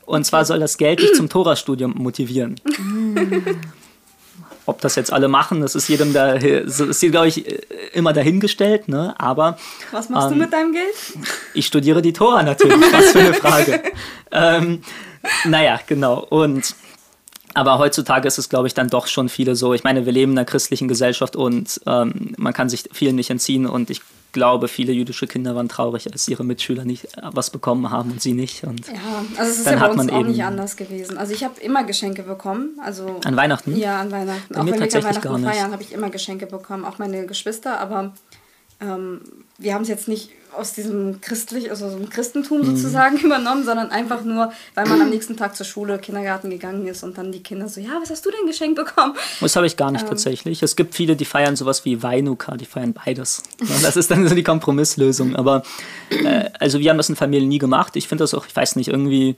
Und 0.04 0.24
zwar 0.24 0.44
soll 0.44 0.60
das 0.60 0.78
Geld 0.78 1.00
dich 1.00 1.14
zum 1.14 1.28
Torastudium 1.28 1.94
motivieren. 1.96 2.60
Ob 4.66 4.80
das 4.80 4.96
jetzt 4.96 5.12
alle 5.12 5.28
machen, 5.28 5.60
das 5.60 5.76
ist 5.76 5.88
jedem 5.88 6.12
da, 6.12 6.32
ist 6.32 7.00
hier, 7.00 7.10
glaube 7.10 7.28
ich, 7.28 7.44
immer 7.92 8.12
dahingestellt, 8.12 8.88
ne? 8.88 9.14
Aber. 9.18 9.58
Was 9.92 10.08
machst 10.08 10.28
ähm, 10.28 10.34
du 10.34 10.44
mit 10.44 10.52
deinem 10.52 10.72
Geld? 10.72 10.94
Ich 11.54 11.66
studiere 11.66 12.02
die 12.02 12.12
Tora 12.12 12.42
natürlich. 12.42 12.92
Was 12.92 13.10
für 13.10 13.20
eine 13.20 13.34
Frage. 13.34 13.82
ähm, 14.32 14.82
naja, 15.44 15.80
genau. 15.86 16.24
Und 16.28 16.74
aber 17.54 17.78
heutzutage 17.78 18.28
ist 18.28 18.36
es, 18.36 18.50
glaube 18.50 18.66
ich, 18.66 18.74
dann 18.74 18.88
doch 18.88 19.06
schon 19.06 19.30
viele 19.30 19.56
so. 19.56 19.72
Ich 19.72 19.82
meine, 19.82 20.04
wir 20.04 20.12
leben 20.12 20.32
in 20.32 20.38
einer 20.38 20.44
christlichen 20.44 20.88
Gesellschaft 20.88 21.36
und 21.36 21.80
ähm, 21.86 22.34
man 22.36 22.52
kann 22.52 22.68
sich 22.68 22.84
vielen 22.92 23.16
nicht 23.16 23.30
entziehen. 23.30 23.64
Und 23.66 23.88
ich 23.88 24.02
glaube, 24.32 24.68
viele 24.68 24.92
jüdische 24.92 25.26
Kinder 25.26 25.54
waren 25.56 25.70
traurig, 25.70 26.12
als 26.12 26.28
ihre 26.28 26.44
Mitschüler 26.44 26.84
nicht 26.84 27.08
was 27.22 27.48
bekommen 27.48 27.90
haben 27.90 28.10
und 28.10 28.20
sie 28.20 28.34
nicht. 28.34 28.62
Und 28.64 28.86
ja, 28.88 28.94
also 29.38 29.50
es 29.50 29.58
ist 29.58 29.66
dann 29.66 29.74
ja 29.74 29.78
bei 29.80 29.84
hat 29.86 29.90
uns 29.92 29.96
man 30.04 30.10
auch 30.10 30.20
eben- 30.20 30.28
nicht 30.32 30.44
anders 30.44 30.76
gewesen. 30.76 31.16
Also 31.16 31.32
ich 31.32 31.44
habe 31.44 31.58
immer 31.60 31.84
Geschenke 31.84 32.22
bekommen. 32.24 32.78
Also 32.84 33.20
An 33.24 33.36
Weihnachten? 33.36 33.74
Ja, 33.74 34.02
an 34.02 34.10
Weihnachten. 34.12 34.52
Bei 34.52 34.60
auch 34.60 34.64
mir 34.64 34.72
wenn 34.72 34.92
wir 34.92 35.04
Weihnachten 35.04 35.44
feiern, 35.44 35.72
habe 35.72 35.82
ich 35.82 35.92
immer 35.92 36.10
Geschenke 36.10 36.44
bekommen, 36.44 36.84
auch 36.84 36.98
meine 36.98 37.24
Geschwister. 37.24 37.80
Aber 37.80 38.12
ähm, 38.80 39.20
wir 39.58 39.74
haben 39.74 39.82
es 39.82 39.88
jetzt 39.88 40.06
nicht 40.08 40.30
aus 40.56 40.72
diesem 40.72 41.20
christlich, 41.20 41.70
also 41.70 41.90
so 41.90 41.96
einem 41.96 42.08
Christentum 42.08 42.60
Mhm. 42.60 42.76
sozusagen 42.76 43.16
übernommen, 43.24 43.64
sondern 43.64 43.90
einfach 43.90 44.22
nur, 44.24 44.52
weil 44.74 44.86
man 44.86 45.00
am 45.02 45.10
nächsten 45.10 45.36
Tag 45.36 45.54
zur 45.54 45.66
Schule, 45.66 45.98
Kindergarten 45.98 46.48
gegangen 46.50 46.86
ist 46.86 47.02
und 47.02 47.18
dann 47.18 47.30
die 47.30 47.42
Kinder 47.42 47.68
so, 47.68 47.80
ja, 47.80 47.90
was 48.00 48.08
hast 48.10 48.24
du 48.24 48.30
denn 48.30 48.46
geschenkt 48.46 48.76
bekommen? 48.76 49.14
Das 49.40 49.54
habe 49.56 49.66
ich 49.66 49.76
gar 49.76 49.88
Ähm. 49.88 49.94
nicht 49.94 50.06
tatsächlich. 50.08 50.62
Es 50.62 50.74
gibt 50.76 50.94
viele, 50.94 51.14
die 51.16 51.24
feiern 51.26 51.56
sowas 51.56 51.84
wie 51.84 52.02
Weinuka, 52.02 52.56
die 52.56 52.64
feiern 52.66 52.94
beides. 52.94 53.42
Das 53.82 53.96
ist 53.96 54.10
dann 54.10 54.26
so 54.28 54.34
die 54.34 54.42
Kompromisslösung. 54.42 55.36
Aber 55.36 55.62
äh, 56.10 56.48
also 56.58 56.78
wir 56.78 56.88
haben 56.90 56.96
das 56.96 57.08
in 57.10 57.16
Familien 57.16 57.48
nie 57.48 57.58
gemacht. 57.58 57.96
Ich 57.96 58.08
finde 58.08 58.24
das 58.24 58.32
auch, 58.34 58.46
ich 58.46 58.56
weiß 58.56 58.76
nicht, 58.76 58.88
irgendwie. 58.88 59.36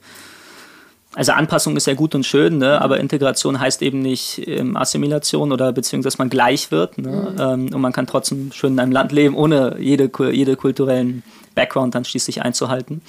Also 1.15 1.31
Anpassung 1.31 1.75
ist 1.75 1.87
ja 1.87 1.95
gut 1.95 2.13
und 2.13 2.23
schön, 2.23 2.59
ne? 2.59 2.79
aber 2.81 2.99
Integration 2.99 3.59
heißt 3.59 3.81
eben 3.81 3.99
nicht 3.99 4.47
ähm, 4.47 4.77
Assimilation 4.77 5.51
oder 5.51 5.71
beziehungsweise 5.71 6.13
dass 6.13 6.19
man 6.19 6.29
gleich 6.29 6.69
wird. 6.69 6.99
Ne? 6.99 7.35
Ähm, 7.39 7.73
und 7.73 7.81
man 7.81 7.93
kann 7.93 8.05
trotzdem 8.05 8.51
schön 8.51 8.73
in 8.73 8.79
einem 8.79 8.91
Land 8.91 9.11
leben, 9.11 9.35
ohne 9.35 9.77
jede, 9.79 10.11
jede 10.31 10.55
kulturellen 10.55 11.23
Background 11.55 11.95
dann 11.95 12.05
schließlich 12.05 12.43
einzuhalten. 12.43 13.01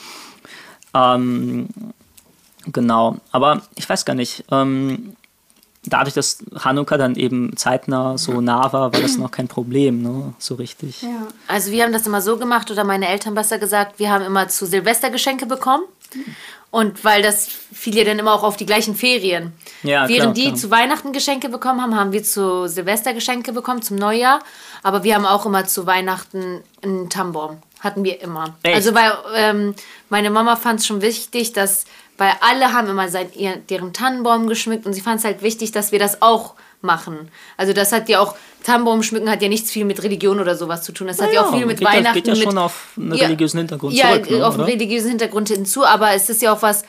Ähm, 0.95 1.69
genau, 2.73 3.19
aber 3.33 3.63
ich 3.77 3.87
weiß 3.87 4.07
gar 4.07 4.15
nicht. 4.15 4.45
Ähm, 4.51 5.15
dadurch, 5.85 6.15
dass 6.15 6.39
Hanukkah 6.59 6.97
dann 6.97 7.17
eben 7.17 7.57
zeitnah 7.57 8.19
so 8.19 8.41
nah 8.41 8.73
war, 8.73 8.93
war 8.93 9.01
das 9.01 9.19
noch 9.19 9.31
kein 9.31 9.49
Problem, 9.49 10.03
ne? 10.03 10.35
so 10.39 10.55
richtig. 10.55 11.03
Ja. 11.03 11.29
Also 11.49 11.71
wir 11.71 11.85
haben 11.85 11.93
das 11.93 12.07
immer 12.07 12.23
so 12.23 12.37
gemacht, 12.37 12.71
oder 12.71 12.85
meine 12.85 13.09
Eltern 13.09 13.35
besser 13.35 13.59
gesagt, 13.59 13.99
wir 13.99 14.11
haben 14.11 14.25
immer 14.25 14.49
zu 14.49 14.67
Silvester 14.67 15.11
Geschenke 15.11 15.47
bekommen. 15.47 15.85
Und 16.71 17.05
weil 17.05 17.21
das 17.21 17.49
fiel 17.49 17.97
ja 17.97 18.05
dann 18.05 18.21
immer 18.21 18.33
auch 18.33 18.45
auf 18.45 18.57
die 18.57 18.67
gleichen 18.67 18.95
Ferien. 18.95 19.53
Ja, 19.83 20.09
Während 20.09 20.21
klar, 20.21 20.35
die 20.35 20.45
klar. 20.45 20.55
zu 20.55 20.71
Weihnachten 20.71 21.13
Geschenke 21.13 21.49
bekommen 21.49 21.83
haben, 21.83 21.97
haben 21.97 22.13
wir 22.13 22.23
zu 22.23 22.69
Silvester 22.69 23.13
Geschenke 23.13 23.53
bekommen, 23.53 23.83
zum 23.83 23.97
Neujahr. 23.97 24.41
Aber 24.85 25.03
wir 25.03 25.17
haben 25.17 25.27
auch 25.27 25.47
immer 25.47 25.67
zu 25.67 25.87
Weihnachten 25.87 26.63
einen 26.83 27.11
Tannenbaum. 27.11 27.59
Hatten 27.81 28.05
wir 28.05 28.21
immer. 28.21 28.57
Echt? 28.63 28.77
Also 28.77 28.95
weil 28.95 29.13
ähm, 29.35 29.75
meine 30.11 30.31
Mama 30.31 30.55
fand 30.55 30.81
es 30.81 30.87
schon 30.87 31.03
wichtig, 31.03 31.53
dass, 31.53 31.87
weil 32.19 32.33
alle 32.41 32.73
haben 32.73 32.89
immer 32.89 33.09
sein, 33.09 33.29
ihr, 33.35 33.57
deren 33.57 33.93
Tannenbaum 33.93 34.47
geschmückt 34.47 34.87
und 34.87 34.93
sie 34.93 35.01
fand 35.01 35.19
es 35.19 35.25
halt 35.25 35.43
wichtig, 35.43 35.73
dass 35.73 35.91
wir 35.91 35.99
das 35.99 36.23
auch 36.23 36.55
machen. 36.83 37.31
Also 37.57 37.73
das 37.73 37.93
hat 37.93 38.09
ja 38.09 38.21
auch, 38.21 38.35
Tannenbaum 38.65 39.03
schmücken 39.03 39.31
hat 39.31 39.43
ja 39.43 39.49
nichts 39.49 39.71
viel 39.71 39.85
mit 39.85 40.03
Religion 40.03 40.41
oder 40.41 40.55
sowas 40.55 40.83
zu 40.83 40.93
tun. 40.93 41.07
Das 41.07 41.21
hat 41.21 41.33
ja 41.33 41.47
auch 41.47 41.55
viel 41.55 41.67
mit 41.67 41.81
ja, 41.81 41.89
Weihnachten. 41.89 42.15
geht 42.15 42.27
ja 42.27 42.35
mit, 42.35 42.43
schon 42.43 42.59
auf 42.59 42.89
einen 42.97 43.15
Ja, 43.15 43.27
religiösen 43.27 43.59
Hintergrund 43.59 43.95
ja, 43.95 44.13
zurück. 44.13 44.31
Ne, 44.31 44.47
auf 44.47 44.55
einen 44.55 44.65
oder? 44.65 44.73
religiösen 44.73 45.11
Hintergrund 45.11 45.49
hinzu, 45.49 45.85
aber 45.85 46.13
es 46.13 46.29
ist 46.29 46.43
ja 46.43 46.53
auch 46.53 46.63
was, 46.63 46.83
Ja, 46.83 46.89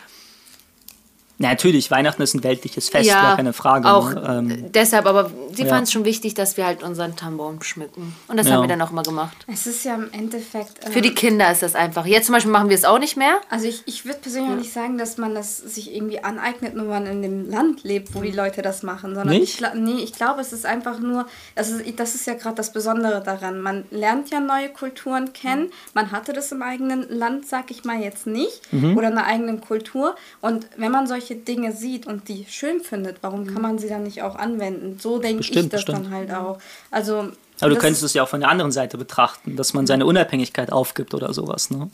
natürlich, 1.42 1.92
Weihnachten 1.92 2.22
ist 2.22 2.34
ein 2.34 2.44
weltliches 2.44 2.90
Fest, 2.90 3.08
ja, 3.10 3.22
gar 3.22 3.36
keine 3.36 3.54
Frage. 3.54 3.90
auch 3.92 4.14
ne? 4.14 4.36
ähm, 4.50 4.72
deshalb, 4.72 5.06
aber 5.06 5.30
sie 5.54 5.64
ja. 5.64 5.70
fand 5.70 5.84
es 5.88 5.92
schon 5.92 6.06
wichtig, 6.06 6.34
dass 6.34 6.58
wir 6.58 6.66
halt 6.66 6.84
unseren 6.84 7.16
Tannenbaum 7.16 7.62
schmücken. 7.62 8.16
Und 8.28 8.38
das 8.38 8.48
Ja. 8.48 8.54
haben 8.54 8.64
wir 8.64 8.68
dann 8.68 8.82
auch 8.82 8.92
immer 8.92 9.04
gemacht. 9.04 9.36
Es 9.52 9.68
ist 9.68 9.84
ja 9.86 9.96
im 9.96 10.12
Endeffekt. 10.12 10.86
ähm, 10.86 10.92
Für 10.92 11.02
die 11.02 11.14
Kinder 11.14 11.52
ist 11.52 11.62
das 11.64 11.76
einfach. 11.76 12.06
Jetzt 12.06 12.28
zum 12.28 12.34
Beispiel 12.34 12.52
machen 12.52 12.70
wir 12.70 12.76
es 12.76 12.86
auch 12.86 13.00
nicht 13.00 13.18
mehr. 13.18 13.42
Also 13.50 13.68
ich, 13.68 13.82
ich 13.86 14.06
würde 14.06 14.20
persönlich 14.20 14.52
auch 14.52 14.56
nicht 14.58 14.74
sagen, 14.74 14.98
dass 14.98 15.18
man 15.18 15.36
das 15.36 15.58
sich 15.58 15.94
irgendwie 15.96 16.24
aneignet, 16.24 16.76
nur 16.76 16.88
weil 16.88 17.02
man 17.02 17.08
in 17.08 17.22
dem 17.22 17.50
Land 17.50 17.84
lebt, 17.84 18.14
wo 18.16 18.22
die 18.22 18.32
Leute 18.32 18.62
das 18.62 18.84
machen. 18.84 19.16
Sondern 19.16 19.38
Nicht? 19.38 19.60
ich, 19.62 19.68
nee, 19.76 20.02
ich 20.04 20.14
glaube, 20.14 20.42
es 20.42 20.54
ist 20.54 20.66
einfach 20.66 21.00
nur, 21.00 21.26
also 21.56 21.76
das 21.96 22.16
ist 22.16 22.28
ja 22.28 22.34
gerade 22.36 22.56
das 22.56 22.72
Besondere 22.74 23.22
daran. 23.24 23.62
Man 23.62 23.86
lernt 23.92 24.30
ja 24.30 24.40
neue 24.40 24.70
Kulturen 24.70 25.34
kennen. 25.34 25.72
Man 25.94 26.12
hatte 26.12 26.34
das 26.34 26.52
im 26.52 26.62
eigenen 26.62 27.08
Land, 27.10 27.48
sag 27.48 27.72
ich 27.72 27.84
mal 27.84 28.00
jetzt 28.00 28.28
nicht, 28.28 28.62
Mhm. 28.72 28.98
oder 28.98 29.08
in 29.10 29.18
einer 29.18 29.26
eigenen 29.28 29.62
Kultur. 29.62 30.16
Und 30.42 30.68
wenn 30.78 30.92
man 30.92 31.08
solche 31.08 31.31
Dinge 31.36 31.72
sieht 31.74 32.08
und 32.08 32.28
die 32.28 32.46
schön 32.50 32.82
findet, 32.82 33.18
warum 33.22 33.46
kann 33.48 33.62
man 33.62 33.78
sie 33.80 33.90
dann 33.90 34.04
nicht 34.04 34.22
auch 34.24 34.36
anwenden? 34.36 34.98
So 35.00 35.20
denke 35.20 35.42
ich 35.42 35.52
das 35.52 35.68
bestimmt. 35.68 35.98
dann 36.06 36.12
halt 36.14 36.32
auch. 36.34 36.60
Also 36.90 37.32
aber 37.60 37.70
du 37.70 37.76
könntest 37.78 38.04
es 38.04 38.14
ja 38.14 38.24
auch 38.24 38.28
von 38.30 38.40
der 38.40 38.50
anderen 38.50 38.72
Seite 38.72 38.98
betrachten, 38.98 39.56
dass 39.56 39.74
man 39.74 39.86
seine 39.86 40.06
Unabhängigkeit 40.08 40.72
aufgibt 40.72 41.14
oder 41.14 41.32
sowas. 41.34 41.70
Ne? 41.70 41.90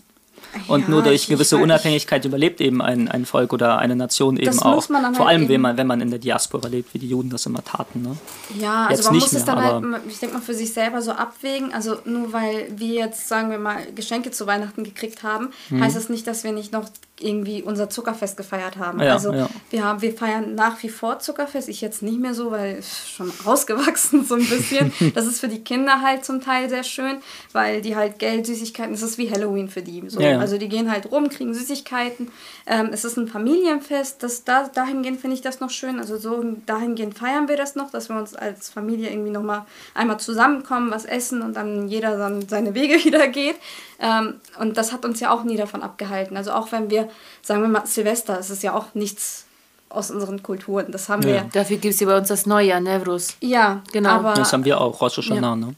Und 0.70 0.84
Ja, 0.84 0.88
nur 0.90 1.02
durch 1.04 1.16
ich- 1.16 1.22
ich 1.24 1.28
gewisse 1.28 1.58
weiß- 1.58 1.64
Unabhängigkeit 1.64 2.24
überlebt 2.24 2.62
eben 2.62 2.82
ein, 2.82 3.10
ein 3.10 3.26
Volk 3.26 3.52
oder 3.52 3.80
eine 3.80 3.96
Nation 3.98 4.38
eben 4.38 4.58
auch. 4.60 4.88
man 4.88 5.14
Vor 5.14 5.26
halt 5.26 5.36
allem, 5.36 5.42
wenn 5.50 5.52
eben- 5.56 5.62
man, 5.64 5.78
wenn 5.78 5.88
man 5.88 6.00
in 6.00 6.10
der 6.10 6.20
Diaspora 6.20 6.70
lebt, 6.70 6.94
wie 6.94 7.00
die 7.00 7.10
Juden 7.10 7.30
das 7.30 7.46
immer 7.48 7.64
taten. 7.66 8.02
Ne? 8.02 8.16
Ja, 8.62 8.86
also 8.86 8.94
Jetzt 9.02 9.06
man 9.06 9.14
nicht 9.16 9.24
muss 9.24 9.34
es 9.34 9.46
mehr, 9.46 9.56
dann 9.56 9.94
halt, 9.94 10.04
ich 10.08 10.20
denke 10.20 10.36
mal, 10.36 10.42
für 10.42 10.54
sich 10.54 10.72
selber 10.72 11.02
so 11.02 11.12
abwägen. 11.12 11.74
Also 11.74 11.98
nur 12.06 12.32
weil 12.32 12.68
wir 12.78 12.94
jetzt, 12.94 13.28
sagen 13.28 13.52
wir 13.52 13.60
mal, 13.60 13.78
Geschenke 13.94 14.32
zu 14.32 14.48
Weihnachten 14.48 14.86
gekriegt 14.86 15.22
haben, 15.24 15.50
heißt 15.70 15.98
das 15.98 16.08
nicht, 16.08 16.26
dass 16.28 16.46
wir 16.46 16.54
nicht 16.54 16.72
noch 16.72 16.86
irgendwie 17.20 17.64
unser 17.64 17.90
Zuckerfest 17.90 18.38
gefeiert 18.38 18.78
haben. 18.78 19.02
Ja, 19.02 19.14
also 19.14 19.34
ja. 19.34 19.50
wir 19.70 19.84
haben, 19.84 20.02
wir 20.02 20.14
feiern 20.14 20.56
nach 20.56 20.82
wie 20.84 20.90
vor 20.90 21.20
Zuckerfest. 21.20 21.68
Ich 21.68 21.82
jetzt 21.82 22.04
nicht 22.04 22.20
mehr 22.20 22.34
so, 22.34 22.52
weil 22.52 22.82
schon 22.84 23.32
rausgewachsen 23.46 24.24
so 24.24 24.36
ein 24.36 24.48
bisschen. 24.48 24.94
das 25.16 25.26
ist 25.26 25.40
für 25.40 25.48
die 25.48 25.64
Kinder 25.64 26.02
halt 26.02 26.26
zum 26.26 26.42
Teil 26.42 26.70
sehr 26.70 26.84
schön, 26.84 27.18
weil 27.54 27.82
die 27.82 27.96
halt 27.96 28.20
Geld, 28.20 28.46
Süßigkeiten, 28.46 28.92
das 28.94 29.02
ist 29.02 29.18
wie 29.18 29.32
Halloween 29.32 29.68
für 29.68 29.82
die. 29.82 30.04
So. 30.08 30.20
Ja. 30.20 30.40
Also 30.40 30.58
die 30.58 30.70
gehen 30.70 30.92
halt 30.92 31.12
rum, 31.12 31.30
kriegen 31.30 31.54
Süßigkeiten. 31.54 32.30
Ähm, 32.68 32.90
es 32.92 33.04
ist 33.04 33.18
ein 33.18 33.28
Familienfest. 33.28 34.22
Das, 34.22 34.44
da, 34.44 34.68
dahingehend 34.68 35.20
finde 35.20 35.36
ich 35.36 35.42
das 35.42 35.60
noch 35.60 35.72
schön. 35.72 36.00
Also 36.00 36.18
so 36.18 36.44
dahingehend 36.66 37.18
feiern 37.18 37.48
wir 37.48 37.58
das 37.58 37.76
noch, 37.76 37.90
dass 37.90 38.10
wir 38.10 38.18
uns 38.18 38.36
als 38.36 38.70
Familie 38.70 39.10
irgendwie 39.10 39.32
nochmal 39.32 39.66
einmal 39.96 40.20
zusammenkommen, 40.20 40.92
was 40.92 41.06
essen 41.06 41.42
und 41.42 41.56
dann 41.56 41.88
jeder 41.88 42.18
dann 42.18 42.48
seine 42.48 42.76
Wege 42.76 42.94
wieder 43.04 43.28
geht. 43.28 43.56
Ähm, 44.00 44.36
und 44.60 44.78
das 44.78 44.92
hat 44.94 45.06
uns 45.06 45.20
ja 45.20 45.32
auch 45.32 45.44
nie 45.44 45.58
davon 45.58 45.82
abgehalten. 45.84 46.38
Also 46.38 46.52
auch 46.52 46.72
wenn 46.72 46.90
wir, 46.90 47.10
sagen 47.42 47.62
wir 47.62 47.68
mal, 47.68 47.86
Silvester, 47.86 48.38
es 48.40 48.50
ist 48.50 48.64
ja 48.64 48.74
auch 48.76 48.94
nichts 48.94 49.46
aus 49.90 50.12
unseren 50.12 50.44
Kulturen. 50.44 50.92
Das 50.92 51.10
haben 51.10 51.22
Ja. 51.24 51.28
wir. 51.30 51.50
Dafür 51.54 51.78
gibt 51.78 51.94
es 51.94 52.00
ja 52.00 52.08
bei 52.08 52.18
uns 52.18 52.28
das 52.28 52.46
Neujahr, 52.46 52.80
Nevruz. 52.80 53.36
Ja, 53.42 53.82
Genau. 53.94 54.10
Aber, 54.10 54.34
Das 54.34 54.54
haben 54.54 54.66
wir 54.66 54.80
auch, 54.82 55.02
Rosh 55.02 55.18
Hashanah. 55.18 55.56
Ne? 55.56 55.76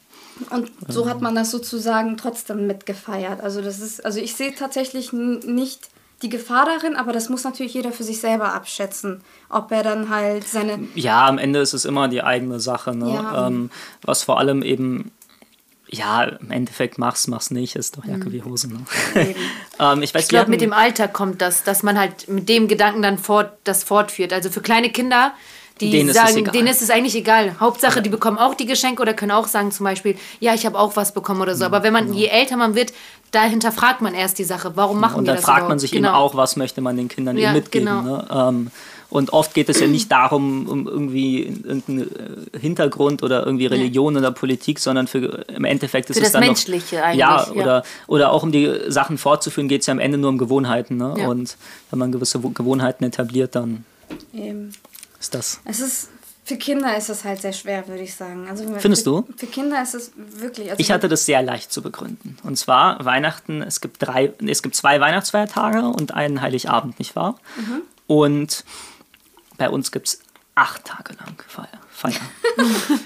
und 0.51 0.72
so 0.88 1.09
hat 1.09 1.20
man 1.22 1.36
das 1.36 1.51
sozusagen 1.51 2.15
trotzdem 2.15 2.65
mitgefeiert. 2.65 3.41
Also 3.41 3.61
das 3.61 3.80
ist, 3.80 4.05
also 4.05 4.20
ich 4.22 4.36
sehe 4.36 4.55
tatsächlich 4.55 5.11
nicht 5.11 5.89
die 6.22 6.30
Gefahr 6.30 6.65
darin, 6.65 6.95
aber 6.95 7.11
das 7.11 7.28
muss 7.30 7.43
natürlich 7.43 7.74
jeder 7.74 7.91
für 7.91 8.03
sich 8.03 8.20
selber 8.22 8.53
abschätzen, 8.53 9.22
ob 9.49 9.72
er 9.72 9.84
dann 9.84 10.09
halt 10.09 10.47
seine 10.47 10.80
Ja, 10.95 11.28
am 11.28 11.38
Ende 11.38 11.59
ist 11.59 11.74
es 11.74 11.84
immer 11.86 12.07
die 12.07 12.24
eigene 12.24 12.59
Sache. 12.61 12.95
Ne? 12.95 13.13
Ja. 13.13 13.47
Ähm, 13.47 13.70
was 14.01 14.24
vor 14.24 14.39
allem 14.39 14.61
eben, 14.63 15.11
ja, 15.92 16.24
im 16.24 16.52
Endeffekt 16.52 16.98
mach's, 16.98 17.28
mach's 17.28 17.50
nicht, 17.52 17.76
ist 17.76 17.98
doch 17.98 18.04
Mhm. 18.06 18.12
Jacke 18.12 18.32
wie 18.32 18.44
Hose. 18.44 18.68
Ne? 18.72 18.80
Ähm, 19.82 20.02
ich 20.04 20.14
weiß, 20.14 20.24
Ich 20.24 20.30
glaube, 20.30 20.50
mit 20.50 20.60
dem 20.62 20.74
Alter 20.74 21.08
kommt 21.08 21.42
das, 21.42 21.64
dass 21.64 21.84
man 21.84 21.98
halt 21.98 22.28
mit 22.28 22.50
dem 22.50 22.68
Gedanken 22.68 23.02
dann 23.02 23.18
fort, 23.18 23.54
das 23.64 23.84
fortführt. 23.86 24.34
Also 24.34 24.50
für 24.50 24.60
kleine 24.62 24.90
Kinder, 24.92 25.32
die 25.80 25.90
Denen 25.90 26.10
ist 26.10 26.18
es 26.18 26.22
sagen, 26.22 26.38
egal. 26.40 26.52
denen 26.52 26.68
ist 26.68 26.82
es 26.82 26.90
eigentlich 26.90 27.16
egal. 27.16 27.58
Hauptsache, 27.62 28.02
die 28.02 28.10
bekommen 28.10 28.38
auch 28.38 28.54
die 28.56 28.66
Geschenke 28.66 29.02
oder 29.02 29.14
können 29.14 29.32
auch 29.32 29.48
sagen 29.48 29.72
zum 29.72 29.86
Beispiel, 29.86 30.18
ja, 30.42 30.54
ich 30.54 30.66
habe 30.66 30.78
auch 30.78 30.98
was 30.98 31.14
bekommen 31.14 31.40
oder 31.42 31.56
so. 31.56 31.64
Aber 31.64 31.82
wenn 31.84 31.94
man, 31.94 32.12
je 32.14 32.26
älter 32.28 32.58
man 32.58 32.76
wird, 32.76 32.92
da 33.32 33.44
hinterfragt 33.44 34.02
man 34.02 34.14
erst 34.14 34.38
die 34.38 34.44
Sache. 34.44 34.74
Warum 34.76 35.00
machen 35.00 35.20
Und 35.20 35.24
wir 35.24 35.28
dann 35.28 35.36
das 35.38 35.46
fragt 35.46 35.60
überhaupt? 35.60 35.70
man 35.70 35.80
sich 35.80 35.92
genau. 35.92 36.10
eben 36.10 36.18
auch, 36.18 36.36
was 36.36 36.58
möchte 36.58 36.82
man 36.82 36.98
den 36.98 37.08
Kindern 37.08 37.38
Ja, 37.38 37.50
eben 37.52 37.60
mitgeben. 37.60 37.86
genau. 37.88 38.02
Ne? 38.18 38.28
Ähm, 38.30 38.72
und 39.10 39.34
oft 39.34 39.53
geht 39.53 39.70
es 39.70 39.80
ja 39.80 39.88
nicht 39.88 40.12
darum, 40.12 40.68
um 40.68 40.88
irgendwie 40.88 41.43
irgendeinen 41.43 42.01
äh, 42.55 42.60
Hintergrund 42.60 43.24
oder 43.24 43.45
irgendwie 43.45 43.66
Religion 43.66 44.16
oder 44.18 44.32
Politik, 44.32 44.80
sondern 44.80 45.07
für 45.07 45.45
im 45.47 45.66
Endeffekt 45.66 46.10
ist 46.10 46.18
Für 46.18 46.24
es 46.24 46.32
das 46.32 46.34
dann 46.34 46.45
Menschliche 46.45 46.97
noch, 46.97 47.03
eigentlich, 47.03 47.20
Ja, 47.20 47.43
ja. 47.45 47.51
oder, 47.51 47.84
oder 48.07 48.32
auch 48.32 48.43
um 48.43 48.51
die 48.51 48.72
Sachen 48.88 49.18
fortzuführen, 49.18 49.68
geht 49.68 49.82
es 49.82 49.88
ja 49.88 49.93
am 49.93 49.99
Ende 49.99 50.18
nur 50.18 50.30
um 50.30 50.38
Gewohnheiten. 50.38 50.97
Ne? 50.97 51.16
Ja. 51.18 51.28
Und 51.28 51.57
wenn 51.89 51.99
man 51.99 52.12
gewisse 52.12 52.43
Wo- 52.43 52.49
Gewohnheiten 52.49 53.03
etabliert, 53.03 53.55
dann 53.55 53.84
Eben. 54.34 54.74
ist 55.20 55.34
das. 55.34 55.60
Es 55.66 55.80
ist 55.80 56.10
für 56.45 56.57
Kinder 56.57 56.97
ist 56.97 57.10
es 57.10 57.26
halt 57.26 57.41
sehr 57.41 57.53
schwer, 57.53 57.88
würde 57.88 58.01
ich 58.01 58.16
sagen. 58.16 58.47
Also 58.49 58.64
Findest 58.80 59.03
für, 59.03 59.10
du? 59.12 59.28
Für 59.38 59.45
Kinder 59.45 59.84
ist 59.84 59.93
es 59.93 60.12
wirklich. 60.16 60.72
Also 60.72 60.80
Ich 60.82 60.89
hatte 60.91 61.07
das 61.07 61.28
sehr 61.28 61.43
leicht 61.43 61.72
zu 61.72 61.84
begründen. 61.84 62.38
Und 62.43 62.57
zwar 62.57 63.05
Weihnachten, 63.05 63.62
es 63.62 63.82
gibt 63.82 63.97
drei, 64.01 64.34
es 64.47 64.64
gibt 64.64 64.76
zwei 64.76 64.99
Weihnachtsfeiertage 64.99 65.82
und 65.84 66.16
einen 66.16 66.41
Heiligabend, 66.41 66.97
nicht 66.97 67.16
wahr? 67.16 67.36
Mhm. 67.55 67.82
Und 68.07 68.64
bei 69.60 69.70
uns 69.70 69.91
gibt 69.91 70.07
es 70.07 70.22
acht 70.55 70.86
Tage 70.86 71.14
lang 71.14 71.36
Feier. 71.47 71.68
Feier. 71.91 72.22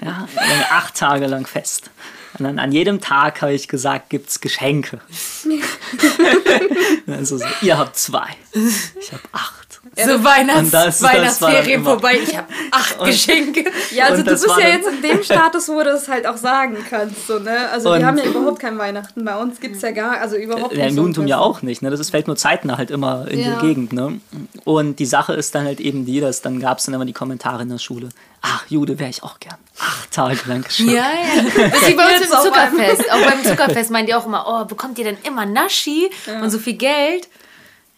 ja, 0.02 0.26
acht 0.70 0.94
Tage 0.94 1.26
lang 1.26 1.46
Fest. 1.46 1.90
Und 2.38 2.44
dann 2.44 2.58
an 2.58 2.72
jedem 2.72 3.00
Tag 3.00 3.42
habe 3.42 3.52
ich 3.52 3.68
gesagt, 3.68 4.10
gibt 4.10 4.28
es 4.30 4.40
Geschenke. 4.40 5.00
also 7.06 7.38
so, 7.38 7.44
ihr 7.60 7.76
habt 7.76 7.96
zwei. 7.96 8.28
Ich 8.52 9.12
habe 9.12 9.22
acht. 9.32 9.63
So 9.96 10.24
Weihnachts 10.24 10.60
Und 10.60 10.74
das- 10.74 10.98
das 10.98 11.02
Weihnachtsferien 11.02 11.80
immer- 11.80 11.90
vorbei. 11.90 12.18
Ich 12.22 12.36
habe 12.36 12.48
acht 12.70 12.98
Geschenke. 13.04 13.64
Ja, 13.94 14.04
also 14.06 14.18
Und 14.18 14.26
du 14.26 14.30
das 14.32 14.42
bist 14.42 14.54
ja 14.58 14.68
jetzt 14.68 14.88
in 14.88 15.02
dem 15.02 15.22
Status, 15.22 15.68
wo 15.68 15.82
du 15.82 15.90
es 15.90 16.08
halt 16.08 16.26
auch 16.26 16.36
sagen 16.36 16.76
kannst. 16.90 17.26
So, 17.26 17.38
ne? 17.38 17.68
Also 17.70 17.92
Und- 17.92 17.98
wir 18.00 18.06
haben 18.06 18.18
ja 18.18 18.24
überhaupt 18.24 18.58
kein 18.60 18.78
Weihnachten. 18.78 19.24
Bei 19.24 19.36
uns 19.36 19.60
gibt 19.60 19.76
es 19.76 19.82
ja 19.82 19.90
gar, 19.92 20.20
also 20.20 20.36
überhaupt 20.36 20.72
Ja, 20.72 20.84
nicht. 20.84 20.88
im 20.90 20.94
so 20.94 21.00
ein 21.02 21.04
Judentum 21.06 21.26
ja 21.26 21.38
auch 21.38 21.62
nicht. 21.62 21.82
Ne? 21.82 21.90
Das 21.90 22.00
ist, 22.00 22.10
fällt 22.10 22.26
nur 22.26 22.36
zeitnah 22.36 22.76
halt 22.78 22.90
immer 22.90 23.28
in 23.28 23.40
Ja. 23.40 23.56
die 23.60 23.66
Gegend. 23.66 23.92
Ne? 23.92 24.20
Und 24.64 24.98
die 24.98 25.06
Sache 25.06 25.34
ist 25.34 25.54
dann 25.54 25.64
halt 25.64 25.80
eben 25.80 26.04
die, 26.06 26.20
dass 26.20 26.42
dann 26.42 26.58
gab 26.60 26.78
es 26.78 26.84
dann 26.86 26.94
immer 26.94 27.04
die 27.04 27.12
Kommentare 27.12 27.62
in 27.62 27.68
der 27.68 27.78
Schule. 27.78 28.08
Ach, 28.42 28.64
Jude 28.68 28.98
wäre 28.98 29.10
ich 29.10 29.22
auch 29.22 29.38
gern. 29.40 29.56
Acht 29.78 30.10
Tage 30.12 30.38
lang 30.46 30.62
geschafft. 30.62 30.88
Ja, 30.90 30.94
ja. 30.96 31.42
Das 31.70 31.80
ist 31.82 31.88
wie 31.88 31.94
bei 31.94 32.04
uns 32.16 32.24
im 32.26 32.30
Zuckerfest. 32.30 33.12
Auch 33.12 33.20
beim 33.30 33.42
Zuckerfest 33.44 33.90
meint 33.90 34.08
ihr 34.08 34.18
auch 34.18 34.26
immer, 34.26 34.44
oh, 34.46 34.64
bekommt 34.66 34.98
ihr 34.98 35.04
denn 35.04 35.16
immer 35.24 35.46
Naschi 35.46 36.10
und 36.42 36.50
so 36.50 36.58
viel 36.58 36.74
Geld? 36.74 37.28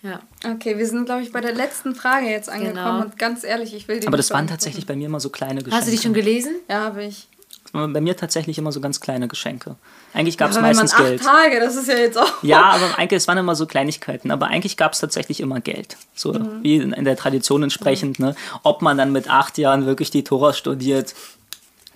Ja. 0.06 0.20
Okay, 0.52 0.78
wir 0.78 0.86
sind, 0.86 1.06
glaube 1.06 1.22
ich, 1.22 1.32
bei 1.32 1.40
der 1.40 1.54
letzten 1.54 1.94
Frage 1.94 2.26
jetzt 2.26 2.48
angekommen. 2.48 2.74
Genau. 2.76 3.00
Und 3.00 3.18
ganz 3.18 3.42
ehrlich, 3.44 3.74
ich 3.74 3.88
will 3.88 3.98
die 4.00 4.06
Aber 4.06 4.16
das 4.16 4.30
waren 4.30 4.46
tatsächlich 4.46 4.86
bei 4.86 4.94
mir 4.94 5.06
immer 5.06 5.18
so 5.20 5.30
kleine 5.30 5.56
Geschenke. 5.62 5.76
Hast 5.76 5.86
du 5.88 5.90
die 5.90 5.98
schon 5.98 6.12
gelesen? 6.14 6.54
Ja, 6.68 6.80
habe 6.84 7.04
ich. 7.04 7.26
Das 7.64 7.74
waren 7.74 7.92
bei 7.92 8.00
mir 8.00 8.16
tatsächlich 8.16 8.58
immer 8.58 8.70
so 8.70 8.80
ganz 8.80 9.00
kleine 9.00 9.26
Geschenke. 9.26 9.74
Eigentlich 10.14 10.38
gab 10.38 10.50
es 10.50 10.56
Aber 10.56 10.68
wenn 10.68 10.76
man 10.76 10.84
meistens 10.84 11.00
acht 11.00 11.08
Geld. 11.08 11.22
Tage, 11.22 11.58
das 11.60 11.74
ist 11.74 11.88
ja 11.88 11.96
jetzt 11.96 12.16
auch. 12.16 12.42
Ja, 12.42 12.62
aber 12.62 12.96
eigentlich, 12.98 13.16
es 13.18 13.26
waren 13.26 13.38
immer 13.38 13.56
so 13.56 13.66
Kleinigkeiten. 13.66 14.30
Aber 14.30 14.46
eigentlich 14.46 14.76
gab 14.76 14.92
es 14.92 15.00
tatsächlich 15.00 15.40
immer 15.40 15.58
Geld. 15.60 15.96
So 16.14 16.32
Mhm. 16.32 16.62
wie 16.62 16.76
in, 16.76 17.04
der 17.04 17.16
Tradition 17.16 17.64
entsprechend. 17.64 18.20
Ne? 18.20 18.36
Ob 18.62 18.82
man 18.82 18.96
dann 18.96 19.10
mit 19.10 19.28
acht 19.28 19.58
Jahren 19.58 19.84
wirklich 19.86 20.10
die 20.10 20.22
Tora 20.22 20.52
studiert, 20.52 21.14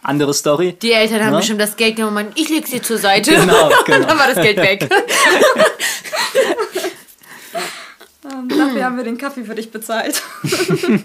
andere 0.02 0.34
Story. 0.34 0.76
Die 0.82 0.92
Eltern 0.92 1.20
haben 1.24 1.30
Ne? 1.32 1.36
bestimmt 1.36 1.60
das 1.60 1.76
Geld 1.76 1.94
genommen 1.96 2.16
und 2.16 2.22
meinen, 2.24 2.32
ich 2.34 2.48
leg's 2.48 2.70
dir 2.70 2.82
zur 2.82 2.98
Seite. 2.98 3.32
Genau, 3.36 3.70
genau. 3.86 4.06
Dann 4.08 4.18
war 4.18 4.26
das 4.26 4.36
Geld 4.42 4.56
weg. 4.56 4.88
Ähm, 8.30 8.48
dafür 8.48 8.84
haben 8.84 8.96
wir 8.96 9.04
den 9.04 9.18
Kaffee 9.18 9.44
für 9.44 9.54
dich 9.54 9.70
bezahlt. 9.70 10.22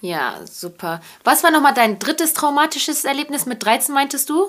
Ja, 0.00 0.36
super. 0.48 1.00
Was 1.24 1.42
war 1.42 1.50
nochmal 1.50 1.74
dein 1.74 1.98
drittes 1.98 2.32
traumatisches 2.32 3.04
Erlebnis 3.04 3.46
mit 3.46 3.64
13, 3.64 3.92
meintest 3.92 4.30
du? 4.30 4.48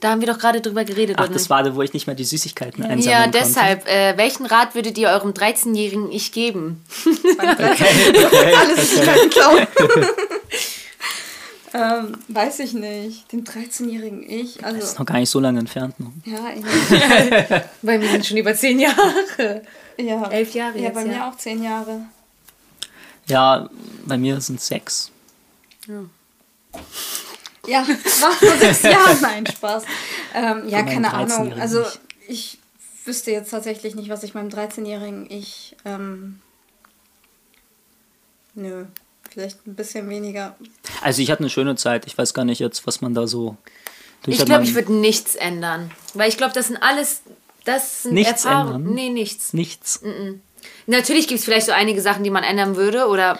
Da 0.00 0.10
haben 0.10 0.20
wir 0.20 0.26
doch 0.26 0.38
gerade 0.38 0.60
drüber 0.60 0.84
geredet. 0.84 1.16
Ach, 1.18 1.24
oder 1.26 1.32
das 1.32 1.48
war 1.48 1.62
da, 1.62 1.74
wo 1.76 1.82
ich 1.82 1.92
nicht 1.92 2.06
mehr 2.08 2.16
die 2.16 2.24
Süßigkeiten 2.24 2.82
einsammeln 2.84 3.08
ja, 3.08 3.26
deshalb. 3.28 3.86
Äh, 3.88 4.16
welchen 4.16 4.44
Rat 4.46 4.74
würdet 4.74 4.98
ihr 4.98 5.10
eurem 5.10 5.30
13-jährigen 5.30 6.10
Ich 6.10 6.32
geben? 6.32 6.84
Alles 7.38 8.92
ist 8.94 9.02
kein 9.04 9.30
Clown. 9.30 9.66
ähm, 11.72 12.18
weiß 12.28 12.58
ich 12.58 12.72
nicht. 12.74 13.30
Den 13.32 13.44
13-jährigen 13.44 14.28
Ich. 14.28 14.58
Das 14.58 14.72
ist 14.72 14.82
Also, 14.82 14.98
noch 14.98 15.06
gar 15.06 15.18
nicht 15.20 15.30
so 15.30 15.38
lange 15.40 15.60
entfernt. 15.60 15.98
Ne? 16.00 16.10
ja, 16.24 16.50
ich, 16.54 16.64
Weil 17.82 18.00
wir 18.00 18.10
sind 18.10 18.26
schon 18.26 18.36
über 18.38 18.54
10 18.54 18.80
Jahre. 18.80 19.62
Ja. 19.98 20.28
Elf 20.28 20.54
Jahre 20.54 20.76
Ja, 20.78 20.84
jetzt, 20.84 20.94
bei 20.94 21.02
ja. 21.02 21.06
mir 21.06 21.26
auch 21.26 21.36
zehn 21.36 21.62
Jahre. 21.62 22.06
Ja, 23.26 23.68
bei 24.04 24.16
mir 24.16 24.40
sind 24.40 24.60
es 24.60 24.66
sechs. 24.66 25.10
Ja, 27.66 27.86
war 27.86 28.32
vor 28.32 28.56
sechs 28.58 28.82
Jahren. 28.82 29.18
Nein, 29.22 29.46
Spaß. 29.46 29.84
Ähm, 30.34 30.68
ja, 30.68 30.82
keine 30.82 31.12
Ahnung. 31.12 31.52
13-Jährigen 31.52 31.60
Also, 31.60 31.84
ich 32.28 32.58
wüsste 33.04 33.30
jetzt 33.30 33.50
tatsächlich 33.50 33.94
nicht, 33.94 34.08
was 34.08 34.22
ich 34.22 34.34
meinem 34.34 34.48
13-jährigen 34.48 35.30
Ich. 35.30 35.76
Ähm, 35.84 36.40
nö, 38.54 38.84
vielleicht 39.30 39.66
ein 39.66 39.74
bisschen 39.74 40.08
weniger. 40.08 40.56
Also 41.02 41.22
ich 41.22 41.30
hatte 41.30 41.40
eine 41.40 41.50
schöne 41.50 41.76
Zeit. 41.76 42.06
Ich 42.06 42.16
weiß 42.16 42.34
gar 42.34 42.44
nicht 42.44 42.58
jetzt, 42.58 42.86
was 42.86 43.00
man 43.00 43.14
da 43.14 43.26
so... 43.26 43.56
durch 44.22 44.38
Ich 44.38 44.44
glaube, 44.44 44.64
ich 44.64 44.74
würde 44.74 44.92
nichts 44.92 45.34
ändern. 45.34 45.90
Weil 46.14 46.28
ich 46.28 46.36
glaube, 46.36 46.54
das 46.54 46.68
sind 46.68 46.78
alles. 46.78 47.22
Das 47.66 48.04
sind 48.04 48.14
Nichts 48.14 48.44
Erfahrungen. 48.46 48.76
ändern? 48.76 48.94
Nee, 48.94 49.10
nichts. 49.10 49.52
Nichts. 49.52 50.00
Natürlich 50.86 51.28
gibt 51.28 51.40
es 51.40 51.44
vielleicht 51.44 51.66
so 51.66 51.72
einige 51.72 52.00
Sachen, 52.00 52.24
die 52.24 52.30
man 52.30 52.44
ändern 52.44 52.76
würde 52.76 53.08
oder 53.08 53.38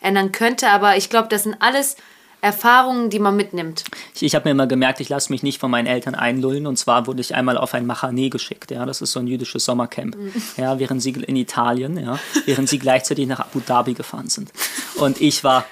ändern 0.00 0.32
könnte, 0.32 0.68
aber 0.70 0.96
ich 0.96 1.10
glaube, 1.10 1.28
das 1.28 1.44
sind 1.44 1.56
alles 1.60 1.96
Erfahrungen, 2.40 3.10
die 3.10 3.18
man 3.18 3.36
mitnimmt. 3.36 3.82
Ich, 4.14 4.22
ich 4.22 4.34
habe 4.36 4.44
mir 4.44 4.52
immer 4.52 4.68
gemerkt, 4.68 5.00
ich 5.00 5.08
lasse 5.08 5.32
mich 5.32 5.42
nicht 5.42 5.58
von 5.58 5.70
meinen 5.72 5.86
Eltern 5.86 6.14
einlullen. 6.14 6.68
Und 6.68 6.76
zwar 6.78 7.06
wurde 7.08 7.20
ich 7.20 7.34
einmal 7.34 7.58
auf 7.58 7.74
ein 7.74 7.84
Machanee 7.84 8.28
geschickt. 8.28 8.70
Ja, 8.70 8.86
das 8.86 9.02
ist 9.02 9.10
so 9.12 9.18
ein 9.18 9.26
jüdisches 9.26 9.64
Sommercamp. 9.64 10.16
Ja, 10.56 10.78
während 10.78 11.02
sie 11.02 11.10
in 11.10 11.34
Italien, 11.34 11.98
ja, 11.98 12.18
während 12.46 12.68
sie 12.68 12.78
gleichzeitig 12.78 13.26
nach 13.26 13.40
Abu 13.40 13.58
Dhabi 13.60 13.94
gefahren 13.94 14.28
sind. 14.28 14.52
Und 14.96 15.20
ich 15.20 15.42
war, 15.42 15.64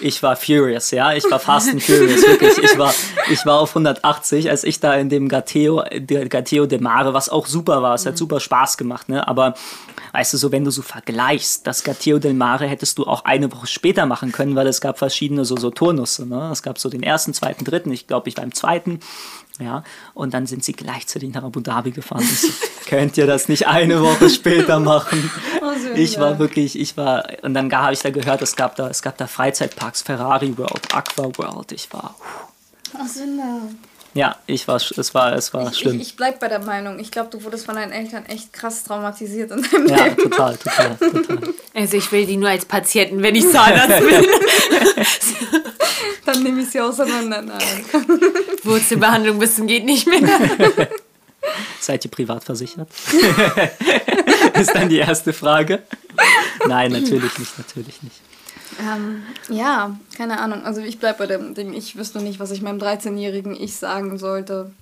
ich 0.00 0.22
war 0.22 0.36
furious, 0.36 0.90
ja, 0.90 1.12
ich 1.12 1.24
war 1.30 1.38
fast 1.38 1.70
and 1.70 1.82
furious, 1.82 2.22
wirklich. 2.26 2.58
Ich 2.58 2.78
war, 2.78 2.94
ich 3.30 3.44
war 3.46 3.60
auf 3.60 3.70
180, 3.70 4.50
als 4.50 4.64
ich 4.64 4.80
da 4.80 4.94
in 4.94 5.08
dem 5.08 5.28
Gatteo, 5.28 5.82
der 5.92 6.28
Gatteo 6.28 6.66
de 6.66 6.80
Mare, 6.80 7.14
was 7.14 7.28
auch 7.28 7.46
super 7.46 7.82
war, 7.82 7.94
es 7.94 8.06
hat 8.06 8.16
super 8.16 8.40
Spaß 8.40 8.76
gemacht, 8.76 9.08
ne, 9.08 9.26
aber 9.26 9.54
weißt 10.12 10.32
du, 10.32 10.38
so 10.38 10.52
wenn 10.52 10.64
du 10.64 10.70
so 10.70 10.82
vergleichst, 10.82 11.66
das 11.66 11.84
Gatteo 11.84 12.18
del 12.18 12.34
Mare 12.34 12.66
hättest 12.66 12.98
du 12.98 13.04
auch 13.04 13.24
eine 13.24 13.52
Woche 13.52 13.66
später 13.66 14.06
machen 14.06 14.32
können, 14.32 14.56
weil 14.56 14.66
es 14.66 14.80
gab 14.80 14.98
verschiedene 14.98 15.44
so, 15.44 15.56
so 15.56 15.70
Turnusse, 15.70 16.26
ne, 16.26 16.50
es 16.52 16.62
gab 16.62 16.78
so 16.78 16.88
den 16.88 17.02
ersten, 17.02 17.34
zweiten, 17.34 17.64
dritten, 17.64 17.92
ich 17.92 18.06
glaube, 18.06 18.28
ich 18.28 18.36
war 18.36 18.44
im 18.44 18.54
zweiten, 18.54 19.00
ja, 19.60 19.84
und 20.14 20.34
dann 20.34 20.46
sind 20.46 20.64
sie 20.64 20.72
gleichzeitig 20.72 21.32
nach 21.32 21.44
Abu 21.44 21.60
Dhabi 21.60 21.90
gefahren. 21.90 22.24
So, 22.24 22.48
könnt 22.86 23.16
ihr 23.16 23.26
das 23.26 23.48
nicht 23.48 23.66
eine 23.66 24.02
Woche 24.02 24.30
später 24.30 24.80
machen? 24.80 25.30
Sünde. 25.80 26.00
Ich 26.00 26.18
war 26.18 26.38
wirklich, 26.38 26.78
ich 26.78 26.96
war, 26.96 27.26
und 27.42 27.54
dann 27.54 27.72
habe 27.72 27.92
ich 27.92 28.00
da 28.00 28.10
gehört, 28.10 28.42
es 28.42 28.56
gab 28.56 28.76
da, 28.76 28.88
es 28.88 29.02
gab 29.02 29.16
da 29.16 29.26
Freizeitparks, 29.26 30.02
Ferrari 30.02 30.56
World, 30.58 30.94
Aqua 30.94 31.30
World. 31.36 31.72
Ich 31.72 31.92
war, 31.92 32.14
Ach, 32.98 33.06
Sünde. 33.06 33.42
Ja, 34.14 34.36
ich 34.46 34.66
war, 34.66 34.76
es 34.76 35.14
war, 35.14 35.34
es 35.34 35.54
war 35.54 35.70
Ich, 35.70 35.78
schlimm. 35.78 35.96
ich, 35.96 36.08
ich 36.08 36.16
bleib 36.16 36.40
bei 36.40 36.48
der 36.48 36.58
Meinung. 36.58 36.98
Ich 36.98 37.10
glaube, 37.10 37.30
du 37.30 37.42
wurdest 37.44 37.66
von 37.66 37.76
deinen 37.76 37.92
Eltern 37.92 38.26
echt 38.26 38.52
krass 38.52 38.82
traumatisiert 38.84 39.50
in 39.52 39.62
deinem 39.62 39.86
ja, 39.86 40.04
Leben. 40.04 40.16
total, 40.16 40.56
total, 40.56 40.96
total. 40.96 41.54
Also 41.74 41.96
ich 41.96 42.10
will 42.10 42.26
die 42.26 42.36
nur 42.36 42.48
als 42.48 42.64
Patienten, 42.64 43.22
wenn 43.22 43.34
ich 43.34 43.48
Zahnarzt 43.50 44.00
bin. 44.00 44.24
Dann 46.26 46.42
nehme 46.42 46.62
ich 46.62 46.70
sie 46.70 46.80
auseinander. 46.80 47.42
Nein. 47.42 47.84
Wurzelbehandlung 48.64 49.46
zum 49.48 49.66
geht 49.66 49.84
nicht 49.84 50.06
mehr. 50.06 50.20
Seid 51.80 52.04
ihr 52.04 52.10
privat 52.10 52.44
versichert? 52.44 52.88
Ist 54.60 54.74
dann 54.74 54.88
die 54.88 54.98
erste 54.98 55.32
Frage. 55.32 55.82
Nein, 56.66 56.92
natürlich 56.92 57.38
nicht, 57.38 57.58
natürlich 57.58 58.02
nicht. 58.02 58.16
Ähm, 58.80 59.22
ja, 59.48 59.96
keine 60.16 60.40
Ahnung. 60.40 60.64
Also 60.64 60.80
ich 60.80 60.98
bleib 60.98 61.18
bei 61.18 61.26
dem 61.26 61.54
Ding. 61.54 61.72
Ich 61.74 61.96
wüsste 61.96 62.20
nicht, 62.20 62.40
was 62.40 62.50
ich 62.50 62.62
meinem 62.62 62.78
13-jährigen 62.78 63.54
Ich 63.54 63.76
sagen 63.76 64.18
sollte. 64.18 64.72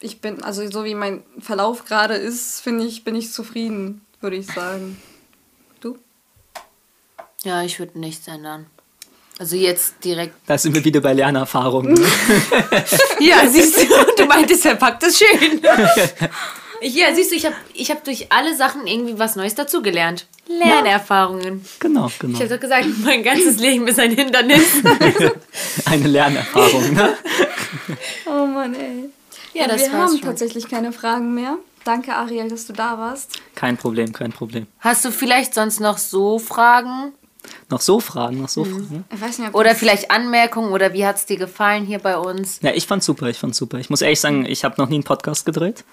Ich 0.00 0.20
bin, 0.20 0.42
also 0.42 0.68
so 0.70 0.84
wie 0.84 0.94
mein 0.94 1.22
Verlauf 1.38 1.84
gerade 1.84 2.14
ist, 2.14 2.60
finde 2.60 2.84
ich, 2.84 3.04
bin 3.04 3.14
ich 3.14 3.32
zufrieden, 3.32 4.04
würde 4.20 4.36
ich 4.36 4.46
sagen. 4.46 5.00
Du? 5.80 5.98
Ja, 7.44 7.62
ich 7.62 7.78
würde 7.78 7.98
nichts 7.98 8.26
ändern. 8.26 8.66
Also 9.38 9.56
jetzt 9.56 10.04
direkt. 10.04 10.34
Da 10.46 10.58
sind 10.58 10.74
wir 10.74 10.84
wieder 10.84 11.00
bei 11.00 11.12
Lernerfahrungen. 11.12 11.94
Ne? 11.94 12.06
Ja, 13.20 13.48
siehst 13.48 13.78
du, 13.78 13.86
du 14.16 14.26
meintest, 14.26 14.66
er 14.66 14.74
packt 14.74 15.04
es 15.04 15.18
schön. 15.18 15.60
Ja, 16.82 17.14
siehst 17.14 17.30
du, 17.30 17.36
ich 17.36 17.46
habe 17.46 17.54
ich 17.74 17.90
hab 17.90 18.04
durch 18.04 18.32
alle 18.32 18.56
Sachen 18.56 18.86
irgendwie 18.86 19.18
was 19.18 19.36
Neues 19.36 19.54
dazugelernt. 19.54 20.26
Lernerfahrungen. 20.48 21.64
Genau, 21.78 22.10
genau. 22.18 22.34
Ich 22.34 22.40
habe 22.40 22.54
doch 22.54 22.60
gesagt, 22.60 22.86
mein 23.04 23.22
ganzes 23.22 23.58
Leben 23.58 23.86
ist 23.86 23.98
ein 23.98 24.12
Hindernis. 24.12 24.82
Eine 25.86 26.08
Lernerfahrung. 26.08 26.92
Ne? 26.94 27.14
Oh 28.26 28.46
Mann, 28.46 28.74
ey. 28.74 29.10
Ja, 29.54 29.68
das 29.68 29.82
wir 29.82 29.92
haben 29.92 30.10
schon. 30.10 30.22
tatsächlich 30.22 30.68
keine 30.68 30.92
Fragen 30.92 31.34
mehr. 31.34 31.58
Danke, 31.84 32.14
Ariel, 32.14 32.48
dass 32.48 32.66
du 32.66 32.72
da 32.72 32.98
warst. 32.98 33.38
Kein 33.54 33.76
Problem, 33.76 34.12
kein 34.12 34.32
Problem. 34.32 34.66
Hast 34.80 35.04
du 35.04 35.10
vielleicht 35.10 35.54
sonst 35.54 35.80
noch 35.80 35.98
so 35.98 36.38
Fragen? 36.38 37.12
Noch 37.70 37.80
so 37.80 37.98
Fragen, 38.00 38.40
noch 38.40 38.48
so 38.48 38.64
Fragen. 38.64 39.04
Ich 39.12 39.20
weiß 39.20 39.38
nicht, 39.40 39.54
Oder 39.54 39.74
vielleicht 39.74 40.10
Anmerkungen? 40.10 40.72
Oder 40.72 40.92
wie 40.92 41.04
hat 41.04 41.16
es 41.16 41.26
dir 41.26 41.36
gefallen 41.36 41.84
hier 41.84 41.98
bei 41.98 42.16
uns? 42.16 42.60
Ja, 42.62 42.72
ich 42.72 42.86
fand's 42.86 43.06
super, 43.06 43.28
ich 43.28 43.38
fand's 43.38 43.58
super. 43.58 43.78
Ich 43.78 43.90
muss 43.90 44.00
ehrlich 44.00 44.20
sagen, 44.20 44.46
ich 44.46 44.64
habe 44.64 44.80
noch 44.80 44.88
nie 44.88 44.96
einen 44.96 45.04
Podcast 45.04 45.44
gedreht. 45.44 45.84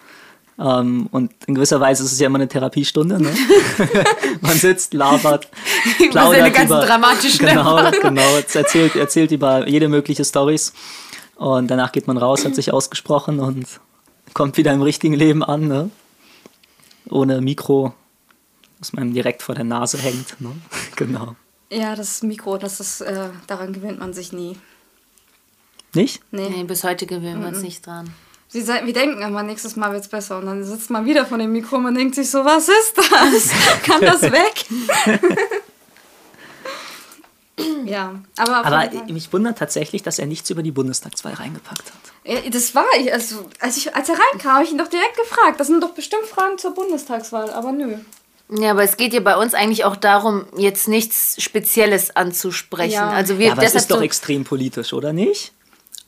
Ähm, 0.59 1.07
und 1.11 1.31
in 1.45 1.55
gewisser 1.55 1.79
Weise 1.79 2.03
ist 2.03 2.11
es 2.11 2.19
ja 2.19 2.27
immer 2.27 2.37
eine 2.37 2.47
Therapiestunde. 2.47 3.21
Ne? 3.21 3.33
Man 4.41 4.57
sitzt, 4.57 4.93
labert, 4.93 5.49
plaudert 6.11 6.39
seine 6.39 6.51
ganzen 6.51 6.73
über, 6.73 6.85
dramatischen 6.85 7.45
Genau, 7.45 7.77
Erfahrungen. 7.77 8.01
genau. 8.15 8.37
es 8.37 8.55
Erzählt, 8.55 8.95
erzählt 8.95 9.31
über 9.31 9.67
jede 9.67 9.87
mögliche 9.87 10.25
Stories. 10.25 10.73
Und 11.35 11.69
danach 11.69 11.93
geht 11.93 12.07
man 12.07 12.17
raus, 12.17 12.43
hat 12.43 12.55
sich 12.55 12.73
ausgesprochen 12.73 13.39
und 13.39 13.65
kommt 14.33 14.57
wieder 14.57 14.73
im 14.73 14.81
richtigen 14.81 15.13
Leben 15.13 15.43
an. 15.43 15.69
Ne? 15.69 15.89
Ohne 17.09 17.39
Mikro, 17.39 17.93
das 18.79 18.91
man 18.91 19.13
direkt 19.13 19.41
vor 19.41 19.55
der 19.55 19.63
Nase 19.63 19.97
hängt. 19.97 20.41
Ne? 20.41 20.51
Genau. 20.97 21.35
Ja, 21.71 21.95
das 21.95 22.21
Mikro, 22.21 22.57
das 22.57 22.81
ist, 22.81 22.99
äh, 22.99 23.29
daran 23.47 23.71
gewöhnt 23.71 23.99
man 23.99 24.13
sich 24.13 24.33
nie. 24.33 24.57
Nicht? 25.93 26.21
Nee. 26.31 26.49
Nee, 26.49 26.63
bis 26.65 26.83
heute 26.83 27.05
gewöhnen 27.05 27.41
wir 27.41 27.47
uns 27.47 27.61
nicht 27.61 27.85
dran. 27.87 28.13
Sie 28.51 28.61
sei- 28.61 28.83
wir 28.85 28.93
denken 28.93 29.21
immer, 29.21 29.43
nächstes 29.43 29.75
Mal 29.75 29.91
wird's 29.93 30.07
besser. 30.07 30.39
Und 30.39 30.47
dann 30.47 30.63
sitzt 30.63 30.89
man 30.89 31.05
wieder 31.05 31.25
vor 31.25 31.37
dem 31.37 31.51
Mikro 31.51 31.75
und 31.75 31.83
man 31.83 31.93
denkt 31.95 32.15
sich 32.15 32.29
so, 32.31 32.43
was 32.43 32.67
ist 32.67 32.97
das? 32.97 33.49
Kann 33.83 34.01
das 34.01 34.23
weg? 34.23 34.65
ja, 37.85 38.15
aber, 38.37 38.65
Aber 38.65 38.89
mich 39.11 39.31
wundert 39.33 39.57
tatsächlich, 39.57 40.01
dass 40.01 40.17
er 40.17 40.25
nichts 40.25 40.49
über 40.49 40.63
die 40.63 40.71
Bundestagswahl 40.71 41.33
reingepackt 41.33 41.83
hat. 41.91 41.93
Ja, 42.25 42.49
das 42.49 42.73
war 42.73 42.85
ich. 42.99 43.11
Also, 43.11 43.45
als, 43.59 43.77
ich, 43.77 43.95
als 43.95 44.07
er 44.09 44.15
reinkam, 44.17 44.53
habe 44.53 44.63
ich 44.63 44.71
ihn 44.71 44.77
doch 44.77 44.87
direkt 44.87 45.17
gefragt. 45.17 45.59
Das 45.59 45.67
sind 45.67 45.81
doch 45.83 45.91
bestimmt 45.91 46.25
Fragen 46.25 46.57
zur 46.57 46.73
Bundestagswahl, 46.73 47.49
aber 47.51 47.71
nö. 47.71 47.97
Ja, 48.51 48.71
aber 48.71 48.83
es 48.83 48.97
geht 48.97 49.13
ja 49.13 49.19
bei 49.19 49.35
uns 49.37 49.53
eigentlich 49.53 49.83
auch 49.85 49.95
darum, 49.95 50.45
jetzt 50.57 50.87
nichts 50.87 51.35
Spezielles 51.41 52.15
anzusprechen. 52.15 52.93
Ja. 52.93 53.09
Also 53.09 53.37
wir 53.37 53.47
Ja, 53.47 53.51
aber 53.53 53.61
es 53.63 53.73
deshalb 53.73 53.81
ist 53.83 53.91
doch 53.91 53.97
so- 53.97 54.03
extrem 54.03 54.43
politisch, 54.43 54.93
oder 54.93 55.13
nicht? 55.13 55.51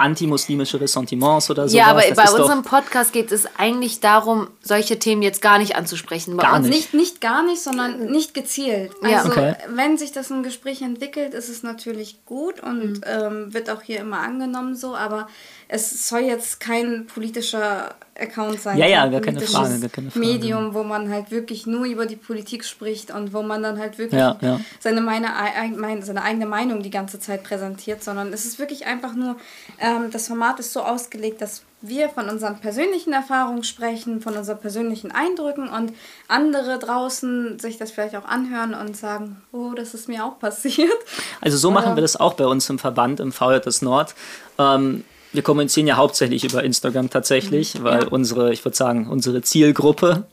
Antimuslimische 0.01 0.79
Ressentiments 0.81 1.49
oder 1.49 1.69
so. 1.69 1.77
Ja, 1.77 1.87
aber 1.87 2.01
das 2.01 2.15
bei 2.17 2.31
unserem 2.31 2.63
Podcast 2.63 3.13
geht 3.13 3.31
es 3.31 3.45
eigentlich 3.57 3.99
darum, 3.99 4.47
solche 4.61 4.99
Themen 4.99 5.21
jetzt 5.21 5.41
gar 5.41 5.57
nicht 5.59 5.75
anzusprechen. 5.75 6.35
Bei 6.37 6.43
Gar 6.43 6.55
uns 6.57 6.67
nicht. 6.67 6.75
Nicht, 6.77 6.93
nicht 6.93 7.21
gar 7.21 7.43
nicht, 7.43 7.61
sondern 7.61 8.05
nicht 8.11 8.33
gezielt. 8.33 8.91
Ja. 9.03 9.19
Also 9.19 9.29
Okay. 9.31 9.55
wenn 9.69 9.97
sich 9.97 10.11
das 10.11 10.29
ein 10.31 10.43
Gespräch 10.43 10.81
entwickelt, 10.81 11.33
ist 11.33 11.49
es 11.49 11.63
natürlich 11.63 12.25
gut 12.25 12.59
und 12.61 12.81
Mhm. 12.97 13.01
ähm, 13.05 13.53
wird 13.53 13.69
auch 13.69 13.81
hier 13.81 13.99
immer 13.99 14.19
angenommen 14.19 14.75
so, 14.75 14.95
aber 14.95 15.27
es 15.73 16.07
soll 16.09 16.19
jetzt 16.21 16.59
kein 16.59 17.07
politischer 17.07 17.95
Account 18.19 18.59
sein. 18.59 18.77
Ja, 18.77 18.85
ja, 18.87 19.07
gar 19.07 19.21
keine 19.21 19.39
Frage, 19.39 19.79
gar 19.79 19.89
keine 19.89 20.11
Frage. 20.11 20.25
Medium, 20.25 20.73
wo 20.73 20.83
man 20.83 21.09
halt 21.09 21.31
wirklich 21.31 21.65
nur 21.65 21.85
über 21.85 22.05
die 22.05 22.17
Politik 22.17 22.65
spricht 22.65 23.09
und 23.09 23.33
wo 23.33 23.41
man 23.41 23.63
dann 23.63 23.79
halt 23.79 23.97
wirklich 23.97 24.19
Ja, 24.19 24.37
ja. 24.41 24.59
Seine, 24.81 24.99
meine, 24.99 25.33
ei- 25.35 25.71
mein, 25.75 26.03
seine 26.03 26.23
eigene 26.23 26.45
Meinung 26.45 26.83
die 26.83 26.89
ganze 26.89 27.19
Zeit 27.19 27.43
präsentiert, 27.43 28.03
sondern 28.03 28.33
es 28.33 28.43
ist 28.45 28.59
wirklich 28.59 28.85
einfach 28.85 29.13
nur, 29.15 29.37
ähm, 29.79 30.11
das 30.11 30.27
Format 30.27 30.59
ist 30.59 30.73
so 30.73 30.81
ausgelegt, 30.81 31.41
dass 31.41 31.63
wir 31.81 32.09
von 32.09 32.29
unseren 32.29 32.59
persönlichen 32.59 33.13
Erfahrungen 33.13 33.63
sprechen, 33.63 34.21
von 34.21 34.35
unseren 34.37 34.59
persönlichen 34.59 35.11
Eindrücken 35.11 35.69
und 35.69 35.93
andere 36.27 36.77
draußen 36.79 37.57
sich 37.59 37.77
das 37.77 37.91
vielleicht 37.91 38.15
auch 38.17 38.25
anhören 38.25 38.73
und 38.75 38.95
sagen, 38.97 39.41
oh, 39.53 39.71
das 39.73 39.93
ist 39.95 40.07
mir 40.09 40.25
auch 40.25 40.37
passiert. 40.37 40.91
Also 41.39 41.57
so 41.57 41.71
machen 41.71 41.85
Oder- 41.87 41.95
wir 41.97 42.01
das 42.01 42.17
auch 42.17 42.33
bei 42.33 42.45
uns 42.45 42.69
im 42.69 42.77
Verband, 42.77 43.19
im 43.21 43.31
VJS 43.31 43.81
Nord. 43.81 44.13
Ähm, 44.59 45.05
wir 45.33 45.41
kommunizieren 45.41 45.87
ja 45.87 45.97
hauptsächlich 45.97 46.43
über 46.43 46.63
Instagram 46.63 47.09
tatsächlich, 47.09 47.83
weil 47.83 48.07
unsere, 48.07 48.51
ich 48.53 48.63
würde 48.65 48.75
sagen, 48.75 49.07
unsere 49.07 49.41
Zielgruppe, 49.41 50.25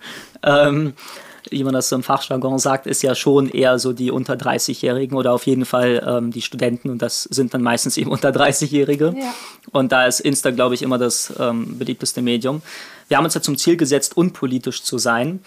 ähm, 0.43 0.95
wie 1.51 1.65
man 1.65 1.73
das 1.73 1.89
so 1.89 1.97
im 1.97 2.03
Fachjargon 2.03 2.59
sagt, 2.59 2.87
ist 2.87 3.03
ja 3.03 3.15
schon 3.15 3.49
eher 3.49 3.79
so 3.79 3.93
die 3.93 4.11
unter 4.11 4.35
30-Jährigen 4.35 5.17
oder 5.17 5.33
auf 5.33 5.47
jeden 5.47 5.65
Fall 5.65 6.05
ähm, 6.07 6.31
die 6.31 6.43
Studenten 6.43 6.91
und 6.91 7.01
das 7.01 7.23
sind 7.25 7.55
dann 7.55 7.63
meistens 7.63 7.97
eben 7.97 8.11
unter 8.11 8.31
30-Jährige. 8.31 9.15
Ja. 9.17 9.35
Und 9.73 9.93
da 9.93 10.07
ist 10.07 10.21
Insta, 10.21 10.51
glaube 10.51 10.75
ich, 10.75 10.83
immer 10.83 10.99
das 10.99 11.33
ähm, 11.39 11.79
beliebteste 11.79 12.23
Medium. 12.23 12.63
Wir 13.09 13.17
haben 13.17 13.25
uns 13.25 13.35
ja 13.35 13.41
zum 13.41 13.57
Ziel 13.57 13.77
gesetzt, 13.77 14.17
unpolitisch 14.17 14.83
zu 14.83 14.99
sein. 14.99 15.41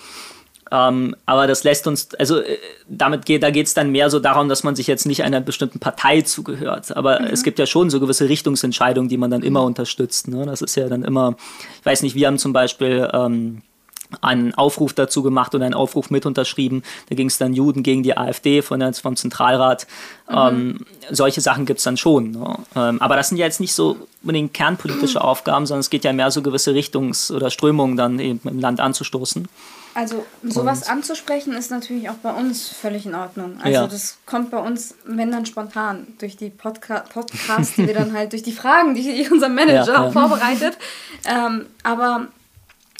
Ähm, 0.71 1.15
aber 1.25 1.47
das 1.47 1.63
lässt 1.63 1.85
uns, 1.85 2.13
also 2.15 2.39
äh, 2.39 2.57
damit 2.87 3.25
geht, 3.25 3.43
da 3.43 3.51
geht 3.51 3.67
es 3.67 3.73
dann 3.73 3.91
mehr 3.91 4.09
so 4.09 4.19
darum, 4.19 4.47
dass 4.47 4.63
man 4.63 4.75
sich 4.75 4.87
jetzt 4.87 5.05
nicht 5.05 5.23
einer 5.23 5.41
bestimmten 5.41 5.79
Partei 5.79 6.21
zugehört. 6.21 6.95
Aber 6.95 7.31
es 7.31 7.43
gibt 7.43 7.59
ja 7.59 7.65
schon 7.65 7.89
so 7.89 7.99
gewisse 7.99 8.29
Richtungsentscheidungen, 8.29 9.09
die 9.09 9.17
man 9.17 9.29
dann 9.29 9.43
immer 9.43 9.63
unterstützt. 9.63 10.29
Ne? 10.29 10.45
Das 10.45 10.61
ist 10.61 10.75
ja 10.75 10.87
dann 10.87 11.03
immer, 11.03 11.35
ich 11.79 11.85
weiß 11.85 12.03
nicht, 12.03 12.15
wir 12.15 12.27
haben 12.27 12.37
zum 12.37 12.53
Beispiel 12.53 13.09
ähm, 13.11 13.63
einen 14.21 14.53
Aufruf 14.53 14.93
dazu 14.93 15.23
gemacht 15.23 15.55
und 15.55 15.61
einen 15.61 15.73
Aufruf 15.73 16.09
mit 16.09 16.25
unterschrieben. 16.25 16.83
Da 17.09 17.15
ging 17.15 17.27
es 17.27 17.37
dann 17.37 17.53
Juden 17.53 17.83
gegen 17.83 18.03
die 18.03 18.17
AfD 18.17 18.61
von 18.61 18.79
der, 18.79 18.93
vom 18.93 19.15
Zentralrat. 19.15 19.87
Ähm, 20.29 20.85
solche 21.09 21.41
Sachen 21.41 21.65
gibt 21.65 21.79
es 21.79 21.83
dann 21.83 21.97
schon. 21.97 22.31
Ne? 22.31 22.55
Ähm, 22.75 23.01
aber 23.01 23.15
das 23.15 23.29
sind 23.29 23.37
ja 23.37 23.45
jetzt 23.45 23.59
nicht 23.59 23.73
so 23.73 23.97
unbedingt 24.21 24.53
kernpolitische 24.53 25.21
Aufgaben, 25.23 25.65
sondern 25.65 25.81
es 25.81 25.89
geht 25.89 26.03
ja 26.03 26.13
mehr 26.13 26.31
so 26.31 26.41
gewisse 26.41 26.71
Richtungs- 26.71 27.31
oder 27.33 27.49
Strömungen 27.49 27.97
dann 27.97 28.19
eben 28.19 28.39
im 28.47 28.59
Land 28.59 28.79
anzustoßen. 28.79 29.47
Also 29.93 30.25
sowas 30.43 30.87
anzusprechen 30.87 31.53
ist 31.53 31.69
natürlich 31.69 32.09
auch 32.09 32.15
bei 32.15 32.31
uns 32.33 32.69
völlig 32.69 33.05
in 33.05 33.13
Ordnung. 33.15 33.57
Also 33.61 33.81
Ja. 33.81 33.87
das 33.87 34.17
kommt 34.25 34.49
bei 34.51 34.57
uns, 34.59 34.95
wenn 35.05 35.31
dann 35.31 35.45
spontan, 35.45 36.07
durch 36.19 36.37
die 36.37 36.49
Podca 36.49 36.99
Podcasts, 37.01 37.75
die 37.75 37.87
wir 37.87 37.93
dann 37.93 38.13
halt, 38.13 38.31
durch 38.31 38.43
die 38.43 38.53
Fragen, 38.53 38.95
die 38.95 39.27
unser 39.31 39.49
Manager 39.49 39.93
Ja, 39.93 40.03
ja. 40.05 40.11
vorbereitet. 40.11 40.77
Ähm, 41.25 41.65
aber 41.83 42.27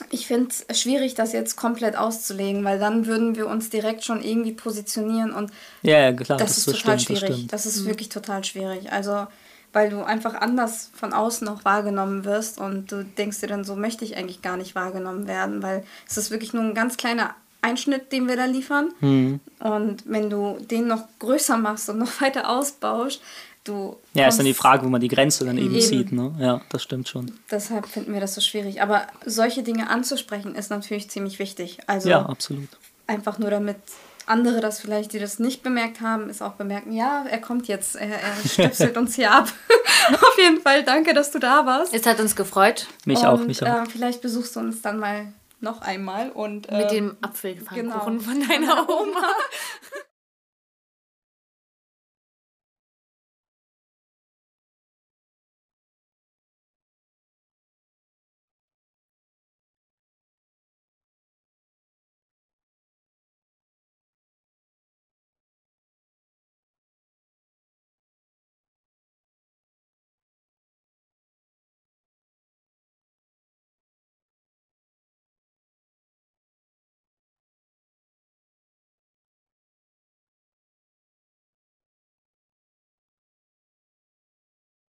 ich 0.10 0.28
finde 0.28 0.54
es 0.68 0.82
schwierig, 0.82 1.14
das 1.14 1.32
jetzt 1.32 1.56
komplett 1.56 1.96
auszulegen, 1.96 2.64
weil 2.66 2.80
dann 2.80 3.06
würden 3.06 3.36
wir 3.36 3.48
uns 3.48 3.70
direkt 3.70 4.04
schon 4.04 4.22
irgendwie 4.24 4.52
positionieren 4.52 5.32
und 5.32 5.52
Ja, 5.84 6.00
ja 6.00 6.14
klar, 6.14 6.38
das, 6.38 6.50
das, 6.50 6.58
ist 6.60 6.68
das 6.68 6.78
total 6.80 7.00
stimmt, 7.00 7.18
das 7.18 7.20
schwierig. 7.20 7.36
stimmt. 7.36 7.54
Das, 7.54 7.66
ist 7.66 7.86
wirklich 7.86 8.10
total 8.10 8.44
schwierig. 8.44 8.92
Also, 8.92 9.28
weil 9.74 9.90
du 9.90 10.04
einfach 10.04 10.34
anders 10.36 10.92
von 10.94 11.14
außen 11.14 11.48
auch 11.48 11.64
wahrgenommen 11.66 12.26
wirst 12.26 12.60
und 12.60 12.92
du 12.92 13.04
denkst 13.04 13.40
dir 13.40 13.48
dann, 13.48 13.64
so 13.64 13.76
möchte 13.76 14.04
ich 14.06 14.18
eigentlich 14.18 14.42
gar 14.42 14.58
nicht 14.58 14.76
wahrgenommen 14.76 15.28
werden, 15.28 15.64
weil 15.64 15.84
es 16.10 16.18
ist 16.18 16.32
wirklich 16.32 16.54
nur 16.54 16.64
ein 16.64 16.74
ganz 16.74 16.98
kleiner 16.98 17.36
Einschnitt, 17.62 18.12
den 18.12 18.28
wir 18.28 18.36
da 18.36 18.46
liefern. 18.46 18.90
Mhm. 19.02 19.40
Und 19.60 20.04
wenn 20.06 20.30
du 20.30 20.58
den 20.60 20.88
noch 20.88 21.04
größer 21.20 21.58
machst 21.58 21.90
und 21.90 22.00
noch 22.00 22.22
weiter 22.22 22.50
ausbaust, 22.50 23.22
du. 23.64 23.98
Ja, 24.14 24.28
ist 24.28 24.40
dann 24.40 24.46
die 24.48 24.54
Frage, 24.56 24.84
wo 24.86 24.90
man 24.90 25.00
die 25.02 25.08
Grenze 25.08 25.46
dann 25.46 25.58
eben, 25.58 25.74
Eben. 25.76 25.82
zieht. 25.82 26.12
Ne? 26.12 26.34
Ja, 26.40 26.62
das 26.70 26.82
stimmt 26.84 27.08
schon. 27.08 27.32
Deshalb 27.52 27.86
finden 27.88 28.14
wir 28.14 28.20
das 28.20 28.34
so 28.34 28.42
schwierig. 28.42 28.82
Aber 28.82 29.06
solche 29.26 29.64
Dinge 29.64 29.90
anzusprechen 29.90 30.56
ist 30.56 30.70
natürlich 30.72 31.10
ziemlich 31.12 31.38
wichtig. 31.40 31.78
Also 31.88 32.10
Ja, 32.10 32.26
absolut. 32.26 32.70
einfach 33.08 33.38
nur 33.38 33.52
damit 33.52 33.78
andere 34.26 34.60
das 34.60 34.80
vielleicht, 34.80 35.14
die 35.14 35.20
das 35.20 35.40
nicht 35.40 35.64
bemerkt 35.64 36.02
haben, 36.02 36.30
es 36.30 36.42
auch 36.42 36.54
bemerken, 36.54 36.92
ja, 36.92 37.26
er 37.30 37.40
kommt 37.40 37.68
jetzt, 37.68 37.96
er, 37.96 38.08
er 38.10 38.48
stöpselt 38.48 38.98
uns 38.98 39.16
hier 39.16 39.32
ab. 39.32 39.52
Auf 40.14 40.38
jeden 40.38 40.62
Fall, 40.62 40.84
danke, 40.84 41.14
dass 41.14 41.32
du 41.32 41.40
da 41.40 41.66
warst. 41.66 41.94
Es 41.94 42.06
hat 42.06 42.20
uns 42.20 42.36
gefreut 42.36 42.88
Mich 43.06 43.20
und, 43.20 43.26
auch, 43.26 43.40
mich 43.40 43.64
auch. 43.64 43.84
Äh, 43.84 43.86
vielleicht 43.86 44.22
besuchst 44.22 44.56
du 44.56 44.60
uns 44.60 44.82
dann 44.82 45.00
mal 45.00 45.34
noch 45.60 45.82
einmal 45.82 46.32
und 46.32 46.70
äh, 46.70 46.78
mit 46.80 46.92
dem 46.92 47.18
Apfelpfannkuchen 47.22 47.90
genau. 47.90 48.20
von 48.20 48.48
deiner 48.48 48.90
Oma. 49.02 49.28